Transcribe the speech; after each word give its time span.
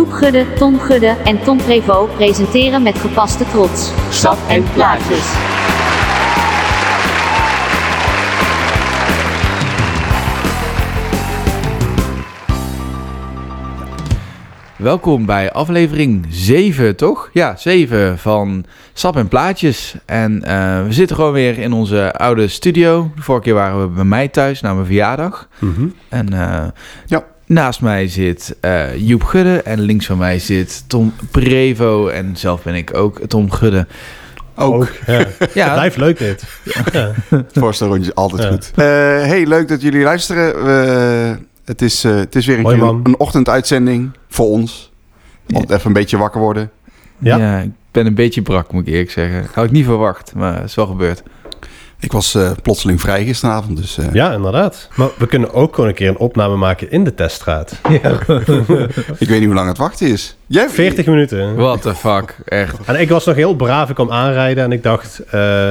Joep 0.00 0.12
Gudde, 0.12 0.46
Tom 0.52 0.78
Gudde 0.78 1.16
en 1.24 1.42
Tom 1.42 1.56
Prevost 1.56 2.14
presenteren 2.14 2.82
met 2.82 2.98
gepaste 2.98 3.44
trots. 3.44 3.92
Sap 4.10 4.38
en 4.48 4.64
plaatjes. 4.72 5.32
Welkom 14.76 15.26
bij 15.26 15.52
aflevering 15.52 16.26
7, 16.28 16.96
toch? 16.96 17.30
Ja, 17.32 17.56
7 17.56 18.18
van 18.18 18.64
Sap 18.92 19.16
en 19.16 19.28
Plaatjes. 19.28 19.94
En 20.06 20.42
eh, 20.42 20.84
we 20.84 20.92
zitten 20.92 21.16
gewoon 21.16 21.32
weer 21.32 21.58
in 21.58 21.72
onze 21.72 22.12
oude 22.12 22.48
studio. 22.48 23.10
De 23.16 23.22
vorige 23.22 23.44
keer 23.44 23.54
waren 23.54 23.80
we 23.80 23.86
bij 23.88 24.04
mij 24.04 24.28
thuis 24.28 24.60
na 24.60 24.74
mijn 24.74 24.86
verjaardag. 24.86 25.48
En 26.08 26.32
eh, 26.32 26.66
Ja. 27.06 27.24
Naast 27.50 27.80
mij 27.80 28.08
zit 28.08 28.56
eh, 28.60 28.96
Joep 29.08 29.22
Gudde 29.22 29.62
en 29.62 29.80
links 29.80 30.06
van 30.06 30.18
mij 30.18 30.38
zit 30.38 30.84
Tom 30.86 31.14
Prevo. 31.30 32.08
En 32.08 32.36
zelf 32.36 32.62
ben 32.62 32.74
ik 32.74 32.94
ook 32.96 33.20
Tom 33.26 33.50
Gudde. 33.50 33.86
Ook. 34.54 34.88
ja. 35.06 35.26
Ja, 35.54 35.72
Blijft 35.72 35.96
leuk 35.96 36.18
dit. 36.18 36.44
Ja. 36.92 37.12
Voorstelrondje 37.52 38.14
altijd 38.14 38.42
Ja. 38.42 38.48
goed. 38.48 38.70
Eh, 38.74 38.84
hey, 39.28 39.46
leuk 39.46 39.68
dat 39.68 39.82
jullie 39.82 40.02
luisteren. 40.02 40.64
We, 40.64 41.36
het, 41.64 41.82
is, 41.82 42.04
eh, 42.04 42.14
het 42.16 42.34
is 42.36 42.46
weer 42.46 42.58
een 42.58 42.64
Hoi, 42.64 42.78
keer 42.78 42.88
een, 42.88 43.18
ochtenduitzending 43.18 44.10
voor 44.28 44.46
ons. 44.46 44.92
Altijd 45.52 45.70
even 45.70 45.86
een 45.86 45.92
beetje 45.92 46.16
wakker 46.18 46.40
worden. 46.40 46.70
ja. 47.18 47.36
Ja. 47.36 47.58
ik 47.58 47.70
ben 47.90 48.06
een 48.06 48.14
beetje 48.14 48.42
brak, 48.42 48.72
moet 48.72 48.86
ik 48.86 48.92
eerlijk 48.92 49.10
zeggen. 49.10 49.46
Had 49.52 49.64
ik 49.64 49.70
niet 49.70 49.84
verwacht, 49.84 50.34
maar 50.34 50.54
het 50.54 50.64
is 50.64 50.74
wel 50.74 50.86
gebeurd. 50.86 51.22
Ik 52.00 52.12
was 52.12 52.34
eh, 52.34 52.50
plotseling 52.62 53.00
vrij 53.00 53.24
gisteravond, 53.24 53.76
dus... 53.76 53.98
eh, 53.98 54.06
ja, 54.12 54.32
inderdaad. 54.32 54.88
Maar 54.96 55.08
we 55.18 55.26
kunnen 55.26 55.52
ook 55.54 55.74
gewoon 55.74 55.88
een 55.90 55.96
keer 55.96 56.08
een 56.08 56.16
opname 56.18 56.56
maken 56.56 56.90
in 56.90 57.04
de 57.04 57.14
teststraat. 57.14 57.72
Ik 59.18 59.28
weet 59.28 59.38
niet 59.38 59.44
hoe 59.44 59.54
lang 59.54 59.68
het 59.68 59.78
wachten 59.78 60.06
is. 60.06 60.36
Jij 60.46 60.68
40 60.68 61.06
minuten. 61.06 61.54
What 61.56 61.82
the 61.82 61.94
fuck, 61.94 62.36
echt. 62.44 62.76
En 62.84 63.00
ik 63.00 63.08
was 63.08 63.24
nog 63.24 63.34
heel 63.34 63.54
braaf. 63.54 63.88
Ik 63.88 63.94
kwam 63.94 64.10
aanrijden 64.10 64.64
en 64.64 64.72
ik 64.72 64.82
dacht... 64.82 65.18
eh, 65.30 65.70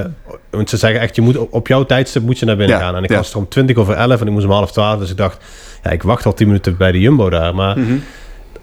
want 0.50 0.70
ze 0.70 0.78
zeggen 0.78 1.00
echt, 1.02 1.16
je 1.16 1.22
moet 1.22 1.38
op, 1.38 1.54
op 1.54 1.68
jouw 1.68 1.86
tijdstip 1.86 2.22
moet 2.24 2.40
je 2.40 2.46
naar 2.46 2.58
binnen 2.58 2.78
Ja, 2.78 2.84
gaan. 2.84 2.96
En 2.96 3.04
ik 3.04 3.10
ja. 3.10 3.16
was 3.16 3.32
er 3.32 3.38
om 3.38 3.48
20 3.48 3.76
over 3.78 3.94
11 3.94 4.22
en 4.22 4.28
ik 4.28 4.34
moest 4.34 4.46
om 4.46 4.52
half 4.52 4.72
12. 4.72 5.00
Dus 5.00 5.10
ik 5.10 5.18
dacht, 5.18 5.38
ja, 5.84 5.90
ik 5.92 6.04
wacht 6.04 6.26
al 6.26 6.34
10 6.34 6.48
minuten 6.48 6.78
bij 6.78 6.92
de 6.92 7.00
Jumbo 7.00 7.30
daar. 7.30 7.56
Maar 7.56 7.78
Mhm. 7.80 7.94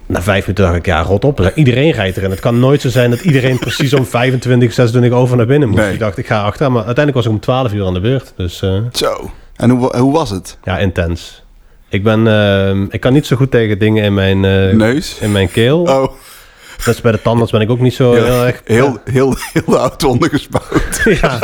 Na 0.06 0.22
vijf 0.22 0.40
minuten 0.40 0.64
dacht 0.64 0.76
ik, 0.76 0.86
ja, 0.86 1.02
rot 1.02 1.24
op. 1.24 1.52
Iedereen 1.54 1.90
rijdt 1.90 2.16
erin. 2.16 2.30
Het 2.30 2.40
kan 2.40 2.58
nooit 2.58 2.80
zo 2.80 2.88
zijn 2.88 3.10
dat 3.10 3.20
iedereen 3.20 3.58
precies 3.58 3.94
om 3.94 4.06
25, 4.06 4.72
26 4.72 5.12
over 5.18 5.36
naar 5.36 5.46
binnen. 5.46 5.70
Nee. 5.74 5.92
Ik 5.92 5.98
dacht, 5.98 6.18
ik 6.18 6.26
ga 6.26 6.42
achter. 6.42 6.66
Maar 6.72 6.84
uiteindelijk 6.84 7.16
was 7.16 7.24
ik 7.26 7.30
om 7.32 7.40
12 7.40 7.72
uur 7.72 7.86
aan 7.86 7.94
de 7.94 8.00
beurt. 8.00 8.32
Dus... 8.36 8.62
eh, 8.62 8.76
Zo. 8.92 9.30
En 9.56 9.70
hoe, 9.70 9.96
hoe 9.96 10.12
was 10.12 10.30
het? 10.30 10.58
Ja, 10.64 10.78
intens. 10.78 11.42
Ik 11.88 12.02
ben, 12.02 12.26
ehm, 12.26 12.86
ik 12.90 13.00
kan 13.00 13.12
niet 13.12 13.26
zo 13.26 13.36
goed 13.36 13.50
tegen 13.50 13.78
dingen 13.78 14.04
in 14.04 14.14
mijn, 14.14 14.44
eh, 14.44 14.74
Neus? 14.76 15.18
in 15.20 15.32
mijn 15.32 15.50
keel. 15.50 15.80
Oh, 15.80 16.12
is 16.86 17.00
bij 17.00 17.12
de 17.12 17.22
tandarts 17.22 17.52
ben 17.52 17.60
ik 17.60 17.70
ook 17.70 17.80
niet 17.80 17.94
zo 17.94 18.12
heel, 18.12 18.24
heel 18.24 18.44
erg. 18.44 18.60
heel, 18.64 18.98
heel, 19.04 19.36
heel 19.52 19.62
de 19.66 19.76
auto 19.76 20.18
ja. 21.20 21.38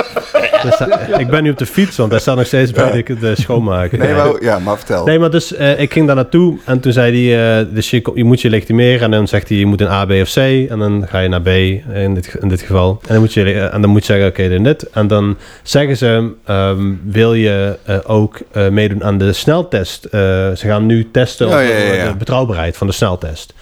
Eh, 0.64 1.18
ik 1.24 1.28
ben 1.28 1.42
nu 1.42 1.50
op 1.50 1.58
de 1.58 1.66
fiets, 1.66 1.96
want 1.96 2.10
hij 2.10 2.20
staat 2.20 2.36
nog 2.36 2.46
steeds 2.46 2.70
bij 2.70 3.02
de, 3.02 3.18
de 3.18 3.40
schoonmaker. 3.40 3.98
Nee, 3.98 4.14
maar, 4.14 4.42
ja, 4.42 4.58
maar 4.58 4.76
vertel. 4.76 5.04
Nee, 5.04 5.18
maar 5.18 5.30
dus 5.30 5.54
eh, 5.54 5.80
ik 5.80 5.92
ging 5.92 6.06
daar 6.06 6.16
naartoe 6.16 6.58
en 6.64 6.80
toen 6.80 6.92
zei 6.92 7.30
hij, 7.30 7.60
eh, 7.60 7.66
dus 7.70 7.90
je, 7.90 8.24
moet 8.24 8.40
je 8.40 8.50
legitimeren 8.50 9.00
en 9.00 9.10
dan 9.10 9.28
zegt 9.28 9.48
hij 9.48 9.58
je 9.58 9.66
moet 9.66 9.80
een 9.80 9.90
A, 9.90 10.04
B 10.04 10.10
of 10.10 10.32
C 10.32 10.36
en 10.36 10.78
dan 10.78 11.04
ga 11.08 11.18
je 11.18 11.28
naar 11.28 11.42
B 11.42 11.48
in 11.48 12.14
dit, 12.14 12.36
in 12.40 12.48
dit 12.48 12.60
geval. 12.60 12.98
En 13.02 13.12
dan 13.12 13.20
moet 13.20 13.32
je, 13.32 13.44
eh, 13.44 13.74
en 13.74 13.80
dan 13.80 13.90
moet 13.90 14.06
je 14.06 14.12
zeggen 14.12 14.28
oké, 14.28 14.48
dan 14.48 14.62
dit. 14.62 14.90
En 14.90 15.06
dan 15.06 15.36
zeggen 15.62 15.96
ze, 15.96 16.32
ehm, 16.44 16.92
wil 17.04 17.34
je 17.34 17.78
eh, 17.84 17.98
ook 18.04 18.40
eh, 18.52 18.68
meedoen 18.68 19.04
aan 19.04 19.18
de 19.18 19.32
sneltest? 19.32 20.04
Eh, 20.04 20.20
ze 20.20 20.66
gaan 20.66 20.86
nu 20.86 21.10
testen 21.10 21.48
Ja, 21.48 21.60
ja, 21.60 21.76
ja, 21.76 21.92
ja. 21.92 22.08
de 22.10 22.16
betrouwbaarheid 22.16 22.76
van 22.76 22.86
de 22.86 22.92
sneltest. 22.92 23.54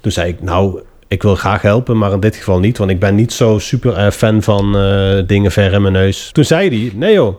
Toen 0.00 0.12
zei 0.12 0.28
ik, 0.28 0.42
nou, 0.42 0.80
ik 1.08 1.22
wil 1.22 1.34
graag 1.34 1.62
helpen, 1.62 1.98
maar 1.98 2.12
in 2.12 2.20
dit 2.20 2.36
geval 2.36 2.58
niet, 2.58 2.78
want 2.78 2.90
ik 2.90 2.98
ben 2.98 3.14
niet 3.14 3.32
zo 3.32 3.58
super 3.58 3.94
eh, 3.94 4.10
fan 4.10 4.42
van 4.42 4.76
eh, 4.76 5.18
dingen 5.26 5.50
ver 5.50 5.72
in 5.72 5.82
mijn 5.82 5.94
neus. 5.94 6.30
Toen 6.32 6.44
zei 6.44 6.68
hij, 6.68 6.92
nee 6.94 7.12
joh, 7.12 7.36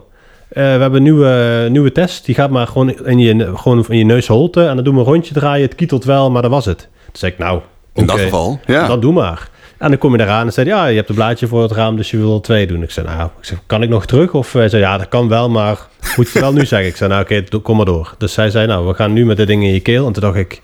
eh, 0.49 0.55
we 0.55 0.61
hebben 0.61 0.95
een 0.95 1.03
nieuwe, 1.03 1.67
nieuwe 1.69 1.91
test. 1.91 2.25
Die 2.25 2.35
gaat 2.35 2.49
maar 2.49 2.67
gewoon 2.67 3.05
in 3.05 3.19
je, 3.19 3.51
gewoon 3.55 3.85
in 3.89 3.97
je 3.97 4.05
neusholte. 4.05 4.65
En 4.65 4.75
dan 4.75 4.83
doen 4.83 4.93
we 4.93 4.99
een 4.99 5.05
rondje 5.05 5.33
draaien. 5.33 5.65
Het 5.65 5.75
kietelt 5.75 6.03
wel, 6.03 6.31
maar 6.31 6.41
dat 6.41 6.51
was 6.51 6.65
het. 6.65 6.77
Toen 6.79 6.89
zei 7.11 7.31
ik, 7.31 7.37
nou, 7.37 7.61
In 7.93 8.05
dat 8.05 8.19
geval, 8.19 8.59
ja. 8.65 8.87
Dan 8.87 8.99
doe 8.99 9.13
maar. 9.13 9.49
En 9.77 9.89
dan 9.89 9.97
kom 9.97 10.15
je 10.15 10.21
eraan 10.21 10.45
en 10.45 10.53
zei 10.53 10.69
hij, 10.69 10.77
ja, 10.77 10.85
je 10.85 10.95
hebt 10.95 11.09
een 11.09 11.15
blaadje 11.15 11.47
voor 11.47 11.61
het 11.61 11.71
raam, 11.71 11.95
dus 11.95 12.11
je 12.11 12.17
wil 12.17 12.35
er 12.35 12.41
twee 12.41 12.67
doen. 12.67 12.83
Ik 12.83 12.91
zei, 12.91 13.07
nou, 13.07 13.29
ik 13.41 13.57
kan 13.65 13.81
ik 13.81 13.89
nog 13.89 14.05
terug? 14.05 14.33
Of 14.33 14.53
hij 14.53 14.69
zei, 14.69 14.81
ja, 14.81 14.97
dat 14.97 15.09
kan 15.09 15.27
wel, 15.27 15.49
maar 15.49 15.87
moet 16.15 16.31
je 16.31 16.39
wel 16.39 16.53
nu 16.53 16.65
zeggen. 16.65 16.89
Ik 16.89 16.95
zei, 16.95 17.09
nou, 17.09 17.21
oké, 17.21 17.59
kom 17.59 17.77
maar 17.77 17.85
door. 17.85 18.15
Dus 18.17 18.35
hij 18.35 18.49
zei, 18.49 18.67
nou, 18.67 18.87
we 18.87 18.93
gaan 18.93 19.13
nu 19.13 19.25
met 19.25 19.37
dit 19.37 19.47
ding 19.47 19.63
in 19.63 19.73
je 19.73 19.79
keel. 19.79 20.07
En 20.07 20.13
toen 20.13 20.21
dacht 20.21 20.35
ik, 20.35 20.61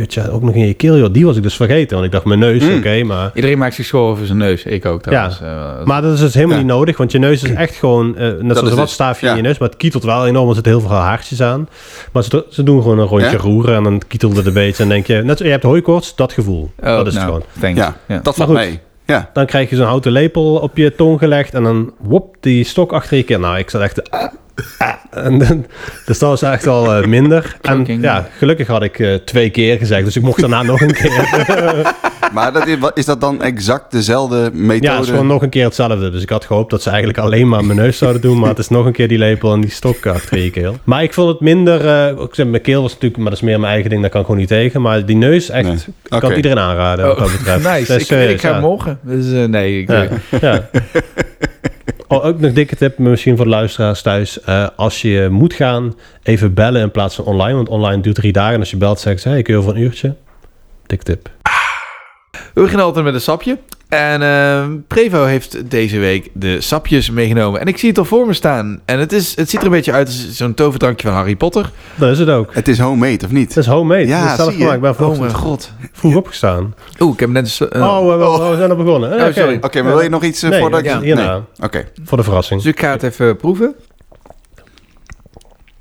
kutje, 0.00 0.30
ook 0.30 0.42
nog 0.42 0.54
in 0.54 0.66
je 0.66 0.74
keel, 0.74 0.96
joh. 0.98 1.12
Die 1.12 1.26
was 1.26 1.36
ik 1.36 1.42
dus 1.42 1.56
vergeten. 1.56 1.94
Want 1.94 2.04
ik 2.06 2.12
dacht, 2.12 2.24
mijn 2.24 2.38
neus, 2.38 2.62
Mm. 2.62 2.76
oké, 2.76 3.02
maar... 3.02 3.30
Iedereen 3.34 3.58
maakt 3.58 3.74
zich 3.74 3.86
schoon 3.86 4.10
over 4.10 4.26
zijn 4.26 4.38
neus. 4.38 4.62
Ik 4.64 4.86
ook 4.86 5.02
trouwens. 5.02 5.40
Eh, 5.40 5.84
Maar 5.84 6.02
dat 6.02 6.12
is 6.12 6.20
dus 6.20 6.34
helemaal 6.34 6.56
Ja. 6.56 6.62
niet 6.62 6.72
nodig, 6.72 6.96
want 6.96 7.12
je 7.12 7.18
neus 7.18 7.42
is 7.42 7.50
echt 7.52 7.74
gewoon, 7.74 8.16
eh, 8.16 8.22
net 8.22 8.32
is 8.32 8.38
zoals 8.40 8.58
een 8.60 8.66
het. 8.66 8.74
watstaafje 8.74 9.26
in 9.26 9.30
Ja. 9.32 9.36
je 9.38 9.42
neus, 9.42 9.58
maar 9.58 9.68
het 9.68 9.76
kietelt 9.76 10.04
wel 10.04 10.26
enorm, 10.26 10.48
er 10.48 10.54
zitten 10.54 10.72
heel 10.72 10.80
veel 10.80 10.90
haartjes 10.90 11.42
aan. 11.42 11.68
Maar 12.12 12.22
ze, 12.22 12.44
ze 12.50 12.62
doen 12.62 12.82
gewoon 12.82 12.98
een 12.98 13.06
rondje 13.06 13.30
Ja? 13.30 13.36
roeren 13.36 13.74
en 13.76 13.82
dan 13.82 14.02
kietelt 14.08 14.36
het 14.36 14.46
een 14.46 14.52
beetje 14.52 14.82
en 14.82 14.88
denk 14.88 15.06
je, 15.06 15.22
net 15.22 15.38
zo, 15.38 15.44
je 15.44 15.50
hebt 15.50 15.62
hooikoorts, 15.62 16.14
dat 16.16 16.32
gevoel. 16.32 16.70
oh, 16.80 16.84
dat 16.86 17.06
is 17.06 17.14
het 17.14 17.22
nou, 17.22 17.26
gewoon. 17.26 17.42
Thanks. 17.60 17.78
Ja, 17.78 17.96
Ja. 18.08 18.20
dat 18.22 18.34
valt 18.34 18.48
goed. 18.48 18.58
mee. 18.58 18.78
Ja. 19.06 19.30
Dan 19.32 19.46
krijg 19.46 19.70
je 19.70 19.76
zo'n 19.76 19.86
houten 19.86 20.12
lepel 20.12 20.54
op 20.56 20.76
je 20.76 20.94
tong 20.94 21.18
gelegd 21.18 21.54
en 21.54 21.62
dan 21.62 21.92
wop, 21.98 22.36
die 22.40 22.64
stok 22.64 22.92
achter 22.92 23.16
je 23.16 23.22
keel. 23.22 23.38
Nou, 23.38 23.58
ik 23.58 23.70
zat 23.70 23.80
echt... 23.82 24.02
en 25.10 25.38
dan, 25.38 25.66
dus 26.06 26.18
dat 26.18 26.28
was 26.28 26.42
echt 26.42 26.66
al 26.66 26.94
eh, 26.94 27.06
minder. 27.06 27.56
En 27.60 28.00
ja, 28.00 28.28
gelukkig 28.38 28.66
had 28.66 28.82
ik 28.82 28.98
eh, 28.98 29.14
twee 29.14 29.50
keer 29.50 29.78
gezegd, 29.78 30.04
dus 30.04 30.16
ik 30.16 30.22
mocht 30.22 30.40
daarna 30.40 30.62
nog 30.62 30.80
een 30.80 30.92
keer. 30.92 31.94
Maar 32.32 32.52
dat 32.52 32.66
is, 32.66 32.76
is 32.94 33.04
dat 33.04 33.20
dan 33.20 33.42
exact 33.42 33.92
dezelfde 33.92 34.50
methode? 34.52 34.86
Ja, 34.86 34.94
het 34.94 35.04
is 35.04 35.10
gewoon 35.10 35.26
nog 35.26 35.42
een 35.42 35.48
keer 35.48 35.64
hetzelfde. 35.64 36.10
Dus 36.10 36.22
ik 36.22 36.28
had 36.28 36.44
gehoopt 36.44 36.70
dat 36.70 36.82
ze 36.82 36.88
eigenlijk 36.88 37.18
alleen 37.18 37.48
maar 37.48 37.64
mijn 37.64 37.78
neus 37.78 37.98
zouden 37.98 38.22
doen. 38.22 38.38
Maar 38.38 38.48
het 38.48 38.58
is 38.58 38.68
nog 38.68 38.86
een 38.86 38.92
keer 38.92 39.08
die 39.08 39.18
lepel 39.18 39.52
en 39.52 39.60
die 39.60 39.70
stok 39.70 40.06
achter 40.06 40.38
je 40.38 40.50
keel. 40.50 40.76
Maar 40.84 41.02
ik 41.02 41.14
vond 41.14 41.28
het 41.28 41.40
minder... 41.40 41.86
eh, 41.86 42.22
ik 42.22 42.34
zeg, 42.34 42.46
mijn 42.46 42.62
keel 42.62 42.82
was 42.82 42.92
natuurlijk... 42.92 43.20
Maar 43.20 43.30
dat 43.30 43.40
is 43.40 43.46
meer 43.46 43.60
mijn 43.60 43.72
eigen 43.72 43.90
ding. 43.90 44.02
Daar 44.02 44.10
kan 44.10 44.20
ik 44.20 44.26
gewoon 44.26 44.40
niet 44.40 44.50
tegen. 44.50 44.82
Maar 44.82 45.06
die 45.06 45.16
neus, 45.16 45.50
echt... 45.50 45.66
Nee. 45.66 45.76
Ik 46.08 46.20
kan 46.20 46.32
iedereen 46.32 46.58
aanraden 46.58 47.06
wat 47.06 47.18
dat 47.18 47.32
betreft. 47.32 47.64
Nice. 47.72 47.94
Ik, 47.94 48.00
serieus, 48.00 48.32
ik 48.32 48.40
ga 48.40 48.50
ja. 48.50 48.60
morgen. 48.60 48.98
Dus 49.02 49.32
eh, 49.32 49.44
nee, 49.44 49.80
ik, 49.80 49.88
Ja, 49.88 50.08
ja. 50.40 50.68
Oh, 52.12 52.24
ook 52.24 52.40
nog 52.40 52.52
dikke 52.52 52.76
tip 52.76 52.98
misschien 52.98 53.36
voor 53.36 53.44
de 53.44 53.50
luisteraars 53.50 54.02
thuis. 54.02 54.40
Eh, 54.40 54.68
als 54.76 55.02
je 55.02 55.28
moet 55.30 55.54
gaan, 55.54 55.94
even 56.22 56.54
bellen 56.54 56.82
in 56.82 56.90
plaats 56.90 57.14
van 57.14 57.24
online. 57.24 57.54
Want 57.54 57.68
online 57.68 58.02
duurt 58.02 58.16
drie 58.16 58.32
dagen. 58.32 58.54
En 58.54 58.60
als 58.60 58.70
je 58.70 58.76
belt, 58.76 59.00
zeggen 59.00 59.22
ze... 59.22 59.28
Hey, 59.28 59.42
kun 59.42 59.54
je 59.54 59.60
over 59.60 59.74
een 59.74 59.82
uurtje? 59.82 60.14
Dik 60.86 61.02
tip. 61.02 61.30
We 62.54 62.60
beginnen 62.60 62.84
altijd 62.86 63.04
met 63.04 63.14
een 63.14 63.20
sapje. 63.20 63.58
En 63.92 64.22
eh, 64.22 64.64
Prevo 64.88 65.24
heeft 65.24 65.70
deze 65.70 65.98
week 65.98 66.30
de 66.32 66.60
sapjes 66.60 67.10
meegenomen. 67.10 67.60
En 67.60 67.66
ik 67.66 67.78
zie 67.78 67.88
het 67.88 67.98
al 67.98 68.04
voor 68.04 68.26
me 68.26 68.32
staan. 68.32 68.80
En 68.84 68.98
het, 68.98 69.12
is, 69.12 69.36
het 69.36 69.50
ziet 69.50 69.60
er 69.60 69.66
een 69.66 69.72
beetje 69.72 69.92
uit 69.92 70.06
als 70.06 70.30
zo'n 70.36 70.54
toverdrankje 70.54 71.06
van 71.08 71.16
Harry 71.16 71.36
Potter. 71.36 71.70
Dat 71.94 72.10
is 72.10 72.18
het 72.18 72.28
ook. 72.28 72.54
Het 72.54 72.68
is 72.68 72.78
homemade, 72.78 73.24
of 73.24 73.30
niet? 73.30 73.48
Het 73.48 73.56
is 73.56 73.66
homemade. 73.66 74.06
Ja, 74.06 74.20
Het 74.22 74.30
is 74.30 74.36
zelf 74.36 74.48
zie 74.50 74.58
je. 74.58 74.64
gemaakt. 74.70 74.92
Ik 74.92 74.96
ben 74.98 75.08
Oh 75.08 75.18
mijn 75.18 75.34
god. 75.34 75.72
vroeg 75.92 76.16
opgestaan. 76.16 76.74
Oeh, 77.00 77.12
ik 77.12 77.20
heb 77.20 77.28
net... 77.28 77.60
eh, 77.70 77.80
oh, 77.82 78.06
we, 78.08 78.16
we- 78.16 78.50
we 78.50 78.56
zijn 78.56 78.70
al 78.70 78.76
begonnen. 78.76 79.10
Eh, 79.12 79.16
Oh, 79.22 79.22
oké. 79.28 79.40
sorry. 79.40 79.58
Oké, 79.60 79.82
maar 79.82 79.92
wil 79.92 80.02
je 80.02 80.08
nog 80.08 80.22
iets 80.24 80.42
eh, 80.42 80.50
Nee, 80.50 80.60
voordat 80.60 80.80
ik... 80.80 80.86
ja, 80.86 80.94
Nee. 80.98 81.04
hierna. 81.04 81.44
Oké. 81.62 81.84
Voor 82.04 82.16
de 82.18 82.24
verrassing. 82.24 82.62
Dus 82.62 82.72
ik 82.72 82.80
ga 82.80 82.90
het 82.90 83.02
even 83.02 83.36
proeven. 83.36 83.74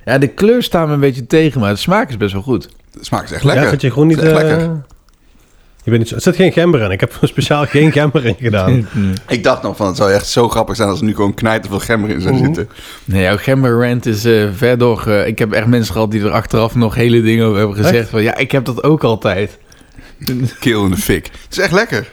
Ja, 0.05 0.17
de 0.17 0.27
kleur 0.27 0.63
staat 0.63 0.87
me 0.87 0.93
een 0.93 0.99
beetje 0.99 1.27
tegen, 1.27 1.61
maar 1.61 1.71
de 1.73 1.79
smaak 1.79 2.09
is 2.09 2.17
best 2.17 2.33
wel 2.33 2.41
goed. 2.41 2.69
De 2.91 2.99
smaak 3.05 3.23
is 3.23 3.31
echt 3.31 3.41
Ja, 3.41 3.47
lekker. 3.47 3.67
vind 3.69 3.81
je 3.81 3.91
gewoon 3.91 4.07
niet... 4.07 4.17
Het 4.17 4.25
is 4.25 4.31
echt 4.31 4.41
eh, 4.41 4.47
lekker. 4.49 4.81
Je 5.83 5.89
bent 5.89 5.97
niet 5.97 6.07
zo, 6.09 6.15
er 6.15 6.21
zit 6.21 6.35
geen 6.35 6.51
gember 6.51 6.81
in. 6.81 6.91
Ik 6.91 6.99
heb 6.99 7.17
er 7.21 7.27
speciaal 7.35 7.65
geen 7.65 7.91
gember 7.91 8.25
in 8.25 8.35
gedaan. 8.39 8.87
Ik 9.27 9.43
dacht 9.43 9.61
nog 9.61 9.77
van, 9.77 9.87
het 9.87 9.97
zou 9.97 10.11
echt 10.11 10.27
zo 10.27 10.49
grappig 10.49 10.75
zijn 10.75 10.89
als 10.89 10.99
er 10.99 11.05
nu 11.05 11.15
gewoon 11.15 11.33
knijter 11.33 11.69
veel 11.69 11.79
gember 11.79 12.09
in 12.09 12.21
zou 12.21 12.33
Oeh. 12.35 12.43
zitten. 12.45 12.69
Nee, 13.05 13.21
jouw 13.23 13.37
gember 13.37 13.87
rant 13.87 14.05
is 14.05 14.25
eh 14.25 14.47
ver 14.55 14.77
door. 14.77 15.07
eh, 15.07 15.27
ik 15.27 15.39
heb 15.39 15.51
echt 15.51 15.65
mensen 15.67 15.93
gehad 15.93 16.11
die 16.11 16.21
er 16.23 16.31
achteraf 16.31 16.75
nog 16.75 16.95
hele 16.95 17.21
dingen 17.21 17.45
over 17.45 17.57
hebben 17.57 17.75
gezegd. 17.75 17.95
Echt? 17.95 18.09
Van, 18.09 18.23
ja, 18.23 18.35
ik 18.35 18.51
heb 18.51 18.65
dat 18.65 18.83
ook 18.83 19.03
altijd. 19.03 19.57
Keel 20.59 20.83
in 20.85 20.91
de 20.91 20.97
fik. 20.97 21.25
Het 21.25 21.51
is 21.51 21.57
echt 21.57 21.71
lekker. 21.71 22.11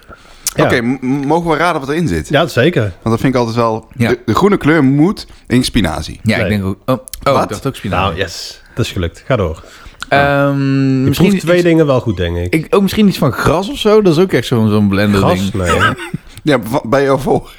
Ja. 0.54 0.64
Oké, 0.64 0.80
mogen 1.06 1.50
we 1.50 1.56
raden 1.56 1.80
wat 1.80 1.90
erin 1.90 2.08
zit? 2.08 2.28
Ja, 2.28 2.46
zeker. 2.46 2.80
Want 2.82 2.92
dat 3.02 3.20
vind 3.20 3.32
ik 3.34 3.38
altijd 3.38 3.56
wel... 3.56 3.88
Ja. 3.96 4.08
De, 4.08 4.18
de 4.24 4.34
groene 4.34 4.56
kleur 4.56 4.84
moet 4.84 5.26
in 5.46 5.64
spinazie. 5.64 6.20
Ja, 6.22 6.36
Nee. 6.36 6.44
ik 6.44 6.50
denk 6.50 6.64
ook... 6.64 6.78
Oh, 6.86 7.34
oh 7.34 7.42
ik 7.42 7.48
dacht 7.48 7.66
ook 7.66 7.76
spinazie. 7.76 8.06
Nou, 8.06 8.16
yes. 8.16 8.60
Dat 8.74 8.84
is 8.86 8.92
gelukt. 8.92 9.22
Ga 9.26 9.36
door. 9.36 9.62
Ehm, 10.08 10.58
Je 11.02 11.06
misschien 11.08 11.28
proeft 11.28 11.42
twee 11.44 11.56
iets, 11.56 11.64
dingen 11.66 11.86
wel 11.86 12.00
goed, 12.00 12.16
denk 12.16 12.36
ik. 12.36 12.54
ik, 12.54 12.66
ook 12.74 12.82
misschien 12.82 13.08
iets 13.08 13.18
van 13.18 13.32
gras 13.32 13.70
of 13.70 13.78
zo. 13.78 14.02
Dat 14.02 14.16
is 14.16 14.22
ook 14.22 14.32
echt 14.32 14.46
zo'n 14.46 14.68
zo'n 14.68 14.88
blender 14.88 15.20
Gas? 15.20 15.50
ding. 15.50 15.64
Nee. 15.64 15.78
Ja, 16.42 16.58
bij 16.82 17.02
jou 17.02 17.20
voor. 17.20 17.50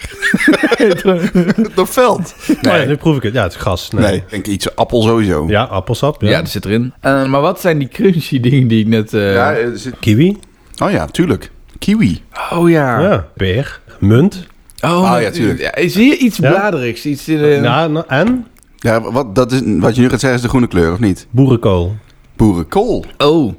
Dat 1.75 1.89
veld. 1.89 2.35
Oh 2.49 2.55
ja, 2.61 2.85
nu 2.85 2.95
proef 2.95 3.15
ik 3.17 3.23
het. 3.23 3.33
Ja, 3.33 3.43
het 3.43 3.51
is 3.53 3.57
gas. 3.59 3.89
Nee. 3.91 4.01
Nee, 4.03 4.15
ik 4.15 4.23
denk 4.29 4.47
iets 4.47 4.75
appel 4.75 5.01
sowieso. 5.01 5.45
Ja, 5.47 5.63
appelsap. 5.63 6.21
Ja. 6.21 6.29
Ja, 6.29 6.39
dat 6.41 6.49
zit 6.49 6.65
erin. 6.65 6.93
Eh, 7.01 7.25
maar 7.25 7.41
wat 7.41 7.59
zijn 7.61 7.77
die 7.77 7.87
crunchy 7.87 8.39
dingen 8.39 8.67
die 8.67 8.79
ik 8.79 8.87
net... 8.87 9.13
eh, 9.13 9.33
Ja, 9.33 9.55
zit... 9.75 9.93
Kiwi. 9.99 10.37
Oh 10.83 10.91
ja, 10.91 11.05
tuurlijk. 11.05 11.51
Kiwi. 11.79 12.21
Oh 12.53 12.69
ja. 12.69 12.99
Ja. 12.99 13.27
Peer. 13.35 13.79
Munt. 13.99 14.47
Oh, 14.81 15.01
maar- 15.01 15.21
ja, 15.21 15.29
tuurlijk. 15.31 15.59
Ja, 15.59 15.89
zie 15.89 16.07
je 16.07 16.17
iets 16.17 16.37
Ja? 16.37 16.49
bladerigs? 16.51 17.05
Iets 17.05 17.27
in 17.27 17.37
de... 17.37 17.47
Ja, 17.47 17.87
nou, 17.87 18.05
en 18.07 18.45
Ja, 18.77 19.01
wat, 19.11 19.35
dat 19.35 19.51
is, 19.51 19.61
wat 19.65 19.95
je 19.95 20.01
nu 20.01 20.09
gaat 20.09 20.19
zeggen 20.19 20.37
is 20.39 20.43
de 20.43 20.49
groene 20.49 20.67
kleur, 20.67 20.91
of 20.93 20.99
niet? 20.99 21.27
boerenkool. 21.29 21.95
Boerenkool. 22.44 23.06
Oh. 23.18 23.53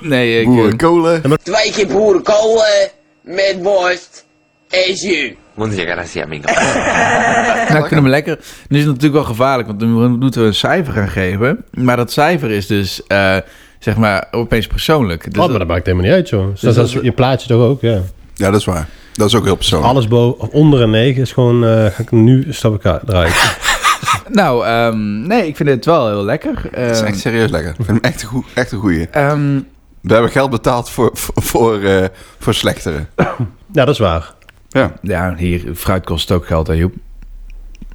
Nee, 0.00 0.40
ik... 0.40 0.46
eh, 0.46 0.52
Boerenkolen. 0.54 1.22
Twee 1.42 1.72
keer 1.72 1.86
boerenkolen 1.86 2.88
met 3.22 3.56
worst 3.62 4.24
is 4.68 5.04
u. 5.18 5.36
Nou, 7.68 7.82
ik 7.82 7.88
vind 7.88 7.90
hem 7.90 8.08
lekker. 8.08 8.38
Nu 8.68 8.76
is 8.78 8.84
het 8.84 8.92
natuurlijk 8.94 9.22
wel 9.24 9.30
gevaarlijk, 9.34 9.68
want 9.68 9.80
dan 9.80 10.18
moeten 10.18 10.40
we 10.40 10.46
een 10.46 10.54
cijfer 10.54 10.92
gaan 10.92 11.08
geven. 11.08 11.64
Maar 11.70 11.96
dat 11.96 12.12
cijfer 12.12 12.50
is 12.50 12.66
dus, 12.66 13.06
eh, 13.06 13.36
zeg 13.78 13.96
maar, 13.96 14.28
opeens 14.30 14.66
persoonlijk. 14.66 15.32
Dus 15.34 15.42
Oh, 15.42 15.48
maar 15.50 15.58
dat 15.58 15.68
maakt 15.68 15.86
helemaal 15.86 16.06
niet 16.06 16.14
uit, 16.16 16.28
joh. 16.28 16.50
Dus 16.50 16.60
dat 16.60 16.74
dat 16.74 16.86
is 16.86 16.94
is- 16.94 17.02
je 17.02 17.12
plaatje 17.12 17.48
toch 17.48 17.62
ook, 17.62 17.80
ja. 17.80 18.00
Ja, 18.34 18.50
dat 18.50 18.60
is 18.60 18.64
waar. 18.66 18.88
Dat 19.12 19.28
is 19.28 19.34
ook 19.34 19.44
heel 19.44 19.56
persoonlijk. 19.56 19.90
Alles 19.92 20.08
boven, 20.08 20.50
onder 20.52 20.80
een 20.80 20.90
9 20.90 21.22
is 21.22 21.32
gewoon, 21.32 21.64
eh, 21.64 21.70
ga 21.70 22.02
ik 22.02 22.10
nu 22.10 22.46
stap 22.50 22.74
ik 22.74 22.86
uit- 22.86 23.02
eruit. 23.08 23.32
Nou, 24.32 24.66
ehm, 24.66 25.22
nee, 25.26 25.46
ik 25.46 25.56
vind 25.56 25.68
het 25.68 25.84
wel 25.84 26.08
heel 26.08 26.24
lekker. 26.24 26.54
Dat 26.72 26.80
is 26.90 26.98
Ehm, 26.98 27.06
echt 27.06 27.18
serieus 27.18 27.50
lekker. 27.50 27.70
Ik 27.70 27.76
vind 27.84 27.88
hem 27.88 28.00
echt 28.12 28.22
een, 28.22 28.28
goe- 28.28 28.44
echt 28.54 28.72
een 28.72 28.78
goeie. 28.78 29.08
ehm, 29.10 29.60
We 30.00 30.12
hebben 30.12 30.30
geld 30.30 30.50
betaald 30.50 30.90
voor, 30.90 31.10
voor, 31.12 31.42
voor, 31.42 31.82
eh, 31.82 32.04
voor 32.38 32.54
slechtere. 32.54 33.06
ja, 33.72 33.84
dat 33.84 33.88
is 33.88 33.98
waar. 33.98 34.34
Ja. 34.68 34.92
ja, 35.02 35.34
hier, 35.36 35.74
fruit 35.74 36.04
kost 36.04 36.30
ook 36.32 36.46
geld, 36.46 36.66
hè 36.66 36.72
Joep? 36.72 36.94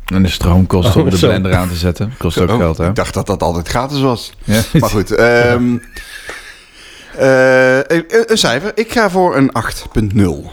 En 0.05 0.23
de 0.23 0.29
stroom 0.29 0.67
kost 0.67 0.89
Oh, 0.95 1.03
om 1.03 1.09
de 1.09 1.17
zo. 1.17 1.27
blender 1.27 1.55
aan 1.55 1.67
te 1.69 1.75
zetten. 1.75 2.13
Kost 2.17 2.38
ook 2.39 2.49
Oh, 2.49 2.57
geld, 2.57 2.77
hè? 2.77 2.88
Ik 2.88 2.95
dacht 2.95 3.13
dat 3.13 3.25
dat 3.27 3.43
altijd 3.43 3.67
gratis 3.67 4.01
was. 4.01 4.33
Ja. 4.43 4.61
Maar 4.79 4.89
goed. 4.89 5.11
ehm, 5.11 5.77
eh, 7.17 7.77
een, 7.77 8.05
een 8.07 8.38
cijfer. 8.38 8.71
Ik 8.75 8.91
ga 8.91 9.09
voor 9.09 9.35
een 9.38 9.51
8.0. 9.51 10.51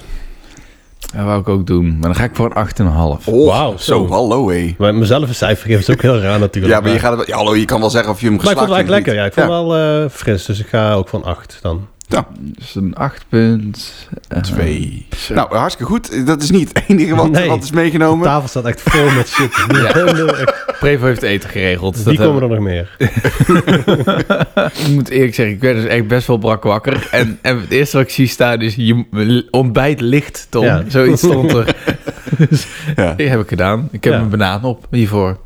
Dat 1.16 1.24
wou 1.24 1.40
ik 1.40 1.48
ook 1.48 1.66
doen. 1.66 1.86
Maar 1.92 2.00
dan 2.00 2.14
ga 2.14 2.24
ik 2.24 2.30
voor 2.36 2.50
een 2.54 2.66
8,5. 3.20 3.24
Oh, 3.28 3.46
Wauw, 3.48 3.76
zo. 3.76 4.08
hallo 4.08 4.48
hé. 4.50 4.74
Maar 4.78 4.94
mezelf 4.94 5.28
een 5.28 5.34
cijfer 5.34 5.66
geven 5.66 5.80
is 5.80 5.90
ook 5.90 6.02
heel 6.02 6.18
raar 6.20 6.38
natuurlijk. 6.38 6.74
Ja, 6.74 6.80
maar 6.80 6.90
je, 6.92 6.98
gaat, 6.98 7.18
het- 7.18 7.26
ja, 7.26 7.36
hallo, 7.36 7.56
je 7.56 7.64
kan 7.64 7.80
wel 7.80 7.90
zeggen 7.90 8.10
of 8.12 8.20
je 8.20 8.26
hem 8.26 8.34
Maar 8.36 8.44
ik 8.44 8.48
geslaagd 8.48 8.68
vond 8.72 8.88
het 8.88 8.98
eigenlijk 8.98 9.06
lekker. 9.06 9.22
Ja, 9.22 9.28
ik 9.28 9.50
vond 9.66 9.68
het 9.70 9.82
wel 9.86 10.04
eh, 10.04 10.10
fris. 10.10 10.44
Dus 10.44 10.58
ik 10.60 10.66
ga 10.66 10.92
ook 10.92 11.08
van 11.08 11.24
8 11.24 11.58
dan. 11.62 11.86
Ja, 12.12 12.26
Dus 12.58 12.74
een 12.74 12.94
8 12.94 13.24
punt... 13.28 14.08
eh, 14.28 14.40
twee. 14.40 15.06
Nou, 15.34 15.56
hartstikke 15.56 15.92
goed. 15.92 16.26
Dat 16.26 16.42
is 16.42 16.50
niet 16.50 16.68
het 16.68 16.82
enige 16.88 17.14
wat, 17.14 17.30
Nee. 17.30 17.48
wat 17.48 17.62
is 17.62 17.68
De 17.68 17.74
meegenomen. 17.74 18.24
tafel 18.26 18.48
staat 18.48 18.64
echt 18.64 18.80
vol 18.82 19.10
met 19.10 19.28
shit. 19.28 19.50
Prevo 20.80 21.06
heeft 21.06 21.22
eten 21.22 21.50
geregeld. 21.50 21.94
Die 21.94 22.04
Dat 22.04 22.26
komen 22.26 22.42
er 22.42 22.48
nog 22.48 22.58
meer. 22.58 22.96
Ik 24.86 24.88
moet 24.94 25.08
eerlijk 25.08 25.34
zeggen, 25.34 25.54
ik 25.54 25.60
werd 25.60 25.76
dus 25.76 25.84
echt 25.86 26.06
best 26.06 26.26
wel 26.26 26.36
brak 26.38 26.62
wakker. 26.62 27.08
En, 27.10 27.38
en 27.42 27.60
het 27.60 27.70
eerste 27.70 27.96
wat 27.96 28.06
ik 28.06 28.12
zie 28.12 28.26
staan 28.26 28.60
is, 28.60 28.74
je 28.74 29.46
ontbijt 29.50 30.00
licht, 30.00 30.46
Tom. 30.50 30.64
Ja. 30.64 30.82
Zoiets 30.88 31.22
stond 31.22 31.52
er. 31.52 31.74
dus 32.48 32.66
Ja. 32.96 33.12
die 33.14 33.28
heb 33.28 33.40
ik 33.40 33.48
gedaan. 33.48 33.88
Ik 33.92 34.04
heb 34.04 34.12
Ja. 34.12 34.18
een 34.20 34.28
banaan 34.28 34.62
op 34.64 34.86
hiervoor. 34.90 35.36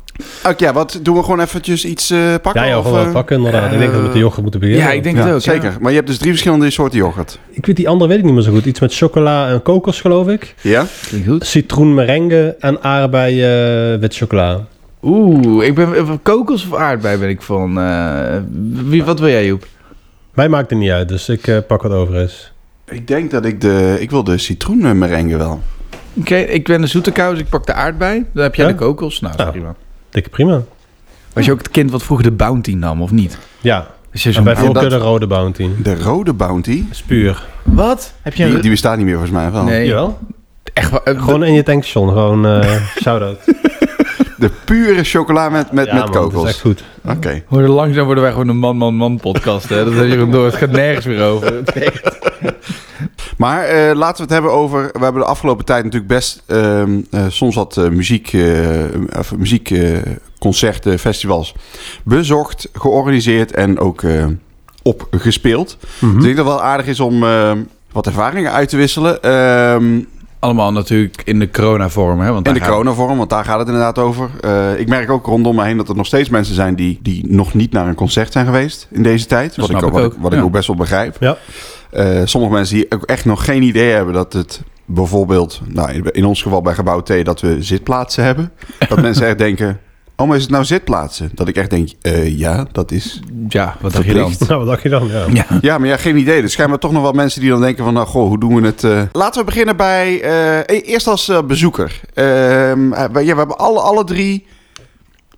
Oké, 0.47 0.65
ja, 0.65 0.73
wat 0.73 0.99
doen 1.01 1.15
we 1.15 1.23
gewoon 1.23 1.39
eventjes 1.39 1.85
iets 1.85 2.09
eh, 2.09 2.19
pakken? 2.41 2.65
Ja, 2.67 2.75
gewoon 2.75 2.93
wel 2.93 3.05
eh? 3.05 3.11
pakken 3.11 3.37
inderdaad. 3.37 3.71
ik 3.71 3.77
denk 3.79 3.91
dat 3.91 3.99
we 3.99 4.05
met 4.05 4.13
de 4.13 4.19
yoghurt 4.19 4.41
moeten 4.41 4.59
beginnen. 4.59 4.85
Ja, 4.85 4.91
ik 4.91 5.03
denk 5.03 5.17
Ja, 5.17 5.25
het 5.25 5.33
ook. 5.33 5.41
zeker. 5.41 5.77
Maar 5.79 5.89
je 5.91 5.95
hebt 5.95 6.07
dus 6.07 6.17
drie 6.17 6.31
verschillende 6.31 6.69
soorten 6.69 6.97
yoghurt. 6.97 7.39
Ik 7.49 7.65
weet 7.65 7.75
die 7.75 7.89
andere 7.89 8.09
weet 8.09 8.19
ik 8.19 8.25
niet 8.25 8.33
meer 8.33 8.41
zo 8.43 8.51
goed. 8.51 8.65
Iets 8.65 8.79
met 8.79 8.95
chocola 8.95 9.49
en 9.49 9.61
kokos 9.61 10.01
geloof 10.01 10.27
ik. 10.27 10.55
Ja? 10.61 10.85
Klinkt 11.07 11.27
goed. 11.27 11.45
Citroen 11.45 11.93
merengue 11.93 12.55
en 12.59 12.83
aardbei 12.83 13.43
eh, 13.43 13.99
wit 13.99 14.15
chocola. 14.15 14.65
Oeh, 15.03 15.65
ik 15.65 15.75
ben 15.75 16.05
van 16.07 16.19
kokos 16.21 16.67
of 16.69 16.77
aardbei 16.77 17.17
ben 17.17 17.29
ik 17.29 17.41
van. 17.41 17.79
eh, 17.79 18.37
wie, 18.85 19.03
wat 19.03 19.19
wil 19.19 19.29
jij, 19.29 19.45
Joep? 19.45 19.67
Mij 20.33 20.49
maakt 20.49 20.69
het 20.69 20.79
niet 20.79 20.91
uit, 20.91 21.07
dus 21.09 21.29
ik 21.29 21.47
eh, 21.47 21.57
pak 21.67 21.81
wat 21.81 21.91
over 21.91 22.15
is. 22.15 22.51
Ik 22.89 23.07
denk 23.07 23.31
dat 23.31 23.45
ik 23.45 23.61
de... 23.61 23.97
Ik 23.99 24.09
wil 24.09 24.23
de 24.23 24.37
citroenmerengue 24.37 25.37
wel. 25.37 25.61
Oké, 26.13 26.35
ik 26.35 26.65
ben 26.67 26.81
de 26.81 26.87
zoete 26.87 27.11
kous, 27.11 27.39
ik 27.39 27.49
pak 27.49 27.65
de 27.65 27.73
aardbei. 27.73 28.25
Dan 28.33 28.43
heb 28.43 28.55
jij 28.55 28.65
Ja? 28.65 28.71
de 28.71 28.77
kokos. 28.77 29.19
Nou, 29.19 29.35
dat 29.37 29.47
is 29.47 29.53
Ja. 29.53 29.59
prima. 29.59 29.75
Dikke 30.09 30.29
prima. 30.29 30.61
Was 31.33 31.45
je 31.45 31.51
ook 31.51 31.57
het 31.57 31.69
kind 31.69 31.91
wat 31.91 32.03
vroeger 32.03 32.25
de 32.25 32.31
Bounty 32.31 32.73
nam, 32.73 33.01
of 33.01 33.11
niet? 33.11 33.37
Ja, 33.61 33.87
Als 34.13 34.23
je 34.23 34.33
en 34.33 34.43
bij 34.43 34.55
voorkeur 34.55 34.81
dat- 34.89 34.91
de 34.99 35.05
rode 35.05 35.27
bounty. 35.27 35.69
De 35.83 35.95
rode 36.01 36.33
bounty. 36.33 36.81
Dat 36.81 36.91
is 36.91 37.01
puur. 37.01 37.45
Wat? 37.63 38.13
Heb 38.21 38.33
je 38.33 38.45
Die, 38.45 38.55
een... 38.55 38.61
die 38.61 38.69
bestaat 38.71 38.95
niet 38.97 39.05
meer 39.05 39.13
volgens 39.17 39.33
mij 39.35 39.51
wel. 39.51 39.63
Nee, 39.63 39.85
Jawel. 39.87 40.19
echt 40.73 40.91
wel... 40.91 41.03
eh, 41.03 41.21
Gewoon 41.23 41.43
in 41.43 41.53
je 41.53 41.63
tankstation. 41.63 42.07
Gewoon 42.09 42.45
eh 42.45 42.81
shout-out. 43.03 43.39
De 44.37 44.49
pure 44.65 45.03
chocola 45.03 45.49
met, 45.49 45.71
met, 45.71 45.85
ja, 45.85 45.93
met 45.93 46.03
man, 46.03 46.11
dat 46.13 46.21
kokos. 46.23 46.43
is 46.43 46.49
echt 46.49 46.59
goed. 46.61 46.83
Oké. 47.07 47.43
Worden 47.47 47.69
langzaam 47.69 48.05
worden 48.05 48.23
wij 48.23 48.31
gewoon 48.31 48.47
een 48.47 48.57
man-man-man 48.57 49.19
podcast. 49.19 49.69
Hè? 49.69 49.83
Dat 49.85 49.93
heb 49.93 50.05
je 50.05 50.11
gewoon 50.11 50.31
door. 50.31 50.45
Het 50.45 50.55
gaat 50.55 50.71
nergens 50.71 51.05
meer 51.05 51.21
over. 51.23 51.53
Maar 53.37 53.63
eh, 53.63 53.95
laten 53.95 54.15
we 54.17 54.21
het 54.23 54.31
hebben 54.31 54.51
over... 54.51 54.89
We 54.93 55.03
hebben 55.03 55.21
de 55.21 55.27
afgelopen 55.27 55.65
tijd 55.65 55.83
natuurlijk 55.83 56.11
best 56.11 56.43
ehm, 56.45 56.99
eh, 57.11 57.25
soms 57.27 57.55
wat 57.55 57.77
eh, 57.77 57.87
muziek, 57.89 58.33
eh, 58.33 58.49
of 59.17 59.35
muziekconcerten, 59.37 60.99
festivals 60.99 61.53
bezocht, 62.03 62.69
georganiseerd 62.73 63.51
en 63.51 63.79
ook 63.79 64.03
eh, 64.03 64.25
opgespeeld. 64.83 65.77
Mhm. 65.99 66.05
Dus 66.05 66.15
ik 66.15 66.23
denk 66.23 66.35
dat 66.37 66.45
het 66.45 66.55
wel 66.55 66.63
aardig 66.63 66.87
is 66.87 66.99
om 66.99 67.19
wat 67.91 68.05
ervaringen 68.07 68.51
uit 68.51 68.69
te 68.69 68.77
wisselen. 68.77 69.21
Ehm, 69.21 69.99
Allemaal 70.39 70.71
natuurlijk 70.71 71.21
in 71.25 71.39
de 71.39 71.49
corona-vorm. 71.51 72.19
Hè? 72.19 72.25
Want 72.25 72.37
in 72.37 72.43
daar 72.43 72.53
de 72.53 72.59
gaat- 72.59 72.69
coronavorm, 72.69 73.17
want 73.17 73.29
daar 73.29 73.45
gaat 73.45 73.57
het 73.59 73.67
inderdaad 73.67 73.97
over. 73.97 74.29
Eh, 74.41 74.79
ik 74.79 74.87
merk 74.87 75.09
ook 75.11 75.25
rondom 75.25 75.55
me 75.55 75.63
heen 75.63 75.77
dat 75.77 75.89
er 75.89 75.95
nog 75.95 76.05
steeds 76.05 76.29
mensen 76.29 76.55
zijn 76.55 76.75
die, 76.75 76.99
die 77.01 77.25
nog 77.27 77.53
niet 77.53 77.71
naar 77.71 77.87
een 77.87 77.95
concert 77.95 78.31
zijn 78.31 78.45
geweest 78.45 78.87
in 78.91 79.03
deze 79.03 79.25
tijd. 79.25 79.55
Wat, 79.55 79.69
ik, 79.69 79.75
ik 79.75 79.81
wat, 79.81 80.01
ook, 80.03 80.13
ik, 80.13 80.19
wat 80.21 80.31
ik 80.33 80.39
ja. 80.39 80.43
ook 80.45 80.51
best 80.51 80.67
wel 80.67 80.75
begrijp. 80.75 81.17
Ja. 81.19 81.37
Eh, 81.97 82.21
sommige 82.25 82.53
mensen 82.53 82.75
die 82.75 82.85
ook 82.91 83.03
echt 83.03 83.25
nog 83.25 83.45
geen 83.45 83.61
idee 83.63 83.91
hebben 83.93 84.13
dat 84.13 84.33
het 84.33 84.61
bijvoorbeeld, 84.85 85.61
nou, 85.67 86.01
in- 86.11 86.25
ons 86.25 86.41
geval 86.41 86.61
bij 86.61 86.73
Gebouw 86.73 87.01
T, 87.01 87.25
dat 87.25 87.41
we 87.41 87.57
zitplaatsen 87.63 88.23
hebben. 88.23 88.51
Dat 88.89 89.01
mensen 89.01 89.27
echt 89.27 89.37
denken, 89.37 89.79
oh, 90.15 90.27
maar 90.27 90.35
is 90.35 90.41
het 90.41 90.51
nou 90.51 90.63
zitplaatsen? 90.65 91.31
Dat 91.33 91.47
ik 91.47 91.55
echt 91.55 91.69
denk, 91.69 91.89
eh, 92.01 92.37
ja, 92.37 92.65
dat 92.71 92.91
is... 92.91 93.19
Ja, 93.49 93.75
wat 93.81 93.91
dacht 93.93 94.05
je 94.05 94.13
dan? 94.13 94.31
Nou, 94.47 94.59
wat 94.59 94.67
dacht 94.67 94.81
je 94.83 94.89
dan? 94.89 95.07
Ja. 95.07 95.25
Ja. 95.33 95.45
Ja, 95.61 95.77
maar 95.77 95.87
ja, 95.87 95.97
geen 95.97 96.17
idee. 96.17 96.41
Dus 96.41 96.51
schijnbaar 96.51 96.79
toch 96.79 96.91
nog 96.91 97.01
wel 97.01 97.11
mensen 97.11 97.41
die 97.41 97.49
dan 97.49 97.61
denken 97.61 97.83
van, 97.83 97.93
nou, 97.93 98.07
goh, 98.07 98.27
hoe 98.27 98.39
doen 98.39 98.61
we 98.61 98.65
het? 98.67 98.83
eh? 98.83 99.01
Laten 99.11 99.39
we 99.39 99.45
beginnen 99.45 99.77
bij, 99.77 100.21
eh, 100.21 100.57
e- 100.59 100.81
eerst 100.81 101.07
als 101.07 101.31
bezoeker. 101.47 101.99
Ehm, 102.13 102.93
eh, 102.93 103.05
we- 103.11 103.19
ja, 103.25 103.31
we 103.33 103.37
hebben 103.39 103.57
alle, 103.57 103.79
alle 103.79 104.03
drie 104.03 104.45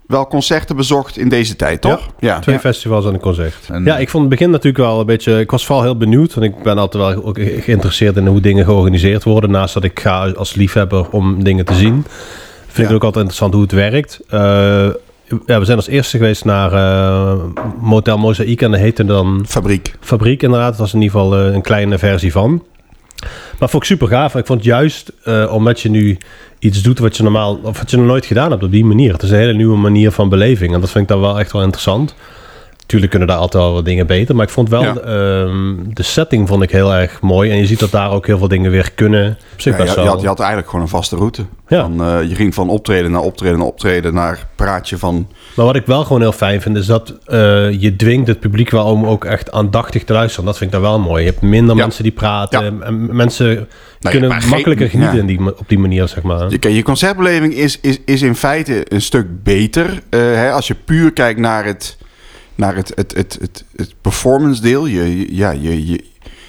wel 0.10 0.28
concerten 0.28 0.76
bezocht 0.76 1.18
in 1.18 1.30
deze 1.30 1.56
tijd, 1.56 1.82
toch? 1.82 2.08
Ja. 2.20 2.40
Twee 2.40 2.56
Ja. 2.56 2.62
festivals 2.62 3.06
en 3.06 3.14
een 3.14 3.20
concert. 3.20 3.56
En- 3.72 3.84
ja, 3.84 3.98
ik 3.98 4.10
vond 4.10 4.22
het 4.24 4.32
begin 4.32 4.50
natuurlijk 4.50 4.84
wel 4.84 5.00
een 5.00 5.06
beetje... 5.06 5.40
Ik 5.40 5.52
was 5.52 5.66
vooral 5.66 5.84
heel 5.84 5.98
benieuwd, 5.98 6.34
want 6.34 6.46
ik 6.48 6.64
ben 6.64 6.78
altijd 6.78 7.04
wel 7.04 7.24
ook 7.26 7.40
geïnteresseerd 7.42 8.16
in 8.18 8.28
hoe 8.28 8.42
dingen 8.42 8.66
georganiseerd 8.66 9.24
worden. 9.24 9.52
Naast 9.52 9.74
dat 9.74 9.84
ik 9.84 10.00
ga 10.00 10.30
als 10.32 10.56
liefhebber 10.56 11.10
om 11.10 11.44
dingen 11.44 11.66
te 11.66 11.74
zien. 11.74 12.06
Vind 12.66 12.78
ik 12.78 12.84
het 12.84 12.94
ook 12.94 13.04
altijd 13.04 13.16
interessant 13.26 13.54
hoe 13.54 13.62
het 13.64 13.72
werkt. 13.72 14.20
Eh, 14.28 14.40
ja, 15.46 15.60
we 15.60 15.66
zijn 15.66 15.78
als 15.78 15.88
eerste 15.88 16.18
geweest 16.18 16.46
naar 16.46 16.74
eh, 16.74 17.44
Motel 17.80 18.18
Mozaïek 18.18 18.62
en 18.62 18.72
dat 18.72 18.80
heette 18.80 19.06
dan 19.06 19.44
Fabriek. 19.48 19.95
Fabriek 20.00 20.44
inderdaad. 20.44 20.69
Dat 20.69 20.80
was 20.80 20.94
in 20.94 21.02
ieder 21.02 21.19
geval 21.19 21.38
eh, 21.40 21.54
een 21.54 21.62
kleine 21.62 21.98
versie 21.98 22.31
van. 22.31 22.64
Maar 23.59 23.69
vond 23.69 23.83
ik 23.83 23.89
super 23.89 24.07
gaaf. 24.07 24.35
Ik 24.35 24.45
vond 24.45 24.63
juist 24.63 25.11
eh, 25.23 25.51
omdat 25.54 25.81
je 25.81 25.89
nu 25.89 26.18
iets 26.59 26.81
doet 26.81 26.99
wat 26.99 27.18
je 27.18 27.23
normaal 27.23 27.59
of 27.63 27.78
wat 27.78 27.92
je 27.92 27.97
nog 27.97 28.06
nooit 28.06 28.25
gedaan 28.25 28.51
hebt 28.51 28.63
op 28.63 28.71
die 28.71 28.85
manier. 28.85 29.13
Het 29.13 29.23
is 29.23 29.30
een 29.30 29.37
hele 29.37 29.54
nieuwe 29.54 29.78
manier 29.78 30.11
van 30.11 30.30
beleving 30.30 30.73
en 30.73 30.81
dat 30.81 30.89
vind 30.89 31.04
ik 31.04 31.09
dan 31.09 31.19
wel 31.19 31.39
echt 31.39 31.51
wel 31.51 31.61
interessant. 31.61 32.16
Tuurlijk 32.90 33.12
kunnen 33.12 33.30
daar 33.30 33.38
altijd 33.38 33.64
wel 33.64 33.74
wat 33.74 33.86
dingen 33.86 34.08
beter, 34.08 34.36
maar 34.36 34.46
ik 34.46 34.52
vond 34.52 34.69
wel 34.69 34.81
Ja. 34.84 34.96
ehm, 34.98 35.74
de 35.94 36.04
setting 36.04 36.48
vond 36.48 36.64
ik 36.64 36.72
heel 36.72 36.94
erg 36.94 37.22
mooi 37.22 37.52
en 37.52 37.58
je 37.58 37.66
ziet 37.66 37.80
dat 37.80 37.92
daar 37.92 38.12
ook 38.12 38.28
heel 38.28 38.38
veel 38.38 38.48
dingen 38.48 38.72
weer 38.72 38.92
kunnen. 38.96 39.38
Op 39.54 39.62
zich 39.62 39.72
Ja, 39.74 39.78
je, 39.78 39.84
best 39.84 39.96
je 39.96 40.02
wel. 40.02 40.12
had, 40.12 40.22
je 40.22 40.28
had 40.28 40.40
eigenlijk 40.40 40.69
gewoon 40.69 40.86
een 40.86 40.92
vaste 40.92 41.16
route. 41.16 41.46
Ja. 41.68 41.81
Van, 41.81 42.04
eh, 42.04 42.30
je 42.30 42.36
ging 42.36 42.54
van 42.54 42.69
optreden 42.69 43.12
naar 43.12 43.22
optreden 43.22 43.58
naar 43.58 43.68
optreden 43.68 44.14
naar 44.14 44.48
praatje 44.56 44.98
van... 44.98 45.28
Maar 45.56 45.66
wat 45.66 45.76
ik 45.76 45.86
wel 45.86 46.04
gewoon 46.04 46.22
heel 46.22 46.31
fijn 46.31 46.62
vind, 46.62 46.78
is 46.78 46.86
dat 46.86 47.14
eh, 47.26 47.81
je 47.81 47.96
dwingt 47.96 48.28
het 48.28 48.40
publiek 48.40 48.69
wel 48.69 48.86
om 48.86 49.06
ook 49.06 49.26
echt 49.26 49.52
aandachtig 49.52 50.04
te 50.04 50.14
luisteren. 50.14 50.46
Dat 50.46 50.58
vind 50.58 50.74
ik 50.74 50.80
dan 50.81 50.90
wel 50.90 51.00
mooi. 51.00 51.24
Je 51.24 51.30
hebt 51.30 51.42
minder 51.42 51.76
mensen 51.76 52.04
die 52.04 52.12
praten. 52.12 52.64
Ja. 52.80 52.86
En 52.86 53.16
mensen 53.16 53.68
ja, 54.00 54.10
kunnen 54.10 54.31
geen- 54.42 54.50
makkelijker 54.50 54.90
genieten 54.90 55.26
die, 55.26 55.40
op 55.58 55.68
die 55.68 55.80
manier, 55.80 56.08
zeg 56.08 56.24
maar. 56.24 56.50
Je, 56.60 56.74
je 56.74 56.84
concertbeleving 56.84 57.54
is, 57.54 57.80
is, 57.80 58.00
is 58.06 58.22
in 58.22 58.36
feite 58.36 58.86
een 58.94 59.02
stuk 59.02 59.44
beter. 59.44 60.02
eh, 60.10 60.19
hè, 60.19 60.52
als 60.52 60.68
je 60.68 60.76
puur 60.86 61.14
kijkt 61.14 61.40
naar 61.40 61.66
het, 61.66 61.98
naar 62.59 62.75
het, 62.75 62.92
het, 62.95 63.13
het, 63.16 63.37
het, 63.42 63.63
het 63.75 63.94
performance 64.01 64.61
deel. 64.61 64.85
Je, 64.85 65.35
ja, 65.35 65.51
je, 65.51 65.87
je, 65.87 66.04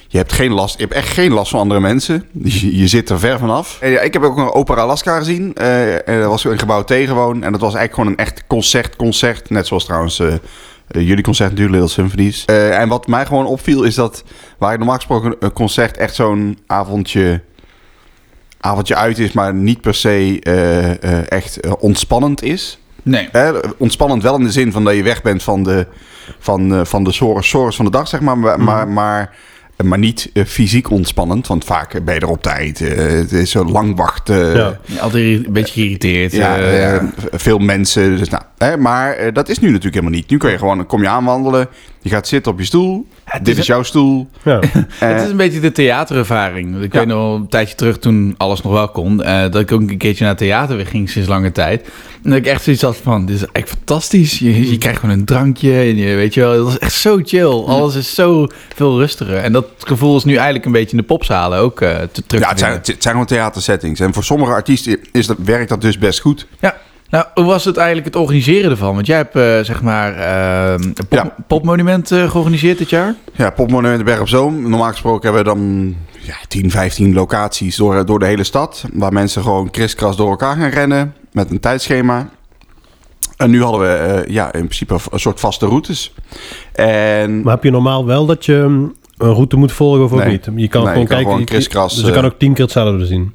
je 0.07 0.17
hebt 0.17 0.33
geen 0.33 0.51
last. 0.51 0.77
Je 0.77 0.83
hebt 0.83 0.95
echt 0.95 1.09
geen 1.09 1.31
last 1.31 1.51
van 1.51 1.59
andere 1.59 1.79
mensen. 1.79 2.25
Dus 2.31 2.61
je, 2.61 2.77
je 2.77 2.87
zit 2.87 3.09
er 3.09 3.19
ver 3.19 3.39
vanaf. 3.39 3.77
En 3.81 4.03
ik 4.03 4.13
heb 4.13 4.23
ook 4.23 4.37
een 4.37 4.51
Opera 4.51 4.81
Alaska 4.81 5.17
gezien. 5.17 5.53
eh, 5.53 6.07
en 6.07 6.19
dat 6.19 6.29
was 6.29 6.45
in 6.45 6.59
gebouw 6.59 6.83
T 6.83 6.93
gewoon. 6.93 7.43
En 7.43 7.51
dat 7.51 7.61
was 7.61 7.75
eigenlijk 7.75 7.93
gewoon 7.93 8.09
een 8.09 8.17
echt 8.17 8.47
concert, 8.47 8.95
concert. 8.95 9.49
Net 9.49 9.67
zoals 9.67 9.85
trouwens 9.85 10.19
eh, 10.19 10.33
eh, 10.33 10.39
jullie 10.87 11.23
concert 11.23 11.49
natuurlijk, 11.49 11.77
Little 11.79 11.93
Symphonies. 11.93 12.45
En 12.45 12.89
wat 12.89 13.07
mij 13.07 13.25
gewoon 13.25 13.45
opviel 13.45 13.83
is 13.83 13.95
dat 13.95 14.23
waar 14.57 14.77
normaal 14.77 14.95
gesproken 14.95 15.35
een 15.39 15.53
concert 15.53 15.97
echt 15.97 16.15
zo'n 16.15 16.57
avondje 16.67 17.41
avondje 18.59 18.95
uit 18.95 19.19
is, 19.19 19.31
maar 19.31 19.53
niet 19.53 19.81
per 19.81 19.93
se 19.93 20.39
echt 21.29 21.77
ontspannend 21.79 22.43
is. 22.43 22.80
Nee. 23.03 23.29
Hè, 23.31 23.51
ontspannend 23.77 24.23
wel 24.23 24.35
in 24.37 24.43
de 24.43 24.51
zin 24.51 24.71
van 24.71 24.83
dat 24.83 24.95
je 24.95 25.03
weg 25.03 25.21
bent 25.21 25.43
van 25.43 25.63
de, 25.63 25.87
van, 26.39 26.73
eh, 26.73 26.85
van 26.85 27.03
de 27.03 27.11
sores, 27.11 27.49
sores 27.49 27.75
van 27.75 27.85
de 27.85 27.91
dag, 27.91 28.07
zeg 28.07 28.19
maar. 28.21 28.37
Maar, 28.37 28.59
maar, 28.59 28.87
maar, 28.87 29.35
maar 29.83 29.99
niet 29.99 30.29
eh, 30.33 30.45
fysiek 30.45 30.89
ontspannend, 30.89 31.47
want 31.47 31.65
vaak 31.65 32.03
ben 32.03 32.13
je 32.13 32.19
er 32.19 32.29
op 32.29 32.41
tijd. 32.41 32.81
eh, 32.81 33.05
het 33.05 33.31
is 33.31 33.51
zo 33.51 33.65
lang 33.65 33.95
wachten. 33.97 34.55
Ja. 34.55 34.79
Altijd 34.99 35.45
een 35.45 35.53
beetje 35.53 35.73
geïrriteerd. 35.73 36.31
Ja, 36.31 37.11
veel 37.31 37.57
mensen. 37.57 38.17
Dus 38.17 38.29
nou, 38.29 38.43
Hè, 38.61 38.77
maar 38.77 39.13
eh, 39.13 39.33
dat 39.33 39.49
is 39.49 39.59
nu 39.59 39.67
natuurlijk 39.67 39.95
helemaal 39.95 40.15
niet. 40.19 40.29
Nu 40.29 40.37
kun 40.37 40.51
je 40.51 40.57
gewoon, 40.57 40.85
kom 40.85 41.01
je 41.01 41.07
aanwandelen, 41.07 41.67
je 42.01 42.09
gaat 42.09 42.27
zitten 42.27 42.51
op 42.51 42.59
je 42.59 42.65
stoel. 42.65 43.07
Het 43.23 43.45
Dit 43.45 43.53
is 43.53 43.59
is 43.59 43.67
jouw 43.67 43.83
stoel. 43.83 44.27
Ja. 44.43 44.59
Eh, 44.99 45.09
Het 45.09 45.21
is 45.23 45.29
een 45.29 45.37
beetje 45.37 45.59
de 45.59 45.71
theaterervaring. 45.71 46.81
Ik 46.83 46.93
Ja. 46.93 46.99
weet 46.99 47.07
nog 47.07 47.17
wel 47.17 47.35
een 47.35 47.47
tijdje 47.47 47.75
terug, 47.75 47.99
toen 47.99 48.35
alles 48.37 48.61
nog 48.61 48.71
wel 48.73 48.89
kon, 48.89 49.23
eh, 49.23 49.41
dat 49.41 49.55
ik 49.55 49.71
ook 49.71 49.79
een 49.81 49.97
keertje 49.97 50.19
naar 50.23 50.29
het 50.33 50.41
theater 50.41 50.75
weer 50.75 50.85
ging 50.85 51.09
sinds 51.09 51.27
lange 51.29 51.51
tijd. 51.51 51.89
En 52.23 52.29
dat 52.29 52.39
ik 52.39 52.45
echt 52.45 52.63
zoiets 52.63 52.81
had 52.81 52.97
van, 52.97 53.25
dit 53.25 53.35
is 53.35 53.45
echt 53.51 53.69
fantastisch. 53.69 54.39
Je, 54.39 54.69
je 54.71 54.77
krijgt 54.77 54.99
gewoon 54.99 55.17
een 55.19 55.25
drankje 55.25 55.73
en 55.73 55.95
je 55.97 56.15
weet 56.15 56.33
je 56.33 56.39
wel, 56.41 56.57
dat 56.63 56.67
is 56.73 56.77
echt 56.77 56.93
zo 56.93 57.19
chill. 57.23 57.63
Alles 57.65 57.95
is 57.95 58.15
zo 58.15 58.47
veel 58.75 58.99
rustiger. 58.99 59.35
En 59.37 59.51
dat 59.51 59.65
gevoel 59.79 60.17
is 60.17 60.23
nu 60.23 60.35
eigenlijk 60.35 60.65
een 60.65 60.71
beetje 60.71 60.91
in 60.91 60.97
de 60.97 61.03
popzalen 61.03 61.59
ook 61.59 61.81
eh, 61.81 61.95
te 62.11 62.23
terug. 62.25 62.43
ja, 62.43 62.49
het 62.49 62.59
zijn, 62.59 62.71
het 62.73 62.85
zijn 62.85 63.01
gewoon 63.13 63.25
theatersettings. 63.25 63.99
En 63.99 64.13
voor 64.13 64.23
sommige 64.23 64.51
artiesten 64.51 64.97
is 65.11 65.27
dat, 65.27 65.37
werkt 65.45 65.69
dat 65.69 65.81
dus 65.81 65.97
best 65.97 66.19
goed. 66.19 66.47
Ja. 66.59 66.77
Nou, 67.11 67.25
hoe 67.33 67.43
was 67.45 67.65
het 67.65 67.77
eigenlijk 67.77 68.07
het 68.07 68.15
organiseren 68.15 68.71
ervan? 68.71 68.93
Want 68.95 69.07
jij 69.07 69.17
hebt 69.17 69.35
eh, 69.35 69.59
zeg 69.59 69.81
maar 69.81 70.15
eh, 70.15 70.71
een 70.73 70.93
pop, 70.93 71.05
Ja. 71.09 71.35
popmonument 71.47 72.11
eh, 72.11 72.29
georganiseerd 72.29 72.77
dit 72.77 72.89
jaar. 72.89 73.15
Ja, 73.33 73.49
Popmonument 73.49 74.03
Berg 74.03 74.19
op 74.19 74.27
Zoom. 74.29 74.69
Normaal 74.69 74.89
gesproken 74.91 75.33
hebben 75.33 75.53
we 75.53 75.59
dan 75.59 75.95
ja, 76.21 76.35
10, 76.47 76.71
15 76.71 77.13
locaties 77.13 77.75
door, 77.75 78.05
door 78.05 78.19
de 78.19 78.25
hele 78.25 78.43
stad. 78.43 78.85
Waar 78.93 79.13
mensen 79.13 79.41
gewoon 79.41 79.69
kriskras 79.69 80.15
door 80.17 80.29
elkaar 80.29 80.55
gaan 80.55 80.69
rennen 80.69 81.13
met 81.31 81.51
een 81.51 81.59
tijdschema. 81.59 82.29
En 83.37 83.49
nu 83.49 83.63
hadden 83.63 83.81
we 83.81 83.87
eh, 83.87 84.33
ja, 84.33 84.45
in 84.45 84.51
principe 84.65 84.97
een 85.11 85.19
soort 85.19 85.39
vaste 85.39 85.65
routes. 85.65 86.13
En 86.73 87.41
Maar 87.41 87.53
heb 87.53 87.63
je 87.63 87.71
normaal 87.71 88.05
wel 88.05 88.25
dat 88.25 88.45
je 88.45 88.53
um, 88.53 88.93
een 89.17 89.33
route 89.33 89.55
moet 89.55 89.71
volgen 89.71 90.03
of 90.03 90.25
niet? 90.25 90.45
Je 90.45 90.51
kan 90.51 90.51
Nee, 90.55 90.67
gewoon 90.67 90.83
je 90.83 90.93
kan 90.93 91.05
kijken. 91.05 91.23
gewoon 91.23 91.39
je- 91.39 91.45
kriskras, 91.45 91.95
Dus 91.95 92.05
je 92.05 92.11
kan 92.11 92.25
ook 92.25 92.39
tien 92.39 92.53
keer 92.53 92.63
hetzelfde 92.63 93.05
zien. 93.05 93.33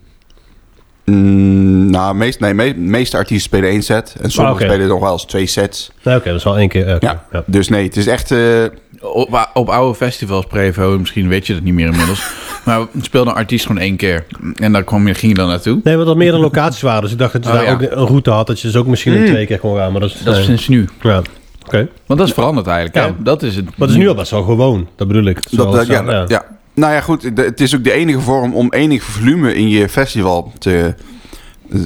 Mm, 1.11 1.91
nou, 1.91 2.15
meest, 2.15 2.41
nee, 2.41 2.55
me- 2.55 2.75
meeste 2.77 3.17
artiesten 3.17 3.49
spelen 3.49 3.71
één 3.71 3.83
set. 3.83 4.17
En 4.21 4.31
sommigen 4.31 4.61
Ah, 4.67 4.69
spelen 4.73 4.89
nog 4.89 5.01
wel 5.01 5.13
eens 5.13 5.25
twee 5.25 5.47
sets. 5.47 5.91
Oké, 6.05 6.21
dat 6.25 6.35
is 6.35 6.45
wel 6.45 6.59
één 6.59 6.69
keer. 6.69 6.87
Ja. 7.01 7.25
ja. 7.33 7.43
Dus 7.47 7.69
nee, 7.69 7.85
het 7.85 7.97
is 7.97 8.07
echt... 8.07 8.31
eh, 8.31 8.65
Op, 9.01 9.49
op 9.55 9.69
oude 9.69 9.95
festivals, 9.95 10.47
Prevo, 10.47 10.99
misschien 10.99 11.29
weet 11.29 11.47
je 11.47 11.53
dat 11.55 11.63
niet 11.63 11.75
meer 11.75 11.87
inmiddels. 11.89 12.27
maar 12.65 12.81
speelde 13.01 13.31
een 13.31 13.37
artiest 13.37 13.67
gewoon 13.67 13.81
één 13.83 13.97
keer. 13.97 14.25
En 14.55 14.73
daar 14.73 14.85
kwam 14.85 15.07
je, 15.07 15.15
ging 15.15 15.33
je 15.33 15.39
dan 15.39 15.49
naartoe. 15.49 15.81
Nee, 15.85 15.97
want 15.97 16.09
er 16.09 16.17
meerdere 16.17 16.43
locaties 16.49 16.83
waren. 16.83 17.03
Dus 17.03 17.13
ik 17.13 17.19
dacht 17.19 17.33
dat 17.33 17.45
je 17.45 17.49
Oh, 17.51 17.55
daar 17.55 17.65
ja. 17.67 17.73
ook 17.73 17.81
een 17.81 18.07
route 18.07 18.31
had. 18.31 18.47
Dat 18.47 18.61
je 18.61 18.67
dus 18.67 18.77
ook 18.77 18.87
misschien 18.87 19.13
in 19.13 19.27
twee 19.27 19.47
keer 19.47 19.59
kon 19.59 19.77
gaan. 19.77 19.93
Maar 19.93 20.01
dat 20.01 20.11
is, 20.11 20.23
Dat 20.23 20.37
is 20.37 20.45
sinds 20.45 20.69
nu. 20.69 20.89
Ja, 21.03 21.23
oké. 21.67 21.89
Want 22.07 22.19
dat 22.19 22.29
is 22.29 22.35
veranderd 22.35 22.67
eigenlijk. 22.67 22.97
Ja. 22.97 23.15
Hè? 23.17 23.23
Dat 23.23 23.43
is 23.43 23.57
het. 23.57 23.65
Maar 23.65 23.75
het 23.79 23.91
is 23.91 23.97
nu 23.97 24.09
al 24.09 24.15
best 24.15 24.31
wel 24.31 24.43
gewoon. 24.43 24.89
Dat 24.97 25.07
bedoel 25.09 25.25
ik. 25.25 25.35
Dat, 25.51 25.53
wel 25.65 25.71
dat- 25.71 25.87
ja, 25.87 25.97
zo- 25.97 26.05
dat- 26.11 26.29
ja. 26.29 26.45
Nou 26.77 26.93
ja, 26.93 27.01
goed. 27.01 27.23
Het 27.35 27.61
is 27.61 27.75
ook 27.75 27.85
de 27.85 27.93
enige 27.93 28.21
vorm 28.21 28.55
om 28.55 28.73
enig 28.73 29.03
volume 29.03 29.55
in 29.55 29.69
je 29.69 29.89
festival 29.89 30.53
te, 30.59 30.95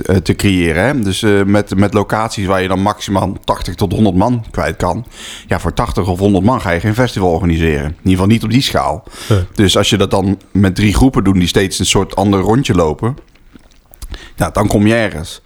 eh, 0.04 0.16
te 0.16 0.34
creëren. 0.34 0.84
Hè? 0.84 1.00
Dus 1.00 1.22
eh, 1.22 1.42
met, 1.42 1.76
met 1.76 1.94
locaties 1.94 2.46
waar 2.46 2.62
je 2.62 2.68
dan 2.68 2.82
maximaal 2.82 3.36
80 3.44 3.74
tot 3.74 3.92
100 3.92 4.16
man 4.16 4.44
kwijt 4.50 4.76
kan. 4.76 5.06
Ja, 5.46 5.60
voor 5.60 5.74
80 5.74 6.08
of 6.08 6.18
100 6.18 6.44
man 6.44 6.60
ga 6.60 6.70
je 6.70 6.80
geen 6.80 6.94
festival 6.94 7.30
organiseren. 7.30 7.84
In 7.84 7.94
ieder 7.96 8.10
geval 8.10 8.26
niet 8.26 8.44
op 8.44 8.50
die 8.50 8.62
schaal. 8.62 9.04
Dus 9.54 9.76
als 9.76 9.90
je 9.90 9.96
dat 9.96 10.10
dan 10.10 10.38
met 10.52 10.74
drie 10.74 10.94
groepen 10.94 11.24
doet 11.24 11.34
die 11.34 11.46
steeds 11.46 11.78
een 11.78 11.86
soort 11.86 12.16
ander 12.16 12.40
rondje 12.40 12.74
lopen. 12.74 13.16
Ja, 14.36 14.50
dan 14.50 14.66
kom 14.66 14.86
je 14.86 14.94
ergens. 14.94 15.42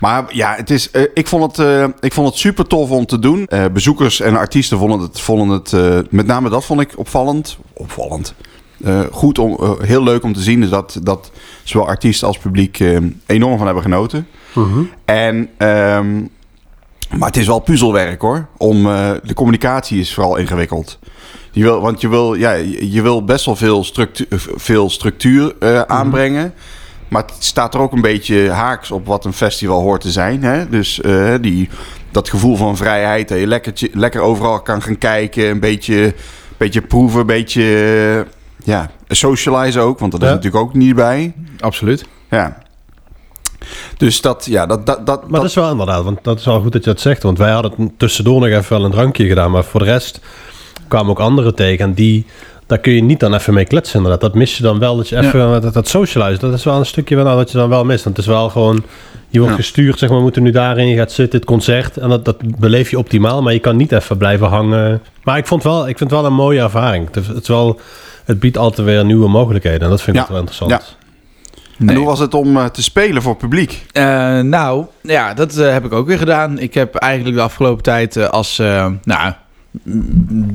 Maar 0.00 0.24
ja, 0.34 0.54
het 0.54 0.70
is, 0.70 0.90
eh, 0.90 1.02
ik, 1.14 1.26
vond 1.26 1.56
het, 1.56 1.90
ik 2.00 2.12
vond 2.12 2.28
het 2.28 2.38
super 2.38 2.66
tof 2.66 2.90
om 2.90 3.06
te 3.06 3.18
doen. 3.18 3.48
Bezoekers 3.72 4.20
en 4.20 4.36
artiesten 4.36 4.78
vonden 4.78 5.00
het, 5.00 5.20
vonden 5.20 5.62
het 5.62 6.12
met 6.12 6.26
name 6.26 6.48
dat 6.48 6.64
vond 6.64 6.80
ik 6.80 6.98
opvallend. 6.98 7.58
Opvallend. 7.72 8.34
Eh, 8.84 9.00
goed 9.10 9.38
om, 9.38 9.56
eh, 9.60 9.70
heel 9.80 10.02
leuk 10.02 10.22
om 10.22 10.32
te 10.32 10.40
zien 10.40 10.62
is 10.62 10.68
dat, 10.68 10.98
dat 11.02 11.30
zowel 11.62 11.86
artiesten 11.86 12.26
als 12.26 12.38
publiek 12.38 12.80
eh, 12.80 12.96
enorm 13.26 13.56
van 13.56 13.66
hebben 13.66 13.82
genoten. 13.82 14.26
Mhm. 14.52 14.80
En, 15.04 15.48
ehm, 15.56 16.16
maar 17.18 17.28
het 17.28 17.36
is 17.36 17.46
wel 17.46 17.58
puzzelwerk 17.58 18.20
hoor. 18.20 18.46
Om, 18.56 18.82
de 19.22 19.34
communicatie 19.34 20.00
is 20.00 20.14
vooral 20.14 20.36
ingewikkeld. 20.36 20.98
Je 21.50 21.62
wil, 21.62 21.80
want 21.80 22.00
je 22.00 22.08
wil, 22.08 22.34
ja, 22.34 22.52
je 22.80 23.02
wil 23.02 23.24
best 23.24 23.44
wel 23.44 23.56
veel 23.56 23.84
structuur, 23.84 24.26
veel 24.56 24.90
structuur 24.90 25.54
eh, 25.58 25.80
aanbrengen. 25.80 26.54
Maar 27.08 27.22
het 27.22 27.34
staat 27.38 27.74
er 27.74 27.80
ook 27.80 27.92
een 27.92 28.00
beetje 28.00 28.50
haaks 28.50 28.90
op 28.90 29.06
wat 29.06 29.24
een 29.24 29.32
festival 29.32 29.80
hoort 29.80 30.00
te 30.00 30.10
zijn. 30.10 30.42
Hè? 30.42 30.68
Dus 30.68 31.00
die, 31.40 31.68
dat 32.10 32.28
gevoel 32.28 32.56
van 32.56 32.76
vrijheid, 32.76 33.28
dat 33.28 33.38
je 33.38 33.46
lekker, 33.46 33.72
lekker 33.92 34.20
overal 34.20 34.60
kan 34.60 34.82
gaan 34.82 34.98
kijken. 34.98 35.48
Een 35.48 35.60
beetje, 35.60 36.14
beetje 36.56 36.82
proeven, 36.82 37.20
een 37.20 37.26
beetje 37.26 38.26
ja, 38.68 38.90
socialize 39.08 39.80
ook. 39.80 39.98
Want 39.98 40.12
dat 40.12 40.20
is 40.22 40.28
Ja. 40.28 40.34
natuurlijk 40.34 40.62
ook 40.64 40.74
niet 40.74 40.94
bij. 40.94 41.34
Absoluut. 41.60 42.04
Ja. 42.30 42.58
Dus 43.96 44.20
dat, 44.20 44.46
ja, 44.50 44.66
dat, 44.66 44.86
dat, 44.86 45.06
dat, 45.06 45.28
Maar 45.28 45.40
dat 45.40 45.48
is 45.48 45.54
wel 45.54 45.70
inderdaad, 45.70 46.04
want 46.04 46.18
dat 46.22 46.38
is 46.38 46.44
wel 46.44 46.60
goed 46.60 46.72
dat 46.72 46.84
je 46.84 46.90
dat 46.90 47.00
zegt. 47.00 47.22
Want 47.22 47.38
wij 47.38 47.50
hadden 47.50 47.92
tussendoor 47.96 48.40
nog 48.40 48.48
even 48.48 48.76
wel 48.76 48.84
een 48.84 48.90
drankje 48.90 49.26
gedaan. 49.26 49.50
Maar 49.50 49.64
voor 49.64 49.80
de 49.80 49.86
rest 49.86 50.20
kwamen 50.88 51.10
ook 51.10 51.20
anderen 51.20 51.54
tegen. 51.54 51.84
En 51.84 51.92
die, 51.94 52.26
daar 52.66 52.78
kun 52.78 52.92
je 52.92 53.02
niet 53.02 53.20
dan 53.20 53.34
even 53.34 53.54
mee 53.54 53.64
kletsen 53.64 53.96
inderdaad. 53.96 54.20
Dat 54.20 54.34
mis 54.34 54.56
je 54.56 54.62
dan 54.62 54.78
wel, 54.78 54.96
dat 54.96 55.08
je 55.08 55.16
even 55.16 55.62
dat, 55.62 55.74
dat 55.74 55.88
socialize. 55.88 56.38
Dat 56.40 56.52
is 56.52 56.64
wel 56.64 56.78
een 56.78 56.86
stukje 56.86 57.14
wel, 57.14 57.24
nou, 57.24 57.36
dat 57.36 57.50
je 57.50 57.58
dan 57.58 57.68
wel 57.68 57.84
mist. 57.84 58.04
Want 58.04 58.16
het 58.16 58.26
is 58.26 58.32
wel 58.32 58.48
gewoon, 58.48 58.84
je 59.28 59.38
wordt 59.38 59.54
Ja. 59.56 59.60
gestuurd, 59.62 59.98
zeg 59.98 60.08
maar, 60.08 60.18
we 60.18 60.24
moeten 60.24 60.42
nu 60.42 60.50
daarin. 60.50 60.86
Je 60.88 60.96
gaat 60.96 61.12
zitten, 61.12 61.38
dit 61.38 61.48
concert. 61.48 61.96
En 61.96 62.08
dat, 62.08 62.24
dat 62.24 62.58
beleef 62.58 62.90
je 62.90 62.98
optimaal. 62.98 63.42
Maar 63.42 63.52
je 63.52 63.58
kan 63.58 63.76
niet 63.76 63.92
even 63.92 64.16
blijven 64.16 64.46
hangen. 64.46 65.02
Maar 65.24 65.38
ik, 65.38 65.46
vond 65.46 65.62
wel, 65.62 65.88
ik 65.88 65.98
vind 65.98 66.10
het 66.10 66.20
wel 66.20 66.28
een 66.28 66.34
mooie 66.36 66.60
ervaring. 66.60 67.08
Het, 67.14 67.26
het, 67.26 67.42
is 67.42 67.48
wel, 67.48 67.80
het 68.28 68.40
biedt 68.40 68.56
altijd 68.58 68.86
weer 68.86 69.04
nieuwe 69.04 69.28
mogelijkheden. 69.28 69.80
En 69.80 69.88
dat 69.88 70.02
vind 70.02 70.16
ik 70.16 70.22
Ja. 70.22 70.28
wel 70.28 70.38
interessant. 70.38 70.70
Ja. 70.70 70.80
En 71.86 71.94
hoe 71.94 72.06
was 72.06 72.18
het 72.18 72.34
om 72.34 72.56
eh, 72.56 72.64
te 72.64 72.82
spelen 72.82 73.22
voor 73.22 73.36
publiek? 73.36 73.86
Eh, 73.92 74.40
nou, 74.40 74.84
ja, 75.02 75.34
dat 75.34 75.56
eh, 75.56 75.72
heb 75.72 75.84
ik 75.84 75.92
ook 75.92 76.06
weer 76.06 76.18
gedaan. 76.18 76.58
Ik 76.58 76.74
heb 76.74 76.94
eigenlijk 76.94 77.36
de 77.36 77.42
afgelopen 77.42 77.82
tijd 77.82 78.30
als 78.30 78.58
eh, 78.58 78.86
nou, 79.04 79.32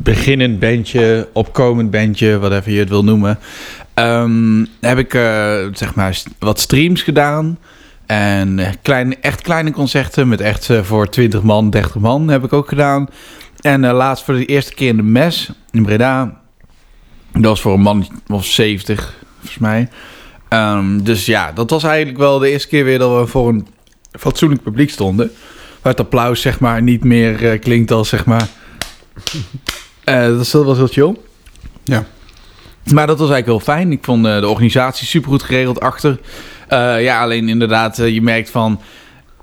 beginnend 0.04 0.60
bandje, 0.60 1.28
opkomend 1.34 1.92
bandje, 1.92 2.40
whatever 2.40 2.72
je 2.72 2.80
het 2.80 2.90
wil 2.90 3.04
noemen, 3.04 3.40
ehm, 3.94 4.66
heb 4.82 4.98
ik 4.98 5.14
eh, 5.14 5.56
zeg 5.74 5.96
maar 5.96 6.22
wat 6.40 6.60
streams 6.60 7.02
gedaan. 7.02 7.58
En 8.06 8.60
eh, 8.60 8.70
kleine, 8.82 9.18
echt 9.22 9.42
kleine 9.42 9.72
concerten 9.72 10.28
met 10.28 10.42
echt 10.42 10.70
voor 10.82 11.10
20 11.10 11.42
man, 11.42 11.70
30 11.70 11.96
man 11.96 12.28
heb 12.28 12.44
ik 12.44 12.54
ook 12.54 12.68
gedaan. 12.70 13.08
En 13.62 13.84
eh, 13.84 13.94
laatst 13.94 14.24
voor 14.26 14.34
de 14.34 14.46
eerste 14.46 14.74
keer 14.74 14.88
in 14.88 14.98
de 14.98 15.04
mes 15.04 15.52
in 15.72 15.84
Breda. 15.84 16.42
Dat 17.34 17.44
was 17.44 17.62
voor 17.62 17.74
een 17.74 17.82
man 17.82 18.08
of 18.28 18.46
70, 18.46 19.16
volgens 19.40 19.58
mij. 19.58 19.90
Ehm, 20.48 21.00
dus 21.00 21.26
ja, 21.26 21.52
dat 21.52 21.70
was 21.70 21.84
eigenlijk 21.84 22.18
wel 22.18 22.40
de 22.40 22.50
eerste 22.50 22.68
keer 22.68 22.84
weer 22.84 23.00
dat 23.00 23.20
we 23.20 23.28
voor 23.28 23.50
een 23.50 23.68
fatsoenlijk 24.12 24.64
publiek 24.64 24.90
stonden. 24.90 25.32
Waar 25.82 25.92
het 25.92 26.02
applaus 26.02 26.42
zeg 26.42 26.60
maar 26.60 26.82
niet 26.82 27.04
meer 27.04 27.52
eh, 27.52 27.60
klinkt 27.60 27.92
als 27.92 28.10
zeg 28.10 28.26
maar... 28.26 28.48
Eh, 30.04 30.24
dat 30.26 30.52
was 30.52 30.78
heel 30.78 30.88
chill. 30.88 31.16
Ja. 31.84 32.06
Maar 32.94 33.08
dat 33.08 33.20
was 33.20 33.30
eigenlijk 33.30 33.46
heel 33.46 33.76
fijn. 33.76 33.92
Ik 33.92 34.04
vond 34.04 34.26
eh, 34.26 34.40
de 34.40 34.48
organisatie 34.48 35.08
super 35.08 35.30
goed 35.30 35.44
geregeld 35.44 35.80
achter. 35.80 36.20
Ja, 37.00 37.22
alleen 37.22 37.50
inderdaad, 37.50 37.98
je 37.98 38.22
merkt 38.22 38.50
van... 38.50 38.82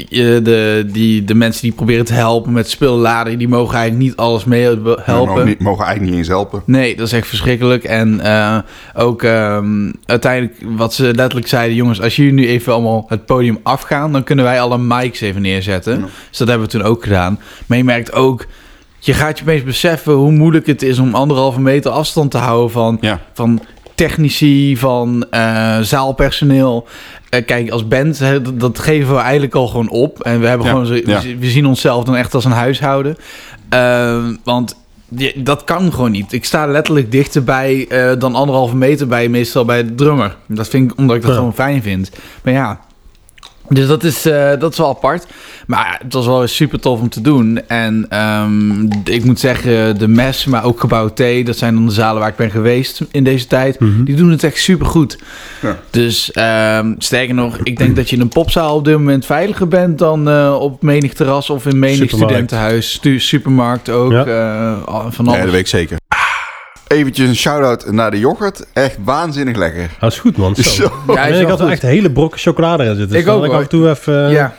de, 0.09 0.87
die, 0.93 1.25
de 1.25 1.35
mensen 1.35 1.63
die 1.63 1.73
proberen 1.73 2.05
te 2.05 2.13
helpen 2.13 2.53
met 2.53 2.71
speelladen... 2.71 3.39
die 3.39 3.49
mogen 3.49 3.75
eigenlijk 3.79 4.09
niet 4.09 4.17
alles 4.17 4.45
mee 4.45 4.63
helpen. 4.63 5.03
Mogen, 5.17 5.45
niet- 5.47 5.61
mogen 5.61 5.85
eigenlijk 5.85 6.11
niet 6.11 6.19
eens 6.21 6.29
helpen. 6.29 6.63
Nee, 6.67 6.97
dat 6.97 7.07
is 7.07 7.13
echt 7.13 7.27
verschrikkelijk. 7.29 7.85
En 7.85 8.21
eh, 8.21 8.59
ook 8.95 9.23
ehm, 9.23 9.91
uiteindelijk 10.07 10.57
wat 10.77 10.95
ze 10.95 11.05
letterlijk 11.15 11.49
zeiden... 11.49 11.77
jongens, 11.77 12.01
als 12.03 12.17
jullie 12.17 12.33
nu 12.33 12.49
even 12.49 12.73
allemaal 12.73 13.05
het 13.09 13.27
podium 13.27 13.59
afgaan... 13.63 14.13
dan 14.13 14.25
kunnen 14.25 14.45
wij 14.45 14.61
alle 14.61 14.79
mics 14.79 15.21
even 15.21 15.43
neerzetten. 15.43 15.99
Ja. 15.99 16.07
Dus 16.29 16.39
dat 16.39 16.49
hebben 16.49 16.67
we 16.67 16.73
toen 16.73 16.83
ook 16.83 17.03
gedaan. 17.03 17.39
Maar 17.67 17.79
je 17.79 17.85
merkt 17.85 18.13
ook... 18.13 18.47
je 18.99 19.15
gaat 19.15 19.39
je 19.39 19.45
opeens 19.45 19.63
beseffen 19.63 20.13
hoe 20.13 20.33
moeilijk 20.33 20.67
het 20.67 20.83
is... 20.83 20.99
om 20.99 21.15
anderhalve 21.15 21.61
meter 21.61 21.91
afstand 21.91 22.31
te 22.31 22.39
houden 22.39 22.71
van, 22.71 22.99
Ja. 23.01 23.21
van 23.33 23.61
technici, 24.07 24.77
van 24.77 25.27
eh, 25.31 25.81
zaalpersoneel... 25.81 26.87
Eh, 27.29 27.47
kijk, 27.47 27.71
als 27.71 27.89
band, 27.89 28.19
dat, 28.19 28.61
dat 28.61 28.79
geven 28.79 29.15
we 29.15 29.21
eigenlijk 29.21 29.55
al 29.55 29.67
gewoon 29.69 29.89
op. 29.89 30.21
En 30.23 30.41
we 30.41 30.47
hebben 30.47 30.67
Ja, 30.67 30.73
gewoon 30.73 30.87
zo, 30.87 30.95
ja. 30.95 31.21
we, 31.21 31.39
we 31.39 31.51
zien 31.51 31.67
onszelf 31.67 32.05
dan 32.05 32.17
echt 32.17 32.35
als 32.35 32.45
een 32.45 32.51
huishouden. 32.51 33.17
Eh, 33.69 34.25
want 34.45 34.77
dat 35.37 35.65
kan 35.65 35.93
gewoon 35.93 36.11
niet. 36.11 36.33
Ik 36.33 36.45
sta 36.45 36.67
letterlijk 36.67 37.13
dichterbij 37.13 37.87
eh 37.89 38.19
dan 38.19 38.35
anderhalve 38.35 38.77
meter 38.77 39.07
bij 39.07 39.29
meestal 39.29 39.65
bij 39.65 39.85
de 39.85 39.95
drummer. 39.95 40.37
Dat 40.47 40.69
vind 40.69 40.91
ik 40.91 40.99
omdat 40.99 41.17
ik 41.17 41.23
dat 41.23 41.35
gewoon 41.35 41.55
fijn 41.55 41.83
vind. 41.83 42.11
Maar 42.43 42.53
ja, 42.53 42.81
dus 43.71 43.87
dat 43.87 44.05
is, 44.05 44.27
eh, 44.27 44.51
dat 44.59 44.73
is 44.73 44.79
wel 44.79 44.89
apart. 44.89 45.27
Maar 45.67 45.79
ja, 45.87 45.99
het 46.05 46.13
was 46.13 46.27
wel 46.27 46.47
super 46.47 46.81
tof 46.81 47.01
om 47.01 47.09
te 47.09 47.21
doen. 47.21 47.61
En 47.69 48.07
ehm, 48.09 48.83
ik 49.05 49.25
moet 49.25 49.41
zeggen, 49.41 49.99
de 49.99 50.09
mes, 50.09 50.45
maar 50.45 50.65
ook 50.65 50.81
gebouw 50.81 51.09
T, 51.09 51.23
dat 51.47 51.57
zijn 51.57 51.75
dan 51.75 51.87
de 51.87 51.93
zalen 51.93 52.21
waar 52.21 52.29
ik 52.31 52.37
ben 52.37 52.51
geweest 52.51 53.01
in 53.11 53.25
deze 53.25 53.47
tijd. 53.47 53.81
Mhm. 53.81 54.05
Die 54.05 54.15
doen 54.15 54.31
het 54.31 54.45
echt 54.45 54.59
super 54.59 54.87
goed. 54.87 55.19
Ja. 55.63 55.79
Dus 55.91 56.33
ehm, 56.33 56.95
sterker 56.99 57.35
nog, 57.35 57.59
ik 57.63 57.79
denk 57.79 57.97
dat 57.97 58.11
je 58.11 58.17
in 58.17 58.23
een 58.23 58.29
popzaal 58.29 58.77
op 58.77 58.85
dit 58.85 58.95
moment 58.97 59.27
veiliger 59.27 59.69
bent 59.69 59.99
dan 59.99 60.29
eh, 60.29 60.57
op 60.61 60.83
menig 60.83 61.13
terras 61.13 61.51
of 61.51 61.67
in 61.67 61.79
menig 61.79 61.97
Supermarkt. 61.97 62.31
studentenhuis, 62.33 62.93
stu- 62.93 63.19
supermarkt 63.19 63.89
ook. 63.91 64.13
Ja. 64.13 64.25
eh, 64.25 65.07
van 65.11 65.25
Ja, 65.25 65.31
alles. 65.31 65.43
dat 65.43 65.51
weet 65.51 65.61
ik 65.61 65.67
zeker. 65.67 65.99
Eventjes 66.91 67.29
een 67.29 67.37
shout-out 67.37 67.91
naar 67.93 68.11
de 68.11 68.19
yoghurt. 68.19 68.67
Echt 68.73 68.97
waanzinnig 69.05 69.57
lekker. 69.57 69.91
Dat 70.01 70.13
is 70.13 70.19
goed, 70.19 70.37
man. 70.37 70.55
Zo. 70.55 70.63
Zo. 70.63 70.93
Ja, 71.07 71.15
hij 71.15 71.25
is 71.25 71.31
Nee, 71.31 71.41
ik 71.41 71.47
wel 71.47 71.49
had 71.49 71.59
er 71.59 71.65
goed. 71.65 71.73
echt 71.73 71.83
een 71.83 71.89
hele 71.89 72.11
brok 72.11 72.41
chocolade 72.41 72.85
in 72.85 72.97
zitten. 72.97 73.17
Ik 73.19 73.25
Dus 73.25 73.35
ook, 73.35 73.41
dan 73.41 73.49
hoor. 73.51 73.57
af 73.59 73.63
en 73.63 73.69
toe 73.69 73.89
even... 73.89 74.27
eh, 74.27 74.33
Ja, 74.33 74.55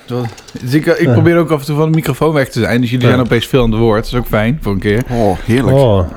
dus 0.62 0.74
ik, 0.74 0.86
ik 0.86 1.12
probeer 1.12 1.38
ook 1.38 1.52
af 1.52 1.60
en 1.60 1.66
toe 1.66 1.76
van 1.76 1.90
de 1.92 1.96
microfoon 1.96 2.34
weg 2.34 2.50
te 2.50 2.60
zijn. 2.60 2.82
Dus 2.82 2.90
jullie 2.90 3.06
Ja. 3.06 3.12
zijn 3.14 3.26
opeens 3.26 3.46
veel 3.48 3.64
aan 3.64 3.72
het 3.72 3.80
woord. 3.80 4.04
Dat 4.04 4.14
is 4.14 4.20
ook 4.20 4.28
fijn 4.28 4.60
voor 4.62 4.72
een 4.72 4.80
keer. 4.80 5.04
Oh, 5.10 5.38
heerlijk. 5.46 5.78
Oh. 5.78 6.12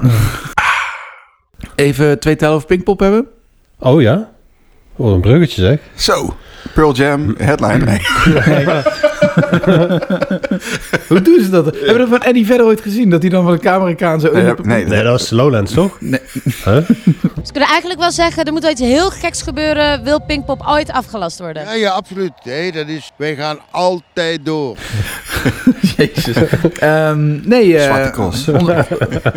Even 1.75 2.18
twee 2.18 2.37
tellen 2.37 2.54
over 2.54 2.66
Pinkpop 2.66 3.00
hebben. 3.00 3.26
oh 3.78 4.00
ja? 4.02 4.30
Oh, 4.97 5.12
een 5.12 5.21
bruggetje 5.21 5.62
zeg. 5.62 5.78
Zo. 5.94 6.37
Pearl 6.75 6.92
Jam, 6.94 7.35
headline. 7.38 7.85
Nee. 7.85 8.00
Hoe 11.08 11.22
doen 11.22 11.40
ze 11.42 11.48
dat? 11.50 11.64
Hebben 11.64 11.92
we 11.92 11.98
dat 11.98 12.08
van 12.08 12.20
Eddie 12.22 12.46
verder 12.46 12.66
ooit 12.66 12.80
gezien? 12.80 13.10
Dat 13.10 13.20
hij 13.22 13.30
dan 13.30 13.42
van 13.44 13.52
de 13.52 13.58
camera 13.58 14.18
zo... 14.18 14.32
Nee, 14.32 14.52
nee, 14.62 14.84
Nee, 14.84 15.02
dat 15.02 15.12
was 15.12 15.30
Lowlands, 15.30 15.72
toch? 15.72 15.96
Nee. 16.00 16.20
Huh? 16.64 16.76
Ze 17.44 17.52
kunnen 17.52 17.68
eigenlijk 17.68 18.00
wel 18.00 18.10
zeggen, 18.12 18.44
er 18.44 18.52
moet 18.52 18.62
wel 18.62 18.70
iets 18.70 18.80
heel 18.80 19.10
geks 19.10 19.42
gebeuren. 19.42 20.04
Wil 20.04 20.20
Pinkpop 20.20 20.62
ooit 20.68 20.92
afgelast 20.92 21.38
worden? 21.38 21.62
Ja, 21.64 21.74
ja, 21.74 21.90
absoluut. 21.90 22.32
Nee, 22.44 22.72
dat 22.72 22.88
is, 22.88 23.10
wij 23.16 23.36
gaan 23.36 23.58
altijd 23.70 24.44
door. 24.44 24.76
Jezus. 25.96 26.36
Ehm, 26.78 27.48
nee, 27.48 27.76
eh, 27.76 27.84
Zwarte 27.84 28.10
cross. 28.10 28.48
Onze, 28.48 28.86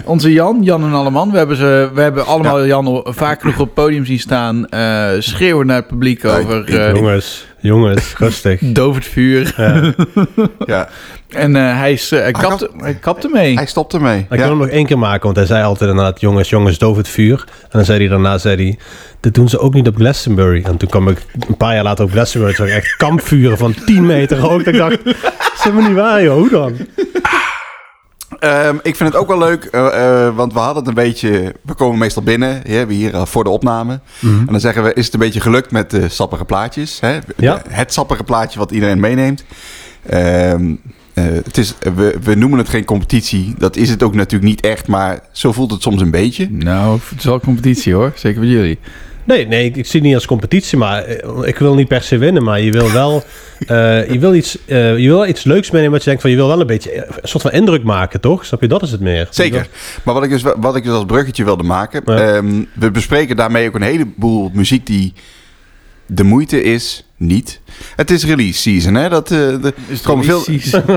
onze 0.05 0.31
Jan, 0.33 0.57
Jan 0.63 0.83
en 0.83 0.93
Alleman. 0.93 1.31
We 1.31 1.37
hebben, 1.37 1.57
ze, 1.57 1.89
we 1.93 2.01
hebben 2.01 2.25
allemaal 2.25 2.65
Jan 2.65 3.05
vaak 3.09 3.39
genoeg 3.41 3.59
op 3.59 3.65
het 3.65 3.73
podium 3.73 4.05
zien 4.05 4.19
staan. 4.19 4.67
eh, 4.69 5.09
schreeuwen 5.19 5.65
naar 5.65 5.75
het 5.75 5.87
publiek 5.87 6.25
over 6.25 6.57
ik- 6.57 6.69
eh 6.69 6.93
jongens, 6.95 7.45
jongens, 7.67 8.13
rustig. 8.17 8.59
doof 8.79 8.95
het 8.95 9.05
vuur. 9.05 9.53
Ja. 9.57 9.93
Ja, 10.65 10.89
En 11.29 11.55
eh, 11.55 11.77
hij, 11.79 11.91
is, 11.93 12.11
eh, 12.11 12.19
hij, 12.19 12.31
kapte, 12.31 12.69
hij 12.77 12.93
kapte 12.93 13.29
mee. 13.33 13.55
hij 13.55 13.65
stopt 13.65 13.93
ermee. 13.93 14.19
Ik 14.19 14.25
wil 14.29 14.39
Ja. 14.39 14.47
hem 14.47 14.57
nog 14.57 14.67
één 14.67 14.85
keer 14.85 14.97
maken, 14.99 15.23
want 15.23 15.35
hij 15.35 15.45
zei 15.45 15.63
altijd 15.63 15.89
inderdaad... 15.89 16.19
jongens, 16.21 16.49
jongens, 16.49 16.77
doof 16.77 16.97
het 16.97 17.07
vuur. 17.07 17.43
En 17.61 17.69
dan 17.71 17.85
zei 17.85 17.99
hij 17.99 18.07
daarna, 18.07 18.37
zei 18.37 18.55
hij... 18.55 18.77
dit 19.19 19.33
doen 19.33 19.49
ze 19.49 19.59
ook 19.59 19.73
niet 19.73 19.87
op 19.87 19.95
Glastonbury. 19.95 20.63
En 20.63 20.77
toen 20.77 20.89
kwam 20.89 21.07
ik 21.07 21.17
een 21.47 21.57
paar 21.57 21.73
jaar 21.73 21.83
later 21.83 22.05
op 22.05 22.11
Glastonbury... 22.11 22.53
toen 22.53 22.67
zag 22.67 22.75
ik 22.75 22.83
echt 22.83 22.95
kampvuren 22.95 23.57
van 23.57 23.73
10 23.85 24.05
meter 24.05 24.37
hoog. 24.37 24.63
Dat 24.63 24.73
ik 24.73 24.79
dacht, 24.79 25.05
dat 25.05 25.15
is 25.55 25.61
helemaal 25.63 25.87
niet 25.87 25.97
waar, 25.97 26.23
joh. 26.23 26.35
Hoe 26.37 26.49
dan? 26.49 26.73
Ehm, 28.39 28.75
ik 28.83 28.95
vind 28.95 29.09
het 29.09 29.21
ook 29.21 29.27
wel 29.27 29.37
leuk, 29.37 29.63
eh, 29.63 30.25
eh, 30.25 30.35
want 30.35 30.53
we 30.53 30.59
hadden 30.59 30.77
het 30.77 30.87
een 30.87 31.03
beetje... 31.03 31.55
We 31.61 31.73
komen 31.73 31.97
meestal 31.97 32.23
binnen, 32.23 32.61
hè, 32.67 32.85
we 32.85 32.93
hier 32.93 33.13
eh, 33.13 33.25
voor 33.25 33.43
de 33.43 33.49
opname. 33.49 33.99
En 34.21 34.45
dan 34.45 34.59
zeggen 34.59 34.83
we, 34.83 34.93
is 34.93 35.05
het 35.05 35.13
een 35.13 35.19
beetje 35.19 35.39
gelukt 35.39 35.71
met 35.71 35.91
de 35.91 36.09
sappige 36.09 36.45
plaatjes? 36.45 36.99
Hè? 36.99 37.19
Ja. 37.37 37.61
Het 37.69 37.93
sappige 37.93 38.23
plaatje 38.23 38.59
wat 38.59 38.71
iedereen 38.71 38.99
meeneemt. 38.99 39.43
Ehm, 40.09 40.75
eh, 41.17 41.25
het 41.25 41.57
is, 41.57 41.73
we, 41.95 42.17
we 42.21 42.35
noemen 42.35 42.59
het 42.59 42.69
geen 42.69 42.85
competitie. 42.85 43.55
Dat 43.57 43.75
is 43.75 43.89
het 43.89 44.03
ook 44.03 44.15
natuurlijk 44.15 44.49
niet 44.49 44.61
echt, 44.61 44.87
maar 44.87 45.19
zo 45.31 45.51
voelt 45.51 45.71
het 45.71 45.81
soms 45.81 46.01
een 46.01 46.11
beetje. 46.11 46.47
Nou, 46.49 46.99
het 47.09 47.19
is 47.19 47.25
wel 47.25 47.39
competitie 47.39 47.93
hoor. 47.93 48.11
Zeker 48.15 48.39
met 48.39 48.49
jullie. 48.49 48.79
Nee, 49.27 49.47
nee, 49.47 49.65
ik, 49.65 49.75
ik 49.75 49.85
zie 49.85 49.99
het 49.99 50.03
niet 50.03 50.15
als 50.15 50.25
competitie, 50.25 50.77
maar 50.77 51.03
eh, 51.03 51.47
ik 51.47 51.57
wil 51.57 51.75
niet 51.75 51.87
per 51.87 52.01
se 52.01 52.17
winnen, 52.17 52.43
maar 52.43 52.61
je 52.61 52.71
wil 52.71 52.91
wel, 52.91 53.23
eh, 53.67 54.09
je 54.11 54.19
wil 54.19 54.33
iets, 54.33 54.57
eh, 54.65 54.97
je 54.97 55.07
wil 55.07 55.25
iets 55.25 55.43
leuks 55.43 55.71
meenemen 55.71 55.91
wat 55.91 55.99
je 55.99 56.05
denkt 56.05 56.21
van, 56.21 56.31
je 56.31 56.37
wil 56.37 56.47
wel 56.47 56.61
een 56.61 56.67
beetje 56.67 56.95
een 56.95 57.27
soort 57.27 57.43
van 57.43 57.51
indruk 57.51 57.83
maken, 57.83 58.21
toch? 58.21 58.45
Snap 58.45 58.61
je? 58.61 58.67
Dat 58.67 58.81
is 58.81 58.91
het 58.91 59.01
meer. 59.01 59.27
Zeker. 59.29 59.67
Maar 60.03 60.13
wat 60.13 60.23
ik 60.23 60.29
dus, 60.29 60.41
wat 60.57 60.75
ik 60.75 60.83
dus 60.83 60.93
als 60.93 61.05
bruggetje 61.05 61.43
wilde 61.43 61.63
maken. 61.63 62.01
Ja. 62.05 62.35
ehm, 62.35 62.63
we 62.73 62.91
bespreken 62.91 63.35
daarmee 63.35 63.67
ook 63.67 63.75
een 63.75 63.81
heleboel 63.81 64.49
muziek 64.53 64.85
die 64.85 65.13
de 66.05 66.23
moeite 66.23 66.63
is. 66.63 67.01
Niet. 67.19 67.61
Het 67.95 68.11
is 68.11 68.25
release 68.25 68.59
season, 68.59 68.93
hè? 68.93 69.09
Dat, 69.09 69.31
eh 69.31 69.37
de, 69.37 69.73
Is 69.87 70.01
komen 70.01 70.25
veel 70.25 70.45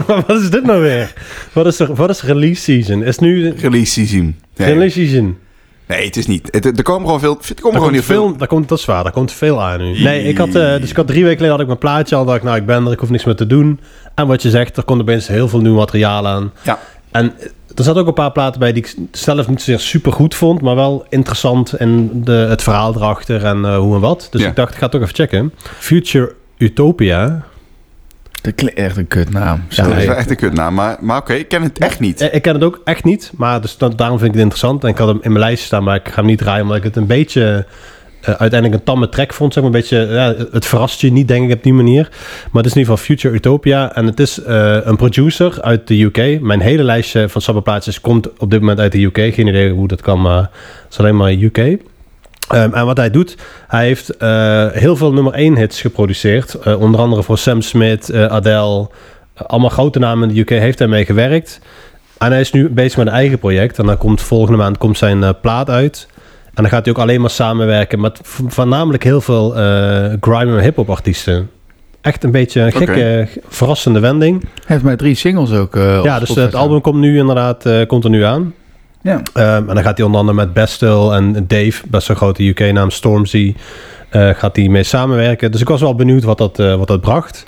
wat 0.27 0.41
is 0.41 0.51
dit 0.51 0.65
nou 0.65 0.83
weer? 0.83 1.13
Wat 1.53 1.67
is, 1.67 1.79
er, 1.79 1.95
wat 1.95 2.11
is 2.11 2.23
release 2.23 2.63
season? 2.63 3.03
Is 3.03 3.19
nu 3.19 3.51
release 3.51 3.93
season. 3.93 4.37
Nee, 4.57 4.73
release 4.73 5.07
season? 5.07 5.39
Nee, 5.91 6.05
het 6.07 6.17
is 6.17 6.27
niet. 6.27 6.49
Het, 6.51 6.65
er 6.79 6.83
komen 6.83 7.05
gewoon 7.05 7.21
veel. 7.21 7.39
Er 7.49 7.61
komen 7.63 7.79
gewoon 7.79 7.93
heel 7.93 8.03
veel. 8.03 8.27
veel, 8.29 8.37
daar 8.37 8.49
komt, 8.49 8.69
dat 8.69 8.79
is 8.79 8.85
waar, 8.85 9.03
daar 9.03 9.13
komt 9.13 9.33
veel 9.33 9.63
aan 9.63 9.79
nu. 9.79 10.03
Nee, 10.03 10.25
ik 10.25 10.39
had, 10.39 10.49
eh, 10.55 10.81
dus 10.81 10.91
ik 10.91 10.97
had 10.97 11.07
drie 11.07 11.23
weken 11.23 11.37
geleden 11.37 11.51
had 11.51 11.61
ik 11.61 11.67
mijn 11.67 11.79
plaatje 11.79 12.17
al. 12.17 12.25
dacht 12.25 12.37
ik, 12.37 12.43
nou, 12.45 12.57
ik 12.57 12.67
ben 12.67 12.87
er, 12.87 12.93
ik 12.93 12.99
hoef 12.99 13.11
niks 13.11 13.25
meer 13.25 13.35
te 13.35 13.47
doen. 13.47 13.81
En 14.15 14.27
wat 14.27 14.43
je 14.43 14.51
zegt, 14.51 14.77
er 14.77 14.83
komt 14.85 15.01
opeens 15.01 15.27
heel 15.29 15.49
veel 15.49 15.61
nieuw 15.61 15.75
materiaal 15.75 16.27
aan. 16.27 16.53
Ja. 16.63 16.79
En 17.11 17.33
er 17.75 17.85
zat 17.85 17.97
ook 17.97 18.07
een 18.07 18.13
paar 18.13 18.33
platen 18.33 18.61
bij 18.61 18.73
die 18.73 18.83
ik 18.83 18.95
zelf 19.13 19.49
niet 19.49 19.59
zozeer 19.63 19.81
super 19.81 20.13
goed 20.13 20.35
vond, 20.35 20.61
maar 20.61 20.75
wel 20.75 21.07
interessant 21.09 21.73
en 21.73 22.11
de, 22.25 22.33
het 22.33 22.63
verhaal 22.63 22.95
erachter 22.95 23.45
en 23.45 23.65
eh, 23.65 23.77
hoe 23.79 23.95
en 23.95 24.01
wat. 24.01 24.29
Dus 24.31 24.41
Ja. 24.41 24.49
ik 24.49 24.57
dacht, 24.57 24.71
ik 24.71 24.77
ga 24.77 24.83
het 24.83 24.91
toch 24.93 25.01
even 25.03 25.15
checken. 25.15 25.53
Future 25.79 26.35
Utopia. 26.59 27.43
Dat 28.43 28.55
klinkt 28.55 28.79
echt 28.79 28.97
een 28.97 29.09
kutnaam. 29.09 29.65
Ja, 29.69 29.89
dat 29.89 29.97
is 29.97 30.07
echt 30.07 30.31
een 30.31 30.37
kutnaam. 30.37 30.75
Maar, 30.75 30.97
maar 31.01 31.17
oké, 31.19 31.33
ik 31.33 31.49
ken 31.49 31.63
het 31.63 31.79
echt 31.79 32.01
niet. 32.01 32.21
Eh, 32.21 32.35
Ik 32.35 32.43
ken 32.43 32.55
het 32.55 32.63
ook 32.65 32.81
echt 32.85 33.05
niet, 33.05 33.33
maar 33.37 33.61
dus 33.61 33.77
dat, 33.77 33.99
daarom 33.99 34.19
vind 34.19 34.29
ik 34.29 34.35
het 34.35 34.45
interessant. 34.45 34.83
En 34.85 34.89
ik 34.91 34.99
had 34.99 35.09
hem 35.09 35.19
in 35.23 35.33
mijn 35.33 35.45
lijst 35.45 35.65
staan, 35.65 35.85
maar 35.85 35.97
ik 35.97 36.09
ga 36.09 36.15
hem 36.15 36.27
niet 36.27 36.39
draaien, 36.39 36.63
omdat 36.63 36.77
ik 36.77 36.83
het 36.85 36.97
een 36.97 37.07
beetje 37.07 37.67
eh, 38.21 38.35
uiteindelijk 38.35 38.75
een 38.81 38.85
tamme 38.85 39.09
track 39.09 39.35
vond. 39.35 39.53
Zeg 39.53 39.63
maar, 39.63 39.73
een 39.73 39.79
beetje, 39.81 40.07
ja, 40.11 40.35
het 40.53 40.67
verrast 40.67 41.01
je 41.01 41.13
niet, 41.13 41.29
denk 41.29 41.51
ik, 41.51 41.57
op 41.57 41.63
die 41.63 41.73
manier. 41.73 42.09
Maar 42.11 42.63
het 42.63 42.67
is 42.67 42.73
in 42.73 42.79
ieder 42.79 42.93
geval 42.93 42.97
Future 42.97 43.35
Utopia. 43.35 43.95
En 43.95 44.07
het 44.07 44.21
is 44.21 44.43
eh, 44.43 44.77
een 44.83 44.97
producer 44.97 45.63
uit 45.63 45.87
de 45.87 46.03
UK. 46.03 46.41
Mijn 46.41 46.61
hele 46.61 46.83
lijstje 46.83 47.29
van 47.29 47.41
sabberplaatjes 47.41 48.01
komt 48.01 48.39
op 48.39 48.51
dit 48.51 48.61
moment 48.61 48.81
uit 48.81 48.93
de 48.93 49.03
UK. 49.03 49.35
Geen 49.35 49.47
idee 49.47 49.71
hoe 49.73 49.89
dat 49.89 50.01
kan, 50.01 50.21
maar 50.21 50.41
het 50.41 50.51
is 50.91 50.99
alleen 50.99 51.17
maar 51.17 51.33
UK. 51.33 51.77
Ehm, 52.51 52.73
en 52.75 52.87
wat 52.87 52.97
hij 52.97 53.11
doet, 53.11 53.37
hij 53.69 53.85
heeft 53.85 54.17
eh, 54.17 54.67
heel 54.71 54.97
veel 54.97 55.13
nummer 55.13 55.33
1 55.35 55.57
hits 55.57 55.81
geproduceerd. 55.81 56.55
Eh, 56.55 56.81
onder 56.81 57.01
andere 57.01 57.23
voor 57.23 57.39
Sam 57.39 57.61
Smith, 57.63 58.11
eh, 58.11 58.25
Adele. 58.27 58.89
allemaal 59.47 59.71
grote 59.71 59.99
namen 59.99 60.29
in 60.29 60.35
de 60.35 60.41
UK 60.41 60.49
heeft 60.49 60.79
hij 60.79 60.89
mee 60.89 61.05
gewerkt. 61.05 61.61
En 62.19 62.31
hij 62.31 62.41
is 62.41 62.53
nu 62.53 62.69
bezig 62.69 62.97
met 62.99 63.07
een 63.07 63.13
eigen 63.13 63.39
project. 63.39 63.79
En 63.79 63.87
dan 63.87 63.97
komt 63.99 64.21
volgende 64.21 64.59
maand 64.59 64.79
komt 64.79 64.99
zijn 64.99 65.23
eh, 65.23 65.31
plaat 65.41 65.71
uit. 65.71 66.09
En 66.55 66.63
dan 66.63 66.69
gaat 66.69 66.85
hij 66.85 66.95
ook 66.95 67.01
alleen 67.01 67.21
maar 67.21 67.31
samenwerken 67.31 68.01
met 68.01 68.21
voornamelijk 68.47 69.03
heel 69.05 69.21
veel 69.21 69.57
eh 69.57 70.13
grime 70.21 70.57
en 70.57 70.63
hip-hop 70.63 70.91
artiesten. 70.91 71.51
Echt 72.01 72.25
een 72.25 72.31
beetje 72.31 72.61
een 72.61 72.73
gekke, 72.73 73.29
verrassende 73.49 74.01
wending. 74.01 74.41
Hij 74.41 74.51
heeft 74.67 74.83
maar 74.83 74.97
drie 74.97 75.15
singles 75.15 75.53
ook. 75.53 75.77
eh, 75.77 75.99
op 75.99 76.05
ja, 76.05 76.19
dus 76.19 76.35
het 76.35 76.55
album 76.55 76.81
komt 76.81 76.99
nu 77.01 77.19
inderdaad 77.19 77.67
eh, 77.67 77.87
komt 77.87 78.05
er 78.05 78.11
nu 78.11 78.23
aan. 78.23 78.55
Ja. 79.03 79.23
Ehm, 79.33 79.69
en 79.69 79.75
dan 79.75 79.83
gaat 79.83 79.97
hij 79.97 80.07
onder 80.07 80.21
andere 80.21 80.39
met 80.39 80.53
Bestel 80.53 81.15
en 81.15 81.45
Dave, 81.47 81.83
best 81.89 82.09
een 82.09 82.17
grote 82.17 82.49
UK-naam, 82.49 82.91
Stormzy, 82.91 83.55
eh, 84.09 84.31
gaat 84.35 84.57
hij 84.57 84.69
mee 84.69 84.83
samenwerken. 84.83 85.53
Dus 85.53 85.61
ik 85.61 85.69
was 85.69 85.81
wel 85.81 85.95
benieuwd 85.95 86.23
wat 86.23 86.39
dat, 86.39 86.59
eh, 86.59 86.75
wat 86.75 86.89
dat 86.89 87.01
bracht. 87.01 87.47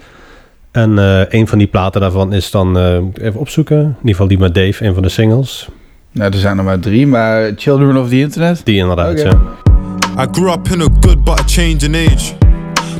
En 0.70 0.98
eh, 0.98 1.20
een 1.28 1.48
van 1.48 1.58
die 1.58 1.66
platen 1.66 2.00
daarvan 2.00 2.32
is 2.32 2.50
dan, 2.50 2.78
eh, 2.78 2.96
even 3.26 3.40
opzoeken, 3.40 3.76
in 3.78 3.86
ieder 3.88 4.10
geval 4.10 4.28
die 4.28 4.38
met 4.38 4.54
Dave, 4.54 4.84
een 4.84 4.94
van 4.94 5.02
de 5.02 5.08
singles. 5.08 5.68
Nou, 6.12 6.32
er 6.32 6.38
zijn 6.38 6.58
er 6.58 6.64
maar 6.64 6.78
drie, 6.78 7.06
maar 7.06 7.52
Children 7.56 7.96
of 7.96 8.08
the 8.08 8.18
Internet. 8.18 8.60
Die 8.64 8.76
inderdaad, 8.76 9.10
Oké. 9.10 9.22
ja. 9.22 10.22
I 10.22 10.26
grew 10.30 10.52
up 10.52 10.68
in 10.68 10.80
a 10.80 10.88
good 11.00 11.24
but 11.24 11.40
a 11.40 11.42
change 11.46 11.76
in 11.78 11.94
age. 11.94 12.51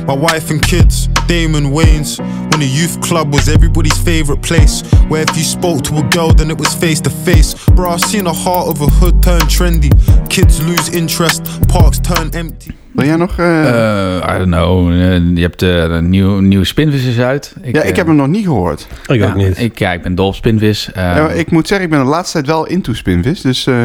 My 0.07 0.15
wife 0.17 0.49
and 0.53 0.61
kids, 0.65 1.07
Damon 1.27 1.71
Waynes. 1.71 2.17
When 2.49 2.59
the 2.59 2.67
youth 2.81 2.99
club 3.01 3.33
was 3.33 3.47
everybody's 3.47 3.97
favorite 3.97 4.41
place. 4.47 4.83
Where 5.09 5.21
if 5.23 5.35
you 5.35 5.43
spoke 5.45 5.81
to 5.83 5.95
a 5.95 6.03
girl, 6.09 6.33
then 6.33 6.49
it 6.49 6.59
was 6.59 6.73
face 6.75 7.01
to 7.01 7.09
face. 7.23 7.55
Bro, 7.75 7.89
I've 7.93 8.05
seen 8.07 8.23
the 8.23 8.33
heart 8.33 8.67
of 8.67 8.81
a 8.81 8.89
hood 8.99 9.21
turn 9.21 9.47
trendy. 9.47 9.89
Kids 10.27 10.59
lose 10.61 10.91
interest, 10.91 11.41
parks 11.67 11.99
turn 12.01 12.31
empty. 12.31 12.69
Wil 12.91 13.05
jij 13.05 13.15
nog... 13.15 13.37
eh, 13.39 14.17
Eh, 14.17 14.35
I 14.35 14.37
don't 14.37 14.51
know. 14.51 14.89
Eh, 14.91 15.35
je 15.35 15.41
hebt 15.41 15.61
een 15.61 16.09
nieuw, 16.09 16.39
nieuw 16.39 16.63
Spinvis 16.63 17.03
is 17.05 17.19
uit. 17.19 17.55
ja, 17.63 17.81
ik 17.81 17.95
heb 17.95 18.07
hem 18.07 18.15
nog 18.15 18.27
niet 18.27 18.43
gehoord. 18.45 18.87
Ik 19.07 19.19
ja, 19.19 19.27
ook 19.27 19.35
niet. 19.35 19.59
Ik, 19.59 19.79
ja, 19.79 19.91
ik 19.93 20.01
ben 20.01 20.15
dol 20.15 20.27
op 20.27 20.35
Spinvis. 20.35 20.91
Eh, 20.91 21.03
Ja, 21.03 21.13
maar 21.21 21.35
ik 21.35 21.51
moet 21.51 21.67
zeggen, 21.67 21.85
ik 21.87 21.91
ben 21.93 22.03
de 22.03 22.09
laatste 22.09 22.31
tijd 22.33 22.47
wel 22.47 22.65
into 22.65 22.93
Spinvis. 22.93 23.41
Dus 23.41 23.65
eh, 23.67 23.75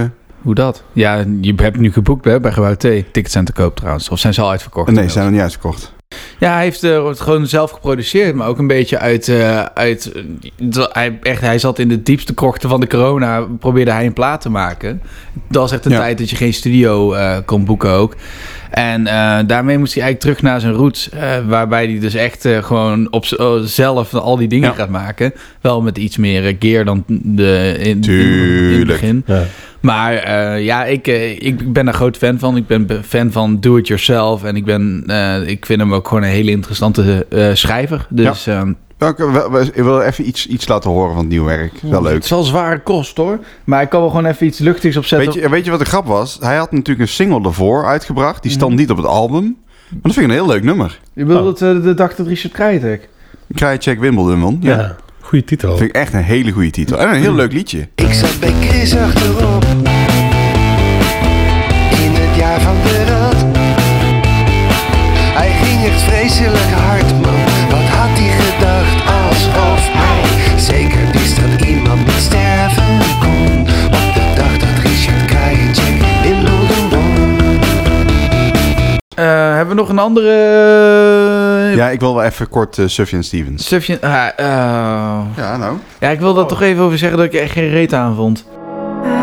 Hoe 0.43 0.55
dat? 0.55 0.83
Ja, 0.93 1.25
je 1.41 1.55
hebt 1.57 1.79
nu 1.79 1.93
geboekt 1.93 2.25
hè, 2.25 2.41
bij 2.41 2.53
Gebouw 2.53 2.75
T. 2.75 2.81
Tickets 2.81 3.33
zijn 3.33 3.45
te 3.45 3.53
koop 3.53 3.77
trouwens. 3.77 4.09
Of 4.09 4.19
zijn 4.19 4.35
ze 4.35 4.41
al 4.41 4.51
uitverkocht? 4.51 4.91
nee, 4.93 5.05
ze 5.05 5.11
zijn 5.11 5.25
nog 5.25 5.33
niet 5.33 5.43
uitgekocht. 5.43 5.93
Ja, 6.39 6.53
hij 6.55 6.63
heeft 6.63 6.83
eh, 6.85 7.07
het 7.09 7.21
gewoon 7.21 7.47
zelf 7.47 7.71
geproduceerd, 7.71 8.35
maar 8.35 8.49
ook 8.49 8.59
een 8.59 8.67
beetje 8.67 8.99
uit... 8.99 9.29
eh, 9.29 9.63
uit 9.65 10.13
eh, 10.13 10.85
hij, 10.93 11.19
echt, 11.23 11.41
hij 11.41 11.59
zat 11.59 11.79
in 11.79 11.89
de 11.89 12.03
diepste 12.03 12.35
krochten 12.35 12.69
van 12.69 12.81
de 12.81 12.87
corona, 12.87 13.41
probeerde 13.59 13.91
hij 13.91 14.07
een 14.07 14.13
plaat 14.13 14.41
te 14.41 14.51
maken. 14.51 15.03
Dat 15.49 15.63
was 15.63 15.73
echt 15.73 15.85
een 15.85 15.91
Ja. 15.93 15.99
tijd 15.99 16.19
dat 16.19 16.31
je 16.31 16.37
geen 16.37 16.55
studio 16.55 17.15
kon 17.45 17.65
boeken 17.65 17.91
ook. 17.91 18.15
En 18.71 19.05
daarmee 19.47 19.79
moest 19.79 19.95
hij 19.95 20.03
eigenlijk 20.03 20.21
terug 20.21 20.43
naar 20.43 20.61
zijn 20.61 20.73
roots, 20.73 21.09
waarbij 21.47 21.87
hij 21.87 21.99
dus 21.99 22.15
echt 22.15 22.49
gewoon 22.61 23.13
op 23.13 23.25
oh, 23.37 23.61
zelf 23.63 24.15
al 24.15 24.37
die 24.37 24.49
dingen 24.49 24.69
Ja. 24.69 24.75
gaat 24.75 24.89
maken. 24.89 25.33
Wel 25.61 25.83
met 25.83 25.99
iets 25.99 26.17
meer 26.17 26.57
gear 26.59 26.85
dan 26.85 27.05
de, 27.07 27.75
in, 27.79 28.03
in, 28.03 28.11
in 28.73 28.79
het 28.79 28.87
begin. 28.87 29.23
Ja. 29.27 29.43
Maar 29.81 30.15
eh, 30.15 30.65
ja, 30.65 30.85
ik, 30.85 31.07
eh, 31.07 31.31
ik 31.43 31.73
ben 31.73 31.85
daar 31.85 31.95
groot 31.95 32.17
fan 32.17 32.39
van. 32.39 32.57
Ik 32.57 32.67
ben 32.67 32.87
be- 32.87 33.03
fan 33.03 33.33
van 33.33 33.61
Do 33.61 33.77
It 33.77 33.87
Yourself. 33.87 34.45
En 34.45 34.57
ik, 34.57 34.65
ben, 34.65 35.03
eh, 35.07 35.49
ik 35.49 35.67
vind 35.67 35.81
hem 35.81 35.95
ook 35.95 36.09
gewoon 36.09 36.23
een 36.23 36.29
hele 36.29 36.51
interessante 36.51 37.27
eh, 37.31 37.55
schrijver. 37.55 38.07
Dus 38.11 38.47
ehm, 38.47 38.73
wel- 38.99 39.51
wel- 39.51 39.61
ik 39.63 39.73
wil 39.75 40.01
even 40.01 40.29
iets, 40.29 40.47
iets 40.47 40.69
laten 40.69 40.91
horen 40.91 41.11
van 41.15 41.19
het 41.23 41.29
nieuw 41.29 41.45
werk. 41.45 41.73
Wel 41.83 42.03
leuk. 42.03 42.15
het 42.15 42.27
zal 42.27 42.43
zware 42.43 42.81
kost 42.81 43.17
hoor. 43.17 43.39
Maar 43.65 43.83
ik 43.83 43.89
kan 43.89 44.01
wel 44.01 44.11
gewoon 44.11 44.27
even 44.27 44.47
iets 44.47 44.59
luchtigs 44.59 44.97
opzetten. 44.97 45.33
Weet 45.33 45.43
je, 45.43 45.49
weet 45.51 45.65
je 45.65 45.71
wat 45.71 45.81
de 45.81 45.87
grap 45.87 46.07
was? 46.07 46.39
Hij 46.41 46.57
had 46.57 46.73
natuurlijk 46.73 47.01
een 47.01 47.15
single 47.15 47.43
ervoor 47.45 47.87
uitgebracht. 47.87 48.43
Die 48.43 48.51
Mhm. 48.51 48.61
stond 48.61 48.77
niet 48.77 48.91
op 48.91 48.97
het 48.97 49.07
album. 49.07 49.43
Maar 49.91 50.01
dat 50.03 50.13
vind 50.13 50.25
ik 50.27 50.33
een 50.33 50.39
heel 50.39 50.47
leuk 50.47 50.63
nummer. 50.63 50.99
je 51.13 51.25
bedoelt 51.25 51.61
het, 51.61 51.77
eh, 51.77 51.83
de 51.83 51.95
dag 51.95 52.15
dat 52.15 52.27
Richard 52.27 52.53
Krijtek. 52.53 53.09
Krajicek 53.55 54.01
Wimbledon. 54.01 54.59
Ja. 54.61 54.77
Ja, 54.77 54.97
goede 55.29 55.45
titel. 55.45 55.69
Dat 55.69 55.79
vind 55.79 55.91
ik 55.91 55.97
echt 55.97 56.13
een 56.13 56.23
hele 56.23 56.51
goede 56.51 56.71
titel. 56.71 56.99
En 56.99 57.09
een 57.09 57.21
heel 57.21 57.35
leuk 57.35 57.53
liedje. 57.53 57.89
Ik 57.95 58.13
zat 58.13 58.41
bij 58.41 58.53
Kees 58.61 58.97
achterop. 58.97 59.67
maar 62.49 62.61
van 62.61 62.77
de 62.83 63.05
rad. 63.05 63.37
Hij 65.39 65.51
ging 65.63 65.87
echt 65.87 66.03
vreselijk 66.03 66.71
hard, 66.87 67.11
man. 67.11 67.41
Wat 67.71 67.89
had 67.97 68.19
hij 68.19 68.31
gedacht? 68.41 68.97
Alsof 69.07 69.89
hij 69.93 70.59
zeker 70.59 71.11
wist 71.13 71.37
dat 71.41 71.67
iemand 71.69 72.07
niet 72.07 72.15
sterven 72.15 72.99
kon. 73.21 73.61
Op 73.87 74.15
de 74.15 74.33
dag 74.37 74.59
dat 74.59 74.85
Richard 74.85 75.25
Krajicek 75.25 76.03
Wimbledon 76.23 76.89
won. 76.91 77.37
Eh, 79.15 79.55
hebben 79.55 79.69
we 79.69 79.81
nog 79.81 79.89
een 79.89 79.99
andere... 79.99 80.98
Ja, 81.77 81.89
ik 81.89 82.01
wil 82.01 82.15
wel 82.15 82.25
even 82.25 82.49
kort 82.49 82.79
eh 82.79 82.85
Sufjan 82.87 83.23
Stevens. 83.23 83.67
Sufjan... 83.67 83.99
eh, 84.01 84.11
Ja, 85.37 85.57
nou. 85.57 85.77
ja, 85.99 86.09
ik 86.09 86.21
wil 86.21 86.35
daar 86.35 86.47
toch 86.47 86.63
even 86.63 86.85
over 86.85 86.99
zeggen 86.99 87.19
dat 87.19 87.27
ik 87.27 87.35
er 87.35 87.41
echt 87.41 87.53
geen 87.53 87.69
reet 87.71 87.95
aan 87.95 88.15
vond. 88.15 88.45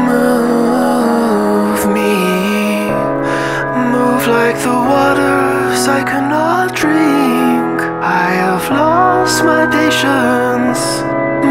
Move 0.08 1.88
me, 1.88 2.88
move 3.92 4.30
like 4.32 4.58
the 4.62 4.70
waters 4.88 5.88
I 5.88 6.04
cannot 6.04 6.76
drink. 6.76 7.82
I 8.02 8.34
have 8.48 8.74
lost 8.74 9.44
my 9.44 9.68
patience. 9.68 11.04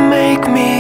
Make 0.09 0.49
me 0.51 0.74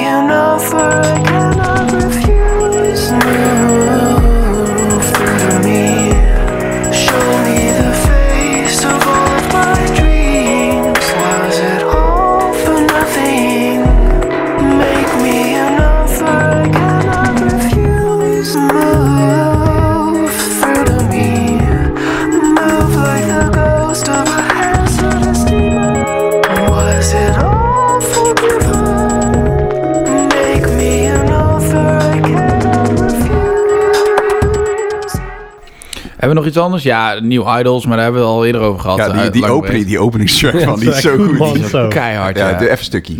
we 36.34 36.40
nog 36.40 36.48
iets 36.48 36.58
anders? 36.58 36.82
Ja, 36.82 37.18
New 37.22 37.58
Idols, 37.58 37.86
maar 37.86 37.94
daar 37.96 38.04
hebben 38.04 38.22
we 38.22 38.28
het 38.28 38.36
al 38.36 38.44
eerder 38.46 38.60
over 38.60 38.80
gehad. 38.80 38.98
Ja, 38.98 39.08
die, 39.08 39.20
Eh, 39.22 39.30
die, 39.32 39.46
opening, 39.46 39.86
die 39.86 39.98
openingstrack 39.98 40.60
van, 40.62 40.78
die 40.80 40.90
is 40.90 41.00
zo 41.00 41.16
goed. 41.16 41.38
man, 41.38 41.52
Die 41.52 41.62
is 41.64 41.70
zo. 41.70 41.88
Keihard, 41.88 42.36
Ja, 42.38 42.48
ja. 42.48 42.54
even 42.60 42.70
een 42.70 42.78
stukje. 42.78 43.14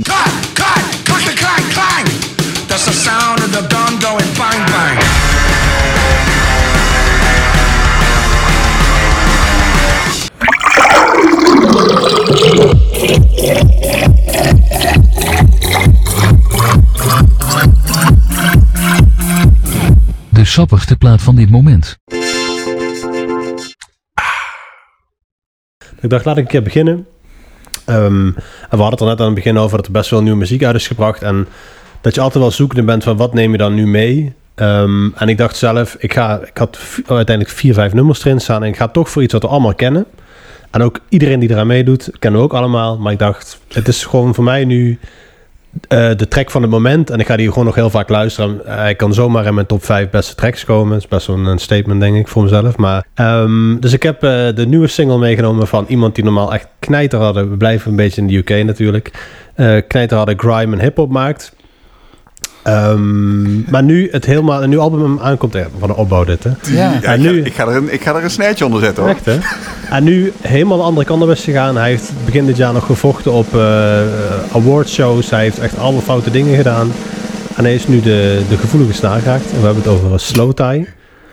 That's 2.67 2.85
the 2.85 2.93
sound 2.93 3.39
of 3.39 3.51
the 3.53 3.75
gun 3.75 4.01
going 4.01 4.37
bang 4.37 4.65
bang. 4.71 4.99
De 20.31 20.45
sappigste 20.45 20.97
plaat 20.97 21.23
van 21.23 21.37
dit 21.37 21.51
moment. 21.51 21.99
Ik 26.05 26.11
dacht, 26.11 26.25
laat 26.25 26.37
ik 26.37 26.43
een 26.43 26.49
keer 26.51 26.63
beginnen. 26.63 27.07
Ehm, 27.85 28.27
we 28.71 28.77
hadden 28.77 28.91
het 28.91 29.01
er 29.01 29.07
net 29.07 29.19
aan 29.21 29.27
het 29.27 29.35
begin 29.35 29.59
over 29.59 29.77
dat 29.77 29.87
er 29.87 29.93
best 29.93 30.09
veel 30.09 30.23
nieuwe 30.23 30.39
muziek 30.39 30.65
uit 30.65 30.75
is 30.75 30.87
gebracht. 30.87 31.23
En 31.23 31.47
dat 32.01 32.15
je 32.15 32.21
altijd 32.21 32.43
wel 32.43 32.53
zoekende 32.53 32.83
bent 32.83 33.03
van 33.05 33.17
wat 33.17 33.35
neem 33.35 33.53
je 33.53 33.59
dan 33.59 33.75
nu 33.75 33.87
mee. 33.87 34.33
Ehm, 34.55 35.09
en 35.15 35.29
ik 35.29 35.39
dacht 35.39 35.57
zelf, 35.57 35.97
ik, 35.99 36.13
ga, 36.13 36.41
ik 36.41 36.57
had 36.59 36.77
v- 36.77 36.99
uiteindelijk 37.11 37.57
vier, 37.57 37.75
vijf 37.75 37.93
nummers 37.93 38.25
erin 38.25 38.41
staan. 38.41 38.63
En 38.63 38.69
ik 38.69 38.77
ga 38.77 38.89
toch 38.89 39.11
voor 39.11 39.23
iets 39.23 39.33
wat 39.33 39.43
we 39.43 39.49
allemaal 39.49 39.75
kennen. 39.75 40.05
En 40.71 40.83
ook 40.83 41.01
iedereen 41.09 41.41
die 41.41 41.51
eraan 41.51 41.67
meedoet, 41.67 42.11
kennen 42.19 42.41
we 42.41 42.47
ook 42.47 42.55
allemaal. 42.55 42.99
Maar 42.99 43.13
ik 43.13 43.19
dacht, 43.19 43.59
het 43.73 43.89
is 43.89 44.05
gewoon 44.05 44.35
voor 44.35 44.45
mij 44.45 44.65
nu 44.65 44.99
eh, 45.89 46.11
de 46.17 46.29
track 46.29 46.51
van 46.51 46.63
het 46.63 46.71
moment. 46.71 47.11
En 47.11 47.21
ik 47.21 47.27
ga 47.27 47.37
die 47.37 47.49
gewoon 47.49 47.65
nog 47.65 47.75
heel 47.75 47.91
vaak 47.91 48.09
luisteren. 48.09 48.61
Hij 48.65 48.95
kan 48.95 49.15
zomaar 49.15 49.47
in 49.47 49.55
mijn 49.55 49.67
top 49.67 49.85
5 49.85 50.11
beste 50.11 50.35
tracks 50.35 50.65
komen. 50.65 50.93
Dat 50.93 51.03
is 51.03 51.09
best 51.09 51.27
wel 51.27 51.37
een 51.37 51.59
statement, 51.59 52.01
denk 52.01 52.17
ik, 52.17 52.29
voor 52.29 52.43
mezelf. 52.43 52.77
Maar, 52.77 53.07
ehm, 53.15 53.79
dus 53.79 53.93
ik 53.93 54.03
heb 54.03 54.23
eh, 54.23 54.31
de 54.55 54.67
nieuwe 54.67 54.87
single 54.87 55.19
meegenomen 55.19 55.67
van 55.67 55.85
iemand 55.89 56.15
die 56.15 56.25
normaal 56.25 56.55
echt 56.55 56.69
knijter 56.79 57.19
hadden. 57.19 57.51
We 57.51 57.57
blijven 57.57 57.91
een 57.91 57.97
beetje 57.97 58.21
in 58.21 58.27
de 58.27 58.37
UK 58.37 58.65
natuurlijk. 58.65 59.11
eh 59.55 59.77
knijter 59.89 60.17
hadden 60.17 60.39
grime 60.39 60.77
en 60.77 60.83
hip-hop 60.83 61.11
maakt. 61.11 61.53
Ehm, 62.65 63.71
maar 63.71 63.83
nu 63.83 64.09
het 64.11 64.25
helemaal, 64.25 64.63
een 64.63 64.69
nieuw 64.69 64.81
album 64.81 65.19
aankomt. 65.21 65.53
Ja, 65.53 65.67
van 65.79 65.89
een 65.89 65.95
opbouw 65.95 66.25
dit, 66.25 66.45
hè? 66.45 66.51
Ja. 66.63 66.93
Ja, 67.03 67.03
En 67.03 67.21
ik, 67.25 67.29
ga, 67.29 67.45
ik, 67.47 67.55
ga 67.55 67.67
er 67.67 67.77
een, 67.77 67.93
ik 67.93 68.03
ga 68.03 68.15
er 68.15 68.25
een 68.25 68.31
snijtje 68.31 68.65
onder 68.65 68.81
zetten 68.81 69.03
hoor. 69.03 69.13
Echt, 69.13 69.25
hè? 69.25 69.39
En 69.91 70.05
nu 70.05 70.33
helemaal 70.41 70.77
de 70.79 70.83
andere 70.85 71.07
kant 71.07 71.23
op 71.23 71.31
is 71.31 71.45
gegaan. 71.45 71.77
Hij 71.77 71.89
heeft 71.89 72.13
begin 72.25 72.47
dit 72.47 72.57
jaar 72.57 72.73
nog 72.73 72.87
gevochten 72.87 73.33
op 73.33 73.55
eh 73.55 74.01
awardshows. 74.53 75.31
Hij 75.31 75.43
heeft 75.43 75.59
echt 75.59 75.79
alle 75.79 76.01
foute 76.01 76.31
dingen 76.31 76.57
gedaan. 76.57 76.93
En 77.57 77.65
hij 77.65 77.75
is 77.75 77.89
nu 77.89 78.01
de, 78.01 78.43
de 78.49 78.57
gevoelige 78.57 78.93
snaar 78.93 79.21
geraakt. 79.21 79.45
En 79.53 79.59
we 79.61 79.65
hebben 79.65 79.83
het 79.83 79.93
over 79.93 80.21
Slow 80.21 80.53
Tie. 80.53 80.89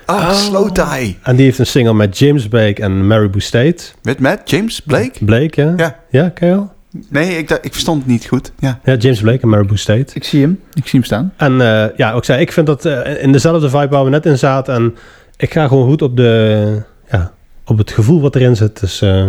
Ah, 0.05 0.31
Slow 0.33 0.69
Tie. 0.71 1.17
En 1.23 1.35
die 1.35 1.45
heeft 1.45 1.59
een 1.59 1.65
single 1.65 1.93
met 1.93 2.17
James 2.17 2.47
Blake 2.47 2.81
en 2.81 3.07
Maribou 3.07 3.39
State. 3.41 3.83
Met 4.01 4.19
Matt? 4.19 4.49
James 4.49 4.79
Blake? 4.79 5.11
Blake, 5.25 5.61
ja? 5.61 5.73
Ja. 5.77 5.99
Ja, 6.09 6.29
ken 6.29 6.47
je 6.47 6.55
al? 6.55 6.71
Nee, 7.09 7.37
ik, 7.37 7.49
ik 7.49 7.71
verstond 7.71 8.01
het 8.01 8.11
niet 8.11 8.25
goed. 8.25 8.51
Ja. 8.59 8.79
Ja, 8.83 8.95
James 8.95 9.21
Blake 9.21 9.41
en 9.41 9.49
Maribou 9.49 9.77
State. 9.77 10.13
Ik 10.13 10.23
zie 10.23 10.41
hem. 10.41 10.59
Ik 10.73 10.87
zie 10.87 10.99
hem 10.99 11.03
staan. 11.03 11.33
En 11.37 11.61
eh, 11.61 11.97
ja, 11.97 12.11
ook 12.13 12.25
zei, 12.25 12.41
ik 12.41 12.51
vind 12.51 12.67
dat 12.67 12.85
eh, 12.85 13.23
in 13.23 13.31
dezelfde 13.31 13.69
vibe 13.69 13.87
waar 13.89 14.03
we 14.03 14.09
net 14.09 14.25
in 14.25 14.37
zaten. 14.37 14.73
En 14.73 14.95
ik 15.37 15.53
ga 15.53 15.67
gewoon 15.67 15.87
goed 15.87 16.01
op, 16.01 16.17
de, 16.17 16.81
ja, 17.11 17.31
op 17.65 17.77
het 17.77 17.91
gevoel 17.91 18.21
wat 18.21 18.35
erin 18.35 18.55
zit. 18.55 18.79
Dus 18.79 19.01
eh, 19.01 19.27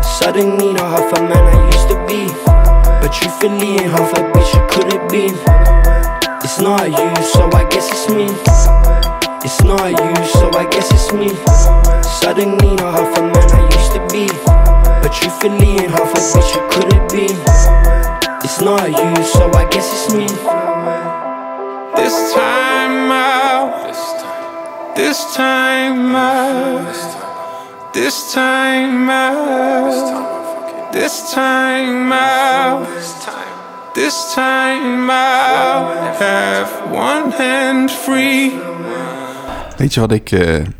Suddenly, 0.00 0.72
not 0.72 0.80
half 0.80 1.18
a 1.18 1.22
man 1.22 1.54
I 1.54 1.66
used 1.66 1.88
to 1.88 2.04
be. 2.06 2.26
But 3.00 3.12
truthfully, 3.12 3.78
ain't 3.78 3.90
half 3.90 4.12
a 4.18 4.30
bitch 4.32 4.52
you 4.52 4.66
could 4.66 4.92
have 4.92 5.06
been. 5.08 5.34
It's 6.42 6.58
not 6.58 6.86
you, 6.86 7.22
so 7.22 7.48
I 7.48 7.64
guess 7.68 7.88
it's 7.90 8.08
me. 8.08 8.24
It's 9.42 9.62
not 9.62 9.90
you, 9.90 10.24
so 10.24 10.50
I 10.58 10.66
guess 10.70 10.90
it's 10.90 11.12
me. 11.12 11.28
Suddenly, 12.20 12.74
not 12.76 12.94
half 12.94 13.18
a 13.18 13.22
man 13.22 13.50
I 13.52 13.62
used 13.76 13.92
to 13.92 14.00
be. 14.12 14.63
But 15.14 15.20
truthfully, 15.22 15.70
ain't 15.78 15.90
half 15.92 16.10
a 16.12 16.18
bitch 16.34 16.54
you 16.56 16.62
could 16.70 16.92
have 16.92 17.08
been. 17.08 17.36
It's 18.42 18.60
not 18.60 18.88
you, 18.88 19.24
so 19.24 19.48
I 19.52 19.64
guess 19.70 19.88
it's 19.92 20.12
me. 20.12 20.26
This 21.96 22.32
time 22.34 23.12
out. 23.12 23.94
This 24.96 25.34
time 25.36 26.14
out. 26.16 27.92
This 27.94 28.32
time 28.34 29.08
out. 29.08 30.92
This 30.92 31.32
time 31.32 32.12
out. 32.12 32.86
This 33.94 34.34
time 34.34 35.10
out. 35.10 36.16
Have 36.18 36.90
one 36.90 37.30
hand 37.30 37.90
free. 37.90 38.52
Weet 39.76 39.94
je 39.94 40.00
wat 40.00 40.12
ik... 40.12 40.30
eh, 40.32 40.54
en 40.56 40.74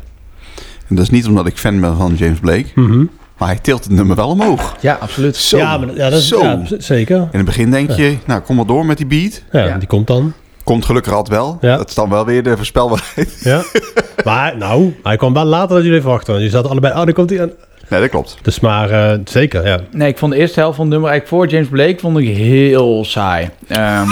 dat 0.95 0.99
is 0.99 1.09
niet 1.09 1.27
omdat 1.27 1.45
ik 1.47 1.57
fan 1.57 1.79
ben 1.81 1.97
van 1.97 2.13
James 2.15 2.39
Blake. 2.39 2.65
Mhm. 2.75 3.05
Maar 3.37 3.47
hij 3.47 3.57
tilt 3.61 3.83
het 3.83 3.93
nummer 3.93 4.15
wel 4.15 4.29
omhoog. 4.29 4.75
Ja, 4.81 4.97
absoluut. 5.01 5.35
Zo. 5.35 5.57
ja, 5.57 5.77
maar, 5.77 5.95
ja, 5.95 6.09
dat 6.09 6.19
is, 6.19 6.27
Zo. 6.27 6.41
ja, 6.43 6.61
zeker. 6.77 7.15
In 7.17 7.27
het 7.31 7.45
begin 7.45 7.71
denk 7.71 7.91
je, 7.91 8.17
nou 8.25 8.41
kom 8.41 8.55
maar 8.55 8.65
door 8.65 8.85
met 8.85 8.97
die 8.97 9.05
beat. 9.05 9.41
Ja, 9.51 9.63
Ja. 9.65 9.77
die 9.77 9.87
komt 9.87 10.07
dan. 10.07 10.33
Komt 10.63 10.85
gelukkig 10.85 11.13
altijd 11.13 11.37
wel. 11.37 11.57
Ja. 11.61 11.77
Dat 11.77 11.89
is 11.89 11.95
dan 11.95 12.09
wel 12.09 12.25
weer 12.25 12.43
de 12.43 12.55
voorspelbaarheid. 12.57 13.39
Ja. 13.43 13.61
maar 14.25 14.57
nou, 14.57 14.95
hij 15.03 15.17
kwam 15.17 15.33
wel 15.33 15.45
later 15.45 15.75
dan 15.75 15.85
jullie 15.85 16.01
verwachten. 16.01 16.27
want 16.33 16.37
Jullie 16.39 16.55
zaten 16.55 16.69
allebei, 16.71 16.93
oh, 16.93 17.03
daar 17.05 17.13
komt 17.13 17.29
hij 17.29 17.41
aan. 17.41 17.51
Nee, 17.89 17.99
dat 18.01 18.09
klopt. 18.09 18.37
Dus 18.41 18.59
maar 18.59 18.89
eh, 18.89 19.19
zeker, 19.25 19.67
ja. 19.67 19.79
Nee, 19.91 20.07
ik 20.07 20.17
vond 20.17 20.31
de 20.31 20.37
eerste 20.37 20.59
helft 20.59 20.75
van 20.75 20.85
het 20.85 20.93
nummer 20.93 21.09
eigenlijk 21.11 21.41
voor 21.41 21.51
James 21.53 21.69
Blake 21.69 21.99
vond 21.99 22.17
ik 22.17 22.27
heel 22.37 23.05
saai. 23.05 23.49
Ehm, 23.67 24.07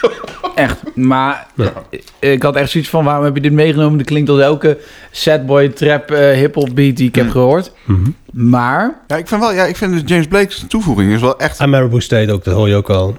echt. 0.56 0.76
Maar 0.94 1.46
eh, 1.56 2.32
ik 2.32 2.42
had 2.42 2.56
echt 2.56 2.70
zoiets 2.70 2.90
van, 2.90 3.04
waarom 3.04 3.24
heb 3.24 3.34
je 3.34 3.40
dit 3.40 3.52
meegenomen? 3.52 3.98
Dat 3.98 4.06
klinkt 4.06 4.30
als 4.30 4.40
elke 4.40 4.78
sad 5.10 5.46
boy 5.46 5.68
trap 5.68 6.10
eh 6.10 6.30
hip-hop 6.38 6.70
beat 6.74 6.96
die 6.96 7.08
ik 7.08 7.14
heb 7.14 7.30
gehoord. 7.30 7.72
Mhm. 7.84 8.10
Maar, 8.32 8.94
Ja, 9.06 9.16
ik 9.16 9.28
vind 9.28 9.40
wel, 9.40 9.52
ja, 9.52 9.64
ik 9.64 9.76
vind 9.76 9.92
dus 9.92 10.02
James 10.04 10.26
Blake's 10.26 10.64
toevoeging 10.68 11.12
is 11.12 11.20
wel 11.20 11.38
echt... 11.38 11.58
En 11.58 11.70
Maribou 11.70 12.00
State 12.00 12.32
ook, 12.32 12.44
dat 12.44 12.54
hoor 12.54 12.68
je 12.68 12.74
ook 12.74 12.88
wel. 12.88 13.16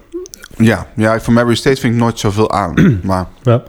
Ja, 0.57 0.87
ja 0.95 1.19
van 1.19 1.33
Mary 1.33 1.55
State 1.55 1.79
vind 1.79 1.93
ik 1.93 1.99
nooit 1.99 2.19
zoveel 2.19 2.51
aan. 2.51 2.73
maar 3.03 3.27
Ja. 3.43 3.63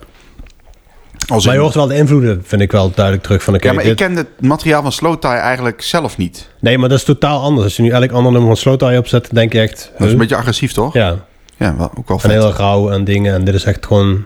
als 1.29 1.45
Maar 1.47 1.55
je 1.55 1.61
hoort 1.61 1.75
wel 1.75 1.87
de 1.87 1.95
invloeden, 1.97 2.43
vind 2.47 2.63
ik 2.63 2.73
wel 2.73 2.91
duidelijk 2.95 3.25
terug 3.25 3.43
van 3.43 3.53
de 3.53 3.59
ja, 3.63 3.73
maar 3.73 3.85
ik 3.85 3.97
ken 3.97 4.17
het 4.17 4.29
materiaal 4.41 4.83
van 4.83 4.93
Slow 4.93 5.19
Tie 5.19 5.31
eigenlijk 5.31 5.83
zelf 5.83 6.17
niet. 6.17 6.49
Nee, 6.61 6.79
maar 6.79 6.89
dat 6.89 6.99
is 6.99 7.05
totaal 7.05 7.41
anders. 7.43 7.65
Als 7.65 7.77
je 7.77 7.83
nu 7.83 7.91
elk 7.91 8.11
ander 8.11 8.33
nummer 8.33 8.49
van 8.49 8.57
Slow 8.57 8.79
Tie 8.79 8.99
opzet, 8.99 9.29
denk 9.33 9.53
je 9.53 9.61
echt... 9.61 9.91
Dat 9.99 10.07
is 10.07 10.13
een 10.13 10.19
beetje 10.19 10.37
agressief, 10.37 10.73
toch? 10.73 10.93
Ja, 10.95 11.27
Ja, 11.59 11.77
wel, 11.77 11.91
ook 11.99 12.09
wel 12.09 12.17
en 12.17 12.23
vet. 12.23 12.31
heel 12.31 12.53
rauw 12.53 12.91
en 12.91 13.05
dingen. 13.05 13.35
En 13.35 13.45
dit 13.45 13.55
is 13.55 13.65
echt 13.65 13.87
gewoon... 13.87 14.25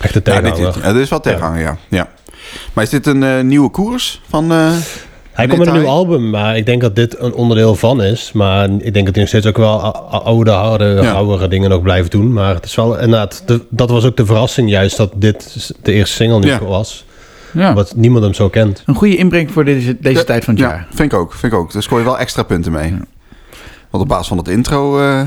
Echt 0.00 0.14
de 0.14 0.20
ja, 0.24 0.40
dit, 0.40 0.42
tegenhanger. 0.44 0.72
dit, 0.74 0.82
ja, 0.82 0.92
dit 0.92 1.02
is 1.02 1.08
wel 1.10 1.20
tegenhanger, 1.20 1.60
ja. 1.60 1.76
ja. 1.88 2.08
Maar 2.72 2.84
is 2.84 2.90
dit 2.90 3.06
een 3.06 3.22
eh, 3.22 3.40
nieuwe 3.40 3.70
koers 3.70 4.20
van... 4.28 4.52
eh, 4.52 4.70
Hij 5.32 5.46
komt 5.46 5.58
met 5.58 5.68
een 5.68 5.74
nieuw 5.74 5.86
album, 5.88 6.30
maar 6.30 6.56
ik 6.56 6.66
denk 6.66 6.80
dat 6.80 6.96
dit 6.96 7.18
een 7.20 7.32
onderdeel 7.34 7.74
van 7.74 8.02
is. 8.02 8.32
Maar 8.32 8.64
ik 8.70 8.94
denk 8.94 9.04
dat 9.06 9.14
hij 9.14 9.18
nog 9.18 9.28
steeds 9.28 9.46
ook 9.46 9.56
wel 9.56 9.80
oude, 10.24 10.50
harde, 10.50 10.84
Ja. 11.02 11.12
oudere 11.12 11.48
dingen 11.48 11.70
nog 11.70 11.82
blijft 11.82 12.10
doen. 12.10 12.32
Maar 12.32 12.54
het 12.54 12.64
is 12.64 12.74
wel 12.74 12.94
inderdaad, 12.98 13.42
de, 13.46 13.64
dat 13.70 13.90
was 13.90 14.04
ook 14.04 14.16
de 14.16 14.26
verrassing 14.26 14.70
juist 14.70 14.96
dat 14.96 15.12
dit 15.14 15.70
de 15.82 15.92
eerste 15.92 16.14
single 16.16 16.38
nu 16.38 16.46
Ja. 16.46 16.64
was. 16.64 17.04
Ja. 17.52 17.74
Wat 17.74 17.92
niemand 17.96 18.24
hem 18.24 18.34
zo 18.34 18.48
kent. 18.48 18.82
Een 18.86 18.94
goede 18.94 19.16
inbreng 19.16 19.50
voor 19.52 19.64
deze, 19.64 19.96
deze 20.00 20.18
Ja, 20.18 20.24
tijd 20.24 20.44
van 20.44 20.54
het 20.54 20.62
ja, 20.62 20.68
jaar. 20.68 20.86
vind 20.94 21.12
ik 21.12 21.18
ook. 21.18 21.34
Vind 21.34 21.52
ik 21.52 21.58
ook. 21.58 21.72
Daar 21.72 21.82
scoor 21.82 21.98
je 21.98 22.04
wel 22.04 22.18
extra 22.18 22.42
punten 22.42 22.72
mee. 22.72 22.90
Want 23.90 24.02
op 24.02 24.08
basis 24.08 24.26
van 24.28 24.36
het 24.38 24.48
intro... 24.48 25.00
eh, 25.00 25.20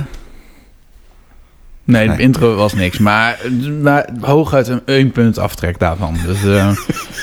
Nee, 1.84 2.08
de 2.08 2.14
Nee. 2.14 2.20
intro 2.22 2.56
was 2.56 2.74
niks. 2.74 2.98
Maar, 2.98 3.40
maar 3.82 4.10
hooguit 4.20 4.68
een 4.68 4.82
één 4.86 5.12
punt 5.12 5.38
aftrek 5.38 5.80
daarvan. 5.80 6.16
Dus, 6.26 6.44
eh, 6.46 6.68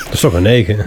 Dat 0.03 0.13
is 0.13 0.19
toch 0.19 0.33
een 0.33 0.41
9. 0.41 0.77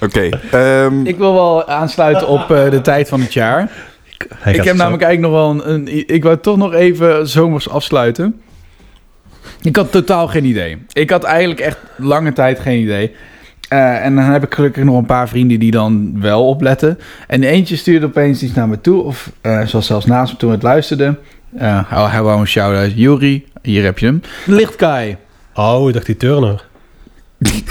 Oké. 0.00 0.28
ehm, 0.50 1.06
ik 1.06 1.16
wil 1.18 1.32
wel 1.34 1.68
aansluiten 1.68 2.28
op 2.28 2.50
eh, 2.50 2.70
de 2.70 2.80
tijd 2.80 3.08
van 3.08 3.20
het 3.20 3.32
jaar. 3.32 3.70
Hij 4.36 4.52
ik 4.54 4.64
heb 4.64 4.66
zo- 4.76 4.82
namelijk 4.82 5.02
eigenlijk 5.02 5.32
nog 5.34 5.42
wel 5.42 5.50
een, 5.66 5.72
een... 5.88 6.08
Ik 6.14 6.22
wou 6.22 6.38
toch 6.40 6.56
nog 6.56 6.72
even 6.74 7.28
zomers 7.28 7.68
afsluiten. 7.68 8.40
Ik 9.62 9.76
had 9.76 9.92
totaal 9.92 10.28
geen 10.28 10.44
idee. 10.44 10.78
Ik 10.92 11.10
had 11.10 11.24
eigenlijk 11.24 11.60
echt 11.60 11.78
lange 11.96 12.32
tijd 12.32 12.58
geen 12.60 12.80
idee. 12.80 13.14
Eh, 13.68 14.04
en 14.04 14.14
dan 14.14 14.24
heb 14.24 14.44
ik 14.44 14.54
gelukkig 14.54 14.84
nog 14.84 14.96
een 14.98 15.06
paar 15.06 15.28
vrienden 15.28 15.58
die 15.58 15.70
dan 15.70 16.20
wel 16.20 16.46
opletten. 16.48 16.98
En 17.26 17.42
eentje 17.42 17.76
stuurde 17.76 18.06
opeens 18.06 18.42
iets 18.42 18.54
naar 18.54 18.68
me 18.68 18.80
toe. 18.80 19.02
Of 19.02 19.30
eh, 19.40 19.60
zoals 19.66 19.86
zelfs 19.86 20.06
naast 20.06 20.32
me 20.32 20.38
toen 20.38 20.48
we 20.48 20.54
het 20.54 20.64
luisterden. 20.64 21.18
Eh 21.58 21.90
hij 21.90 22.04
hij 22.04 22.22
wou 22.22 22.40
een 22.40 22.46
shout-out. 22.46 22.92
Juri, 22.94 23.46
hier 23.62 23.84
heb 23.84 23.98
je 23.98 24.06
hem. 24.06 24.22
Lichtkai. 24.46 25.16
Oh, 25.54 25.88
ik 25.88 25.94
dacht 25.94 26.06
die 26.06 26.16
Turner. 26.16 26.64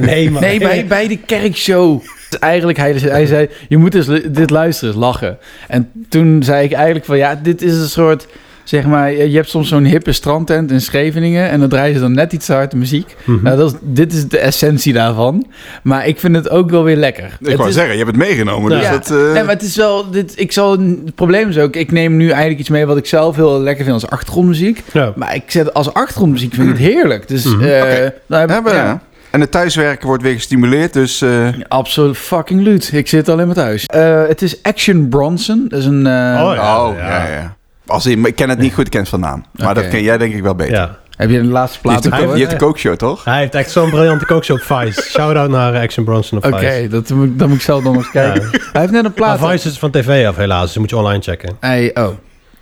nee, 0.00 0.30
maar... 0.30 0.42
Nee, 0.42 0.58
bij, 0.58 0.86
bij 0.86 1.08
de 1.08 1.16
kerkshow. 1.18 2.00
Dus 2.30 2.38
Eigenlijk, 2.38 2.78
hij, 2.78 2.92
hij 2.92 3.26
zei, 3.26 3.48
je 3.68 3.76
moet 3.76 3.94
eens 3.94 4.06
lu- 4.06 4.30
dit 4.30 4.50
luisteren, 4.50 4.96
lachen. 4.96 5.38
En 5.68 5.90
toen 6.08 6.42
zei 6.42 6.64
ik 6.64 6.72
eigenlijk 6.72 7.04
van, 7.04 7.16
ja, 7.16 7.34
dit 7.42 7.62
is 7.62 7.76
een 7.76 7.88
soort... 7.88 8.26
Zeg 8.66 8.84
maar, 8.86 9.12
je 9.12 9.36
hebt 9.36 9.48
soms 9.48 9.68
zo'n 9.68 9.84
hippe 9.84 10.12
strandtent 10.12 10.70
in 10.70 10.80
Scheveningen... 10.80 11.48
en 11.50 11.60
dan 11.60 11.68
draaien 11.68 11.94
ze 11.94 12.00
dan 12.00 12.12
net 12.12 12.32
iets 12.32 12.46
te 12.46 12.52
hard 12.52 12.70
de 12.70 12.76
muziek. 12.76 13.16
Mhm. 13.24 13.42
nou, 13.42 13.56
dat 13.56 13.72
is, 13.72 13.78
dit 13.82 14.12
is 14.12 14.28
de 14.28 14.38
essentie 14.38 14.92
daarvan. 14.92 15.46
Maar 15.82 16.06
ik 16.06 16.20
vind 16.20 16.36
het 16.36 16.50
ook 16.50 16.70
wel 16.70 16.82
weer 16.84 16.96
lekker. 16.96 17.24
ik 17.40 17.46
Het 17.46 17.56
wou 17.56 17.68
is- 17.68 17.74
zeggen, 17.74 17.92
je 17.96 18.04
hebt 18.04 18.16
het 18.16 18.26
meegenomen. 18.26 18.70
Dus 18.70 18.82
ja, 18.82 18.90
dat, 18.90 19.10
eh, 19.10 19.16
nee, 19.32 19.42
maar 19.44 19.54
het 19.54 19.62
is 19.62 19.76
wel. 19.76 20.10
Dit, 20.10 20.32
ik 20.36 20.52
zal, 20.52 20.70
het 20.78 21.14
probleem 21.14 21.48
is 21.48 21.58
ook, 21.58 21.76
ik 21.76 21.92
neem 21.92 22.16
nu 22.16 22.28
eigenlijk 22.28 22.60
iets 22.60 22.68
mee 22.68 22.86
wat 22.86 22.96
ik 22.96 23.06
zelf 23.06 23.36
heel 23.36 23.60
lekker 23.60 23.84
vind 23.84 23.94
als 24.02 24.10
achtergrondmuziek. 24.10 24.82
Ja. 24.92 25.12
Maar 25.16 25.34
ik 25.34 25.42
zet 25.46 25.74
als 25.74 25.92
achtergrondmuziek 25.94 26.54
vind 26.54 26.66
ik 26.68 26.72
het 26.78 26.82
heerlijk. 26.82 27.28
Dus, 27.28 27.44
ik- 27.44 27.60
hebben, 28.28 28.74
ja. 28.74 29.00
En 29.30 29.40
het 29.40 29.50
thuiswerken 29.50 30.06
wordt 30.06 30.22
weer 30.22 30.32
gestimuleerd. 30.34 30.92
Dus 30.92 31.22
eh, 31.22 31.48
Absoluut 31.68 32.16
fucking 32.16 32.60
luut. 32.62 32.90
Ik 32.92 33.08
zit 33.08 33.28
alleen 33.28 33.46
maar 33.46 33.54
thuis. 33.54 33.86
Eh, 33.86 34.26
het 34.26 34.42
is 34.42 34.62
Action 34.62 35.08
Bronson. 35.08 35.64
Dat 35.68 35.78
is 35.78 35.84
een. 35.86 36.06
eh, 36.06 36.12
Oh, 36.44 36.54
ja. 36.54 36.86
oh, 36.88 36.96
ja, 36.98 37.26
ja. 37.28 37.56
Als 37.86 38.06
in, 38.06 38.24
ik 38.26 38.36
ken 38.36 38.48
het 38.48 38.58
niet 38.58 38.74
goed, 38.74 38.84
ik 38.84 38.90
ken 38.90 39.00
het 39.00 39.08
van 39.08 39.20
naam. 39.20 39.44
Maar 39.52 39.70
Oké. 39.70 39.80
dat 39.80 39.88
ken 39.90 40.02
jij 40.02 40.18
denk 40.18 40.34
ik 40.34 40.42
wel 40.42 40.54
beter. 40.54 40.74
Ja. 40.74 40.98
Heb 41.16 41.30
je 41.30 41.40
de 41.40 41.44
laatste 41.44 41.78
Je 41.82 41.88
hebt 41.90 42.08
plaat 42.08 42.20
ook 42.22 42.28
al- 42.28 42.34
je 42.34 42.40
hebt 42.46 42.58
de 42.58 42.64
kookshow, 42.64 42.96
toch? 42.96 43.24
Hij 43.24 43.38
heeft 43.38 43.54
echt 43.54 43.70
zo'n 43.70 43.90
briljante 43.90 44.26
kookshow 44.26 44.56
op 44.56 44.62
Vice. 44.62 45.02
Shout-out 45.02 45.50
naar 45.50 45.74
eh, 45.74 45.80
Action 45.82 46.04
Bronson 46.04 46.38
op 46.38 46.44
Oké, 46.44 46.58
Vice. 46.58 46.88
dat 46.88 47.10
moet, 47.10 47.38
dan 47.38 47.48
moet 47.48 47.56
ik 47.56 47.62
zelf 47.62 47.82
nog 47.82 47.96
eens 47.96 48.10
kijken. 48.10 48.48
Hij 48.50 48.80
heeft 48.80 48.92
net 48.92 49.04
een 49.04 49.12
plaat. 49.12 49.40
Maar 49.40 49.50
Vice 49.50 49.68
is 49.68 49.78
van 49.78 49.90
tv 49.90 50.26
af 50.26 50.36
helaas, 50.36 50.62
dus 50.62 50.70
die 50.72 50.80
moet 50.80 50.90
je 50.90 50.96
online 50.96 51.22
checken. 51.22 51.56
Hij, 51.60 51.90
oh. 51.94 52.08